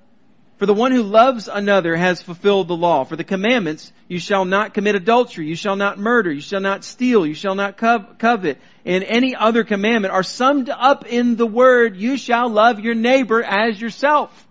for 0.57 0.67
the 0.67 0.75
one 0.75 0.93
who 0.93 1.03
loves 1.03 1.49
another 1.49 1.95
has 1.97 2.23
fulfilled 2.23 2.69
the 2.69 2.77
law. 2.77 3.05
For 3.05 3.17
the 3.17 3.25
commandments, 3.25 3.93
you 4.09 4.19
shall 4.19 4.45
not 4.45 4.73
commit 4.73 4.95
adultery, 4.95 5.47
you 5.47 5.57
shall 5.57 5.77
not 5.77 5.99
murder, 5.99 6.33
you 6.33 6.41
shall 6.41 6.61
not 6.61 6.83
steal, 6.83 7.27
you 7.27 7.35
shall 7.35 7.55
not 7.55 7.77
covet, 7.77 8.59
and 8.85 9.05
any 9.05 9.35
other 9.35 9.65
commandment 9.65 10.15
are 10.15 10.23
summed 10.23 10.71
up 10.71 11.07
in 11.07 11.37
the 11.37 11.47
word, 11.47 11.97
you 11.97 12.17
shall 12.17 12.49
love 12.49 12.81
your 12.81 12.95
neighbor 12.95 13.43
as 13.43 13.81
yourself. 13.81 14.47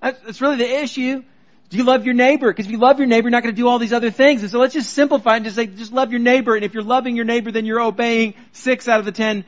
That's 0.00 0.40
really 0.40 0.56
the 0.56 0.82
issue. 0.82 1.22
Do 1.68 1.76
you 1.76 1.84
love 1.84 2.04
your 2.04 2.14
neighbor? 2.14 2.50
Because 2.50 2.66
if 2.66 2.72
you 2.72 2.78
love 2.78 2.98
your 2.98 3.06
neighbor, 3.06 3.28
you're 3.28 3.32
not 3.32 3.42
going 3.42 3.54
to 3.54 3.60
do 3.60 3.68
all 3.68 3.78
these 3.78 3.92
other 3.92 4.10
things. 4.10 4.42
And 4.42 4.50
so 4.50 4.58
let's 4.58 4.74
just 4.74 4.92
simplify 4.92 5.36
and 5.36 5.44
just 5.44 5.56
say, 5.56 5.66
just 5.66 5.92
love 5.92 6.10
your 6.10 6.20
neighbor. 6.20 6.56
And 6.56 6.64
if 6.64 6.74
you're 6.74 6.82
loving 6.82 7.14
your 7.14 7.26
neighbor, 7.26 7.52
then 7.52 7.64
you're 7.64 7.80
obeying 7.80 8.34
six 8.52 8.88
out 8.88 8.98
of 8.98 9.04
the 9.04 9.12
ten, 9.12 9.44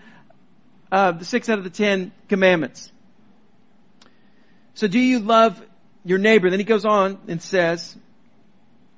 uh, 0.92 1.18
six 1.20 1.48
out 1.48 1.58
of 1.58 1.64
the 1.64 1.70
ten 1.70 2.12
commandments. 2.28 2.92
So 4.74 4.86
do 4.86 5.00
you 5.00 5.18
love 5.18 5.60
your 6.04 6.18
neighbor? 6.18 6.50
Then 6.50 6.58
he 6.58 6.64
goes 6.64 6.84
on 6.84 7.18
and 7.28 7.40
says, 7.40 7.96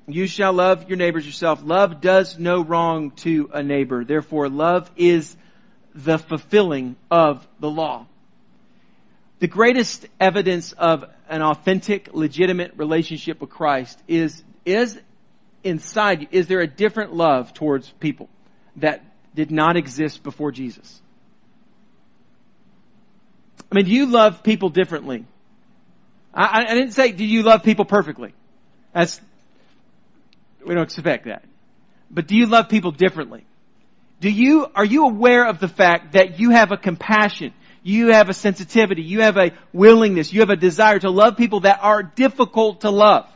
you 0.06 0.26
shall 0.26 0.52
love 0.52 0.88
your 0.88 0.98
neighbors 0.98 1.24
yourself. 1.24 1.62
Love 1.64 2.00
does 2.00 2.38
no 2.38 2.62
wrong 2.62 3.12
to 3.12 3.50
a 3.52 3.62
neighbor. 3.62 4.04
Therefore, 4.04 4.48
love 4.48 4.90
is 4.96 5.36
the 5.94 6.18
fulfilling 6.18 6.96
of 7.10 7.46
the 7.60 7.70
law. 7.70 8.06
The 9.38 9.48
greatest 9.48 10.06
evidence 10.20 10.72
of 10.72 11.04
an 11.28 11.42
authentic, 11.42 12.12
legitimate 12.12 12.72
relationship 12.76 13.40
with 13.40 13.50
Christ 13.50 13.98
is, 14.06 14.42
is 14.64 14.98
inside 15.62 16.22
you. 16.22 16.28
Is 16.30 16.46
there 16.46 16.60
a 16.60 16.66
different 16.66 17.14
love 17.14 17.54
towards 17.54 17.88
people 18.00 18.28
that 18.76 19.04
did 19.34 19.50
not 19.50 19.76
exist 19.76 20.22
before 20.22 20.52
Jesus? 20.52 21.00
I 23.72 23.74
mean, 23.74 23.86
do 23.86 23.90
you 23.90 24.06
love 24.06 24.42
people 24.42 24.68
differently? 24.68 25.24
I, 26.34 26.64
I 26.68 26.74
didn't 26.74 26.92
say, 26.92 27.12
do 27.12 27.24
you 27.24 27.42
love 27.42 27.62
people 27.62 27.84
perfectly? 27.84 28.34
That's, 28.92 29.20
we 30.66 30.74
don't 30.74 30.84
expect 30.84 31.26
that. 31.26 31.44
But 32.10 32.26
do 32.26 32.36
you 32.36 32.46
love 32.46 32.68
people 32.68 32.90
differently? 32.90 33.44
Do 34.20 34.30
you, 34.30 34.66
are 34.74 34.84
you 34.84 35.06
aware 35.06 35.46
of 35.46 35.60
the 35.60 35.68
fact 35.68 36.12
that 36.12 36.38
you 36.40 36.50
have 36.50 36.72
a 36.72 36.76
compassion 36.76 37.52
you 37.86 38.12
have 38.12 38.30
a 38.30 38.34
sensitivity. 38.34 39.02
You 39.02 39.20
have 39.20 39.36
a 39.36 39.52
willingness. 39.74 40.32
You 40.32 40.40
have 40.40 40.48
a 40.48 40.56
desire 40.56 40.98
to 40.98 41.10
love 41.10 41.36
people 41.36 41.60
that 41.60 41.80
are 41.82 42.02
difficult 42.02 42.80
to 42.80 42.90
love. 42.90 43.28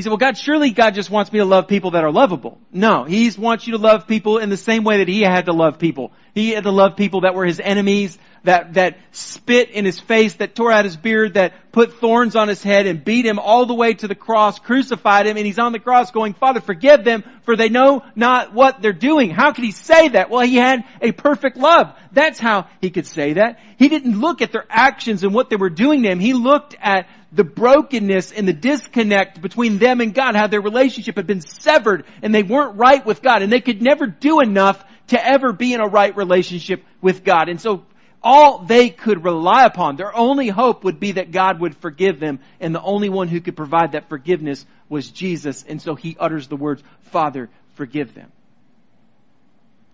He 0.00 0.02
said, 0.02 0.08
well, 0.08 0.16
God, 0.16 0.38
surely 0.38 0.70
God 0.70 0.94
just 0.94 1.10
wants 1.10 1.30
me 1.30 1.40
to 1.40 1.44
love 1.44 1.68
people 1.68 1.90
that 1.90 2.04
are 2.04 2.10
lovable. 2.10 2.58
No, 2.72 3.04
He 3.04 3.30
wants 3.36 3.66
you 3.66 3.72
to 3.72 3.78
love 3.78 4.08
people 4.08 4.38
in 4.38 4.48
the 4.48 4.56
same 4.56 4.82
way 4.82 4.96
that 4.96 5.08
He 5.08 5.20
had 5.20 5.44
to 5.44 5.52
love 5.52 5.78
people. 5.78 6.12
He 6.34 6.52
had 6.52 6.64
to 6.64 6.70
love 6.70 6.96
people 6.96 7.20
that 7.20 7.34
were 7.34 7.44
His 7.44 7.60
enemies, 7.60 8.18
that, 8.44 8.74
that 8.74 8.98
spit 9.12 9.70
in 9.70 9.84
his 9.84 10.00
face, 10.00 10.34
that 10.34 10.54
tore 10.54 10.72
out 10.72 10.84
his 10.84 10.96
beard, 10.96 11.34
that 11.34 11.72
put 11.72 11.94
thorns 12.00 12.36
on 12.36 12.48
his 12.48 12.62
head 12.62 12.86
and 12.86 13.04
beat 13.04 13.26
him 13.26 13.38
all 13.38 13.66
the 13.66 13.74
way 13.74 13.94
to 13.94 14.08
the 14.08 14.14
cross, 14.14 14.58
crucified 14.58 15.26
him, 15.26 15.36
and 15.36 15.46
he's 15.46 15.58
on 15.58 15.72
the 15.72 15.78
cross 15.78 16.10
going, 16.10 16.34
Father, 16.34 16.60
forgive 16.60 17.04
them, 17.04 17.22
for 17.42 17.56
they 17.56 17.68
know 17.68 18.02
not 18.16 18.54
what 18.54 18.80
they're 18.80 18.92
doing. 18.92 19.30
How 19.30 19.52
could 19.52 19.64
he 19.64 19.72
say 19.72 20.08
that? 20.08 20.30
Well, 20.30 20.40
he 20.40 20.56
had 20.56 20.84
a 21.00 21.12
perfect 21.12 21.56
love. 21.56 21.94
That's 22.12 22.40
how 22.40 22.66
he 22.80 22.90
could 22.90 23.06
say 23.06 23.34
that. 23.34 23.60
He 23.78 23.88
didn't 23.88 24.18
look 24.18 24.42
at 24.42 24.52
their 24.52 24.66
actions 24.68 25.22
and 25.22 25.34
what 25.34 25.50
they 25.50 25.56
were 25.56 25.70
doing 25.70 26.02
to 26.02 26.10
him. 26.10 26.18
He 26.18 26.32
looked 26.32 26.74
at 26.80 27.08
the 27.32 27.44
brokenness 27.44 28.32
and 28.32 28.46
the 28.46 28.52
disconnect 28.52 29.40
between 29.40 29.78
them 29.78 30.00
and 30.00 30.12
God, 30.12 30.34
how 30.34 30.46
their 30.46 30.60
relationship 30.60 31.16
had 31.16 31.26
been 31.26 31.40
severed 31.40 32.04
and 32.22 32.34
they 32.34 32.42
weren't 32.42 32.76
right 32.76 33.04
with 33.04 33.22
God 33.22 33.42
and 33.42 33.52
they 33.52 33.60
could 33.60 33.80
never 33.80 34.06
do 34.06 34.40
enough 34.40 34.84
to 35.08 35.24
ever 35.24 35.52
be 35.52 35.72
in 35.72 35.80
a 35.80 35.86
right 35.86 36.16
relationship 36.16 36.84
with 37.00 37.24
God. 37.24 37.48
And 37.48 37.60
so 37.60 37.84
all 38.22 38.58
they 38.58 38.90
could 38.90 39.24
rely 39.24 39.64
upon. 39.64 39.96
Their 39.96 40.14
only 40.14 40.48
hope 40.48 40.84
would 40.84 41.00
be 41.00 41.12
that 41.12 41.30
God 41.30 41.60
would 41.60 41.76
forgive 41.76 42.20
them, 42.20 42.40
and 42.60 42.74
the 42.74 42.82
only 42.82 43.08
one 43.08 43.28
who 43.28 43.40
could 43.40 43.56
provide 43.56 43.92
that 43.92 44.08
forgiveness 44.08 44.66
was 44.88 45.10
Jesus, 45.10 45.64
and 45.66 45.80
so 45.80 45.94
he 45.94 46.16
utters 46.18 46.48
the 46.48 46.56
words, 46.56 46.82
Father, 47.04 47.48
forgive 47.74 48.14
them. 48.14 48.30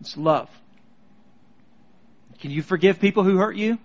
It's 0.01 0.17
love. 0.17 0.51
Can 2.41 2.51
you 2.51 2.63
forgive 2.63 3.01
people 3.01 3.23
who 3.23 3.37
hurt 3.37 3.57
you? 3.57 3.79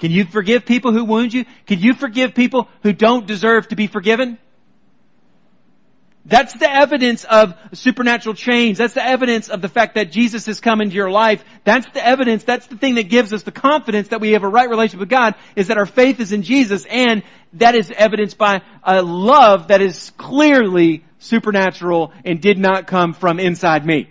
Can 0.00 0.10
you 0.10 0.24
forgive 0.24 0.64
people 0.64 0.92
who 0.92 1.04
wound 1.04 1.32
you? 1.32 1.44
Can 1.66 1.78
you 1.78 1.94
forgive 1.94 2.34
people 2.34 2.68
who 2.82 2.92
don't 2.92 3.26
deserve 3.26 3.68
to 3.68 3.76
be 3.76 3.86
forgiven? 3.86 4.38
That's 6.24 6.52
the 6.54 6.70
evidence 6.70 7.24
of 7.24 7.54
supernatural 7.72 8.34
change. 8.34 8.78
That's 8.78 8.94
the 8.94 9.04
evidence 9.04 9.48
of 9.48 9.62
the 9.62 9.68
fact 9.68 9.94
that 9.94 10.10
Jesus 10.10 10.46
has 10.46 10.60
come 10.60 10.80
into 10.80 10.94
your 10.94 11.10
life. 11.10 11.44
That's 11.64 11.86
the 11.90 12.04
evidence, 12.04 12.44
that's 12.44 12.66
the 12.66 12.76
thing 12.76 12.96
that 12.96 13.08
gives 13.08 13.32
us 13.32 13.42
the 13.42 13.52
confidence 13.52 14.08
that 14.08 14.20
we 14.20 14.32
have 14.32 14.42
a 14.42 14.48
right 14.48 14.68
relationship 14.68 15.00
with 15.00 15.08
God, 15.08 15.34
is 15.56 15.68
that 15.68 15.78
our 15.78 15.86
faith 15.86 16.20
is 16.20 16.32
in 16.32 16.42
Jesus, 16.42 16.86
and 16.86 17.22
that 17.54 17.74
is 17.74 17.90
evidenced 17.90 18.38
by 18.38 18.62
a 18.82 19.02
love 19.02 19.68
that 19.68 19.80
is 19.80 20.12
clearly 20.16 21.04
supernatural 21.18 22.12
and 22.24 22.40
did 22.40 22.58
not 22.58 22.86
come 22.86 23.12
from 23.12 23.40
inside 23.40 23.84
me. 23.84 24.08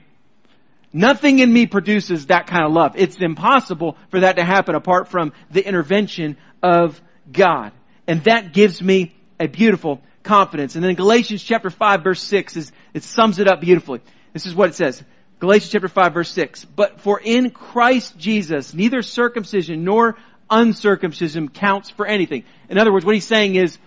Nothing 0.91 1.39
in 1.39 1.51
me 1.51 1.67
produces 1.67 2.27
that 2.27 2.47
kind 2.47 2.65
of 2.65 2.71
love. 2.71 2.93
It's 2.95 3.17
impossible 3.17 3.95
for 4.09 4.21
that 4.21 4.37
to 4.37 4.43
happen 4.43 4.75
apart 4.75 5.07
from 5.07 5.33
the 5.51 5.65
intervention 5.65 6.37
of 6.63 6.99
God. 7.31 7.71
And 8.07 8.23
that 8.23 8.53
gives 8.53 8.81
me 8.81 9.13
a 9.39 9.47
beautiful 9.47 10.01
confidence. 10.23 10.75
And 10.75 10.83
then 10.83 10.95
Galatians 10.95 11.43
chapter 11.43 11.69
5 11.69 12.03
verse 12.03 12.21
6 12.21 12.57
is, 12.57 12.71
it 12.93 13.03
sums 13.03 13.39
it 13.39 13.47
up 13.47 13.61
beautifully. 13.61 14.01
This 14.33 14.45
is 14.45 14.55
what 14.55 14.69
it 14.69 14.75
says. 14.75 15.03
Galatians 15.39 15.71
chapter 15.71 15.87
5 15.87 16.13
verse 16.13 16.31
6. 16.31 16.65
But 16.65 17.01
for 17.01 17.19
in 17.19 17.51
Christ 17.51 18.17
Jesus, 18.17 18.73
neither 18.73 19.01
circumcision 19.01 19.83
nor 19.83 20.17
uncircumcision 20.49 21.49
counts 21.49 21.89
for 21.89 22.05
anything. 22.05 22.43
In 22.69 22.77
other 22.77 22.91
words, 22.91 23.05
what 23.05 23.15
he's 23.15 23.27
saying 23.27 23.55
is, 23.55 23.77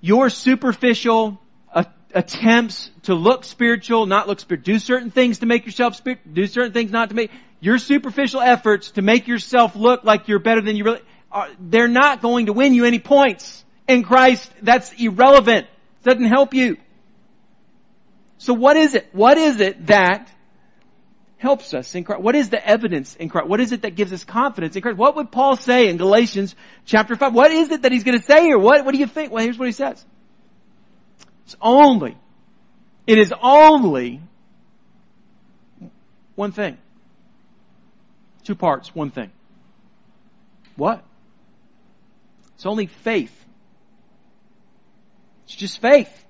your 0.00 0.30
superficial 0.30 1.39
attempts 2.14 2.90
to 3.02 3.14
look 3.14 3.44
spiritual, 3.44 4.06
not 4.06 4.28
look 4.28 4.40
spiritual, 4.40 4.74
do 4.74 4.78
certain 4.78 5.10
things 5.10 5.40
to 5.40 5.46
make 5.46 5.66
yourself 5.66 5.96
spiritual, 5.96 6.32
do 6.32 6.46
certain 6.46 6.72
things 6.72 6.90
not 6.90 7.10
to 7.10 7.14
make, 7.14 7.30
your 7.60 7.78
superficial 7.78 8.40
efforts 8.40 8.92
to 8.92 9.02
make 9.02 9.28
yourself 9.28 9.76
look 9.76 10.04
like 10.04 10.28
you're 10.28 10.38
better 10.38 10.60
than 10.60 10.76
you 10.76 10.84
really 10.84 11.02
are, 11.30 11.48
they're 11.60 11.88
not 11.88 12.22
going 12.22 12.46
to 12.46 12.52
win 12.52 12.74
you 12.74 12.84
any 12.84 12.98
points 12.98 13.64
in 13.90 14.02
Christ, 14.02 14.50
that's 14.62 14.92
irrelevant. 14.92 15.66
Doesn't 16.02 16.24
help 16.24 16.54
you. 16.54 16.76
So 18.38 18.54
what 18.54 18.76
is 18.76 18.94
it? 18.94 19.08
What 19.12 19.36
is 19.36 19.60
it 19.60 19.86
that 19.88 20.30
helps 21.36 21.74
us 21.74 21.94
in 21.94 22.04
Christ? 22.04 22.22
What 22.22 22.34
is 22.34 22.50
the 22.50 22.64
evidence 22.64 23.16
in 23.16 23.28
Christ? 23.28 23.48
What 23.48 23.60
is 23.60 23.72
it 23.72 23.82
that 23.82 23.96
gives 23.96 24.12
us 24.12 24.24
confidence 24.24 24.76
in 24.76 24.82
Christ? 24.82 24.96
What 24.96 25.16
would 25.16 25.30
Paul 25.30 25.56
say 25.56 25.88
in 25.88 25.96
Galatians 25.96 26.54
chapter 26.86 27.16
5? 27.16 27.34
What 27.34 27.50
is 27.50 27.70
it 27.70 27.82
that 27.82 27.92
he's 27.92 28.04
going 28.04 28.18
to 28.18 28.24
say 28.24 28.44
here? 28.44 28.58
What, 28.58 28.84
what 28.84 28.92
do 28.92 28.98
you 28.98 29.06
think? 29.06 29.32
Well, 29.32 29.42
here's 29.42 29.58
what 29.58 29.66
he 29.66 29.72
says. 29.72 30.04
It's 31.50 31.56
only, 31.60 32.16
it 33.06 33.18
is 33.18 33.34
only 33.42 34.20
one 36.36 36.52
thing. 36.52 36.78
Two 38.44 38.54
parts, 38.54 38.94
one 38.94 39.10
thing. 39.10 39.30
What? 40.76 41.02
It's 42.54 42.66
only 42.66 42.86
faith 42.86 43.36
it's 45.50 45.56
just 45.56 45.80
faith. 45.80 46.24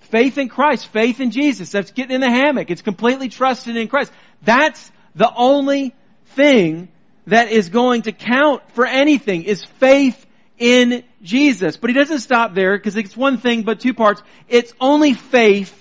Faith 0.00 0.36
in 0.36 0.50
Christ, 0.50 0.88
faith 0.88 1.18
in 1.18 1.30
Jesus. 1.30 1.70
That's 1.72 1.92
getting 1.92 2.16
in 2.16 2.20
the 2.20 2.28
hammock. 2.28 2.70
It's 2.70 2.82
completely 2.82 3.30
trusted 3.30 3.74
in 3.74 3.88
Christ. 3.88 4.12
That's 4.42 4.92
the 5.14 5.32
only 5.34 5.94
thing 6.36 6.88
that 7.26 7.50
is 7.50 7.70
going 7.70 8.02
to 8.02 8.12
count 8.12 8.62
for 8.72 8.84
anything 8.84 9.44
is 9.44 9.64
faith 9.64 10.26
in 10.58 11.04
Jesus. 11.22 11.76
But 11.76 11.90
he 11.90 11.94
doesn't 11.94 12.20
stop 12.20 12.54
there 12.54 12.76
because 12.76 12.96
it's 12.96 13.16
one 13.16 13.38
thing 13.38 13.62
but 13.62 13.80
two 13.80 13.94
parts. 13.94 14.22
It's 14.48 14.72
only 14.80 15.14
faith 15.14 15.74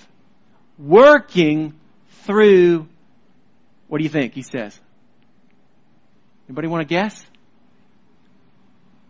working 0.78 1.74
through, 2.24 2.88
what 3.88 3.98
do 3.98 4.04
you 4.04 4.10
think 4.10 4.34
he 4.34 4.44
says? 4.44 4.80
Anybody 6.48 6.68
want 6.68 6.88
to 6.88 6.94
guess? 6.94 7.26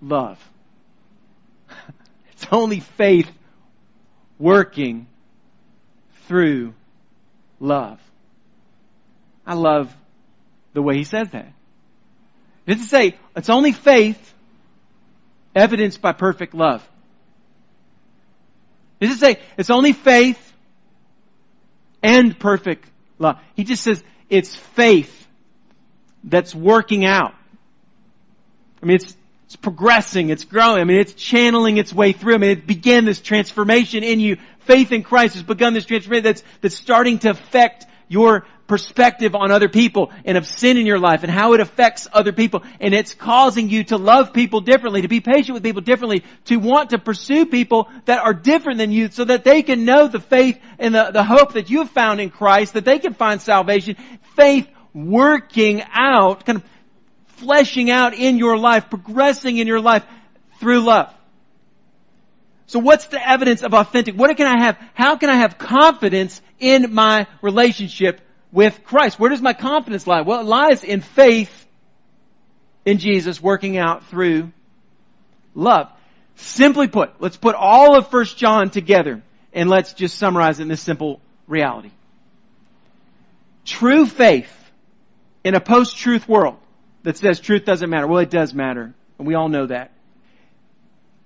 Love. 0.01 0.39
It's 2.33 2.45
only 2.51 2.81
faith 2.81 3.31
working 4.37 5.07
through 6.27 6.75
love. 7.59 7.99
I 9.43 9.55
love 9.55 9.91
the 10.73 10.83
way 10.83 10.97
he 10.97 11.03
says 11.03 11.29
that. 11.31 11.51
It 12.67 12.73
doesn't 12.73 12.85
say 12.85 13.17
it's 13.35 13.49
only 13.49 13.71
faith 13.71 14.35
evidenced 15.57 16.01
by 16.01 16.13
perfect 16.13 16.53
love. 16.53 16.87
It 18.99 19.07
doesn't 19.07 19.19
say 19.19 19.39
it's 19.57 19.69
only 19.69 19.93
faith 19.93 20.53
and 22.01 22.37
perfect 22.39 22.89
love. 23.19 23.39
He 23.55 23.63
just 23.63 23.83
says 23.83 24.03
it's 24.29 24.55
faith 24.55 25.27
that's 26.23 26.53
working 26.55 27.05
out. 27.05 27.33
I 28.81 28.85
mean, 28.85 28.95
it's 28.95 29.15
it's 29.45 29.55
progressing, 29.55 30.29
it's 30.29 30.43
growing. 30.43 30.81
I 30.81 30.83
mean, 30.83 30.99
it's 30.99 31.13
channeling 31.13 31.77
its 31.77 31.93
way 31.93 32.11
through. 32.11 32.35
I 32.35 32.37
mean, 32.37 32.49
it 32.49 32.67
began 32.67 33.05
this 33.05 33.21
transformation 33.21 34.03
in 34.03 34.19
you. 34.19 34.37
Faith 34.59 34.91
in 34.91 35.03
Christ 35.03 35.35
has 35.35 35.43
begun 35.43 35.73
this 35.73 35.85
transformation 35.85 36.25
that's, 36.25 36.43
that's 36.59 36.75
starting 36.75 37.19
to 37.19 37.29
affect 37.29 37.85
your 38.09 38.45
perspective 38.67 39.33
on 39.33 39.51
other 39.51 39.69
people 39.69 40.11
and 40.25 40.37
of 40.37 40.45
sin 40.45 40.77
in 40.77 40.85
your 40.85 40.99
life 40.99 41.23
and 41.23 41.31
how 41.31 41.53
it 41.53 41.61
affects 41.61 42.07
other 42.11 42.33
people. 42.33 42.63
And 42.79 42.93
it's 42.93 43.13
causing 43.13 43.69
you 43.69 43.85
to 43.85 43.97
love 43.97 44.33
people 44.33 44.61
differently, 44.61 45.01
to 45.01 45.07
be 45.07 45.21
patient 45.21 45.53
with 45.53 45.63
people 45.63 45.81
differently, 45.81 46.23
to 46.45 46.57
want 46.57 46.91
to 46.91 46.99
pursue 46.99 47.45
people 47.45 47.89
that 48.05 48.19
are 48.19 48.33
different 48.33 48.77
than 48.77 48.91
you 48.91 49.09
so 49.09 49.23
that 49.23 49.43
they 49.43 49.63
can 49.63 49.85
know 49.85 50.07
the 50.07 50.19
faith 50.19 50.59
and 50.77 50.93
the, 50.93 51.11
the 51.11 51.23
hope 51.23 51.53
that 51.53 51.69
you 51.69 51.79
have 51.79 51.89
found 51.89 52.19
in 52.19 52.29
Christ, 52.29 52.73
that 52.73 52.85
they 52.85 52.99
can 52.99 53.13
find 53.13 53.41
salvation. 53.41 53.95
Faith 54.35 54.67
working 54.93 55.83
out, 55.93 56.45
kind 56.45 56.57
of 56.57 56.63
fleshing 57.37 57.89
out 57.89 58.13
in 58.13 58.37
your 58.37 58.57
life, 58.57 58.89
progressing 58.89 59.57
in 59.57 59.67
your 59.67 59.79
life 59.79 60.03
through 60.59 60.81
love. 60.81 61.13
So 62.65 62.79
what's 62.79 63.07
the 63.07 63.25
evidence 63.25 63.63
of 63.63 63.73
authentic? 63.73 64.15
What 64.15 64.35
can 64.35 64.45
I 64.45 64.65
have? 64.65 64.77
How 64.93 65.15
can 65.15 65.29
I 65.29 65.35
have 65.35 65.57
confidence 65.57 66.41
in 66.59 66.93
my 66.93 67.27
relationship 67.41 68.19
with 68.57 68.83
Christ? 68.85 69.19
Where 69.19 69.29
does 69.29 69.39
my 69.39 69.53
confidence 69.53 70.07
lie? 70.07 70.21
Well, 70.21 70.39
it 70.39 70.47
lies 70.47 70.83
in 70.83 71.01
faith 71.01 71.67
in 72.85 72.97
Jesus 72.97 73.39
working 73.39 73.77
out 73.77 74.07
through 74.07 74.51
love. 75.53 75.91
Simply 76.37 76.87
put, 76.87 77.21
let's 77.21 77.37
put 77.37 77.53
all 77.53 77.95
of 77.95 78.11
1 78.11 78.25
John 78.35 78.71
together 78.71 79.21
and 79.53 79.69
let's 79.69 79.93
just 79.93 80.17
summarize 80.17 80.59
in 80.59 80.69
this 80.69 80.81
simple 80.81 81.21
reality. 81.45 81.91
True 83.63 84.07
faith 84.07 84.51
in 85.43 85.53
a 85.53 85.59
post-truth 85.59 86.27
world 86.27 86.57
that 87.03 87.15
says 87.15 87.39
truth 87.39 87.63
doesn't 87.63 87.91
matter. 87.91 88.07
Well, 88.07 88.23
it 88.23 88.31
does 88.31 88.55
matter. 88.55 88.95
And 89.19 89.27
we 89.27 89.35
all 89.35 89.49
know 89.49 89.67
that. 89.67 89.91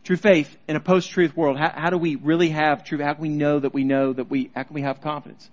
True 0.03 0.17
faith 0.17 0.53
in 0.67 0.75
a 0.75 0.81
post-truth 0.81 1.37
world, 1.37 1.57
how, 1.57 1.71
how 1.73 1.89
do 1.91 1.97
we 1.97 2.15
really 2.15 2.49
have 2.49 2.83
truth? 2.83 2.99
How 2.99 3.13
can 3.13 3.21
we 3.21 3.29
know 3.29 3.57
that 3.57 3.73
we 3.73 3.85
know 3.85 4.11
that 4.11 4.29
we, 4.29 4.51
how 4.53 4.63
can 4.63 4.73
we 4.73 4.81
have 4.81 4.99
confidence? 4.99 5.49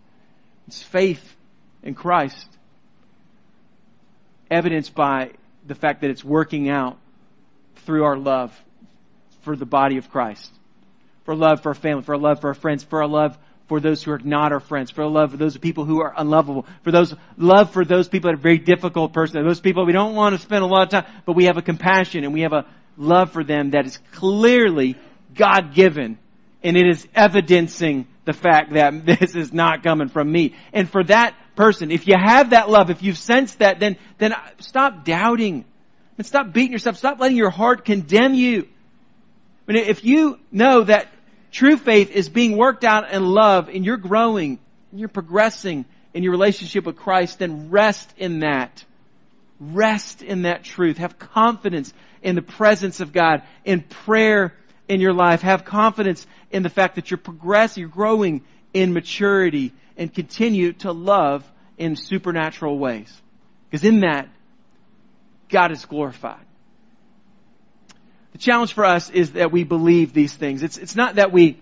It's 0.66 0.83
faith 0.83 1.37
in 1.83 1.95
Christ, 1.95 2.47
evidenced 4.51 4.95
by 4.95 5.33
the 5.66 5.74
fact 5.74 6.01
that 6.01 6.11
it's 6.11 6.24
working 6.24 6.68
out 6.68 6.99
through 7.76 8.05
our 8.05 8.16
love 8.16 8.59
for 9.43 9.57
the 9.57 9.66
body 9.66 9.99
of 9.99 10.11
Christ, 10.11 10.51
for 11.24 11.35
love 11.35 11.62
for 11.62 11.70
our 11.70 11.74
family, 11.74 12.03
for 12.03 12.14
our 12.14 12.20
love 12.20 12.41
for 12.41 12.49
our 12.49 12.55
friends, 12.55 12.83
for 12.85 13.03
our 13.03 13.09
love 13.09 13.39
for 13.68 13.81
those 13.81 14.03
who 14.03 14.11
are 14.12 14.18
not 14.18 14.51
our 14.53 14.61
friends, 14.61 14.91
for 14.91 15.07
love 15.07 15.31
for 15.31 15.37
those 15.37 15.57
people 15.57 15.85
who 15.85 16.01
are 16.01 16.14
unlovable, 16.16 16.66
for 16.83 16.91
those 16.91 17.14
love 17.37 17.70
for 17.70 17.85
those 17.85 18.09
people 18.09 18.31
that 18.31 18.39
are 18.39 18.43
very 18.43 18.59
difficult 18.59 19.12
person, 19.12 19.45
those 19.47 19.61
people 19.61 19.85
we 19.85 19.93
don't 19.93 20.14
want 20.14 20.35
to 20.35 20.41
spend 20.41 20.64
a 20.64 20.66
lot 20.66 20.83
of 20.83 20.89
time, 20.89 21.12
but 21.26 21.35
we 21.35 21.45
have 21.45 21.59
a 21.59 21.62
compassion 21.62 22.24
and 22.24 22.33
we 22.33 22.41
have 22.41 22.55
a 22.55 22.64
love 22.97 23.31
for 23.31 23.45
them 23.45 23.70
that 23.70 23.87
is 23.87 23.99
clearly 24.12 24.97
God 25.35 25.74
given, 25.74 26.18
and 26.62 26.76
it 26.76 26.87
is 26.87 27.07
evidencing 27.14 28.07
the 28.24 28.33
fact 28.33 28.72
that 28.72 29.05
this 29.20 29.35
is 29.35 29.53
not 29.53 29.83
coming 29.83 30.09
from 30.09 30.31
me. 30.31 30.55
And 30.72 30.89
for 30.89 31.05
that 31.05 31.35
person, 31.59 31.91
if 31.91 32.07
you 32.07 32.15
have 32.17 32.51
that 32.51 32.71
love, 32.71 32.89
if 32.89 33.03
you've 33.03 33.19
sensed 33.19 33.59
that, 33.59 33.81
then 33.81 33.97
then 34.17 34.35
stop 34.61 35.05
doubting 35.05 35.67
and 36.17 36.27
stop 36.27 36.53
beating 36.53 36.73
yourself. 36.73 36.97
Stop 36.97 37.21
letting 37.21 37.37
your 37.37 37.51
heart 37.51 37.85
condemn 37.85 38.33
you. 38.33 38.67
I 39.69 39.73
mean, 39.73 39.85
if 39.85 40.05
you 40.05 40.39
know 40.51 40.85
that 40.85 41.09
True 41.51 41.77
faith 41.77 42.11
is 42.11 42.29
being 42.29 42.57
worked 42.57 42.85
out 42.85 43.11
in 43.11 43.25
love 43.25 43.69
and 43.69 43.85
you're 43.85 43.97
growing, 43.97 44.59
and 44.91 45.01
you're 45.01 45.09
progressing 45.09 45.85
in 46.15 46.23
your 46.23 46.33
relationship 46.33 46.85
with 46.85 46.97
Christ, 46.97 47.39
then 47.39 47.71
rest 47.71 48.13
in 48.17 48.41
that. 48.41 48.85
Rest 49.61 50.23
in 50.23 50.43
that 50.43 50.65
truth. 50.65 50.99
Have 50.99 51.19
confidence 51.19 51.93
in 52.23 52.35
the 52.35 52.43
presence 52.43 53.01
of 53.01 53.13
God, 53.13 53.43
in 53.65 53.81
prayer 53.81 54.55
in 54.89 55.01
your 55.01 55.13
life. 55.13 55.43
Have 55.43 55.65
confidence 55.65 56.27
in 56.51 56.63
the 56.63 56.71
fact 56.71 56.97
that 56.97 57.11
you're 57.11 57.19
progressing, 57.19 57.81
you're 57.83 57.91
growing 57.91 58.43
in 58.75 58.93
maturity 58.93 59.73
and 59.99 60.15
continue 60.15 60.73
to 60.73 60.93
love 60.93 61.45
in 61.77 61.97
supernatural 61.97 62.79
ways. 62.79 63.13
Because 63.69 63.85
in 63.85 64.01
that, 64.01 64.29
God 65.51 65.73
is 65.73 65.85
glorified. 65.85 66.45
The 68.33 68.39
challenge 68.39 68.73
for 68.73 68.85
us 68.85 69.11
is 69.11 69.33
that 69.33 69.53
we 69.53 69.65
believe 69.65 70.13
these 70.13 70.33
things. 70.33 70.63
It's, 70.63 70.79
it's 70.79 70.97
not 70.97 71.17
that 71.17 71.33
we 71.33 71.59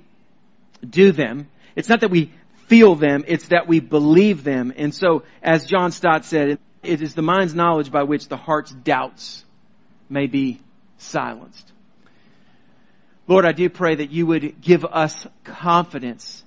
do 0.88 1.10
them. 1.10 1.48
It's 1.74 1.88
not 1.88 2.00
that 2.00 2.10
we 2.10 2.32
feel 2.66 2.94
them. 2.94 3.24
It's 3.26 3.48
that 3.48 3.66
we 3.66 3.80
believe 3.80 4.44
them. 4.44 4.72
And 4.76 4.94
so, 4.94 5.22
as 5.42 5.66
John 5.66 5.90
Stott 5.92 6.24
said, 6.24 6.58
it 6.82 7.02
is 7.02 7.14
the 7.14 7.22
mind's 7.22 7.54
knowledge 7.54 7.90
by 7.90 8.02
which 8.02 8.28
the 8.28 8.36
heart's 8.36 8.70
doubts 8.70 9.44
may 10.08 10.26
be 10.26 10.60
silenced. 10.98 11.72
Lord, 13.28 13.44
I 13.44 13.52
do 13.52 13.68
pray 13.68 13.96
that 13.96 14.10
you 14.10 14.26
would 14.26 14.60
give 14.60 14.84
us 14.84 15.26
confidence. 15.44 16.44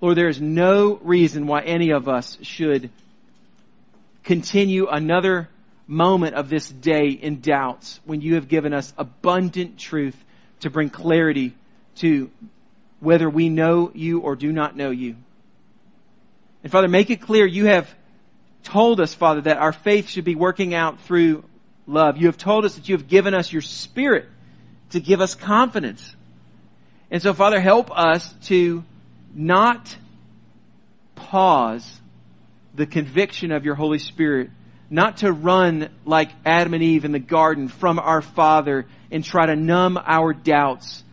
Lord, 0.00 0.16
there 0.16 0.28
is 0.28 0.40
no 0.40 0.96
reason 1.02 1.46
why 1.46 1.60
any 1.62 1.90
of 1.90 2.08
us 2.08 2.38
should 2.42 2.90
continue 4.24 4.88
another 4.88 5.48
moment 5.86 6.36
of 6.36 6.48
this 6.48 6.68
day 6.68 7.08
in 7.08 7.40
doubts 7.40 8.00
when 8.04 8.20
you 8.20 8.36
have 8.36 8.48
given 8.48 8.72
us 8.72 8.92
abundant 8.96 9.78
truth 9.78 10.16
to 10.60 10.70
bring 10.70 10.88
clarity 10.88 11.54
to 11.96 12.30
whether 13.00 13.28
we 13.28 13.48
know 13.48 13.90
you 13.94 14.20
or 14.20 14.36
do 14.36 14.52
not 14.52 14.76
know 14.76 14.90
you. 14.90 15.16
And 16.62 16.70
Father, 16.70 16.88
make 16.88 17.10
it 17.10 17.22
clear 17.22 17.46
you 17.46 17.66
have 17.66 17.92
told 18.62 19.00
us, 19.00 19.14
Father, 19.14 19.42
that 19.42 19.56
our 19.56 19.72
faith 19.72 20.08
should 20.08 20.24
be 20.24 20.34
working 20.34 20.74
out 20.74 21.00
through 21.02 21.44
love. 21.86 22.16
You 22.16 22.26
have 22.26 22.38
told 22.38 22.64
us 22.64 22.76
that 22.76 22.88
you 22.88 22.96
have 22.96 23.08
given 23.08 23.34
us 23.34 23.52
your 23.52 23.62
spirit 23.62 24.28
to 24.90 25.00
give 25.00 25.20
us 25.20 25.34
confidence. 25.34 26.14
And 27.10 27.20
so, 27.22 27.34
Father, 27.34 27.60
help 27.60 27.90
us 27.90 28.32
to 28.44 28.84
not 29.34 29.96
pause 31.14 32.00
the 32.74 32.86
conviction 32.86 33.52
of 33.52 33.64
your 33.64 33.74
Holy 33.74 33.98
Spirit, 33.98 34.50
not 34.88 35.18
to 35.18 35.32
run 35.32 35.88
like 36.04 36.30
Adam 36.44 36.74
and 36.74 36.82
Eve 36.82 37.04
in 37.04 37.12
the 37.12 37.18
garden 37.18 37.68
from 37.68 37.98
our 37.98 38.22
Father 38.22 38.86
and 39.10 39.24
try 39.24 39.46
to 39.46 39.56
numb 39.56 39.98
our 40.04 40.32
doubts 40.32 41.04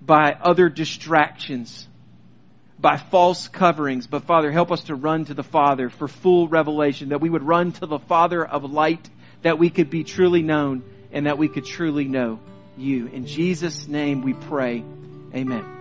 by 0.00 0.32
other 0.32 0.68
distractions, 0.68 1.86
by 2.78 2.96
false 2.96 3.48
coverings. 3.48 4.06
But 4.06 4.24
Father, 4.24 4.50
help 4.50 4.72
us 4.72 4.84
to 4.84 4.94
run 4.94 5.26
to 5.26 5.34
the 5.34 5.42
Father 5.42 5.90
for 5.90 6.08
full 6.08 6.48
revelation, 6.48 7.10
that 7.10 7.20
we 7.20 7.30
would 7.30 7.42
run 7.42 7.72
to 7.72 7.86
the 7.86 7.98
Father 7.98 8.44
of 8.44 8.64
light, 8.64 9.08
that 9.42 9.58
we 9.58 9.70
could 9.70 9.90
be 9.90 10.04
truly 10.04 10.42
known 10.42 10.82
and 11.12 11.26
that 11.26 11.38
we 11.38 11.48
could 11.48 11.64
truly 11.64 12.04
know 12.04 12.38
you. 12.76 13.06
In 13.06 13.26
Jesus' 13.26 13.86
name 13.86 14.22
we 14.22 14.34
pray. 14.34 14.84
Amen. 15.34 15.79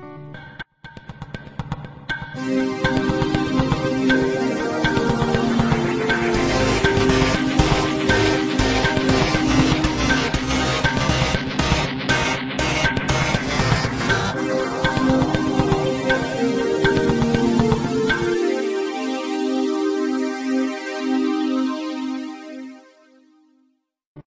Thank 2.39 2.85
you. 2.85 3.18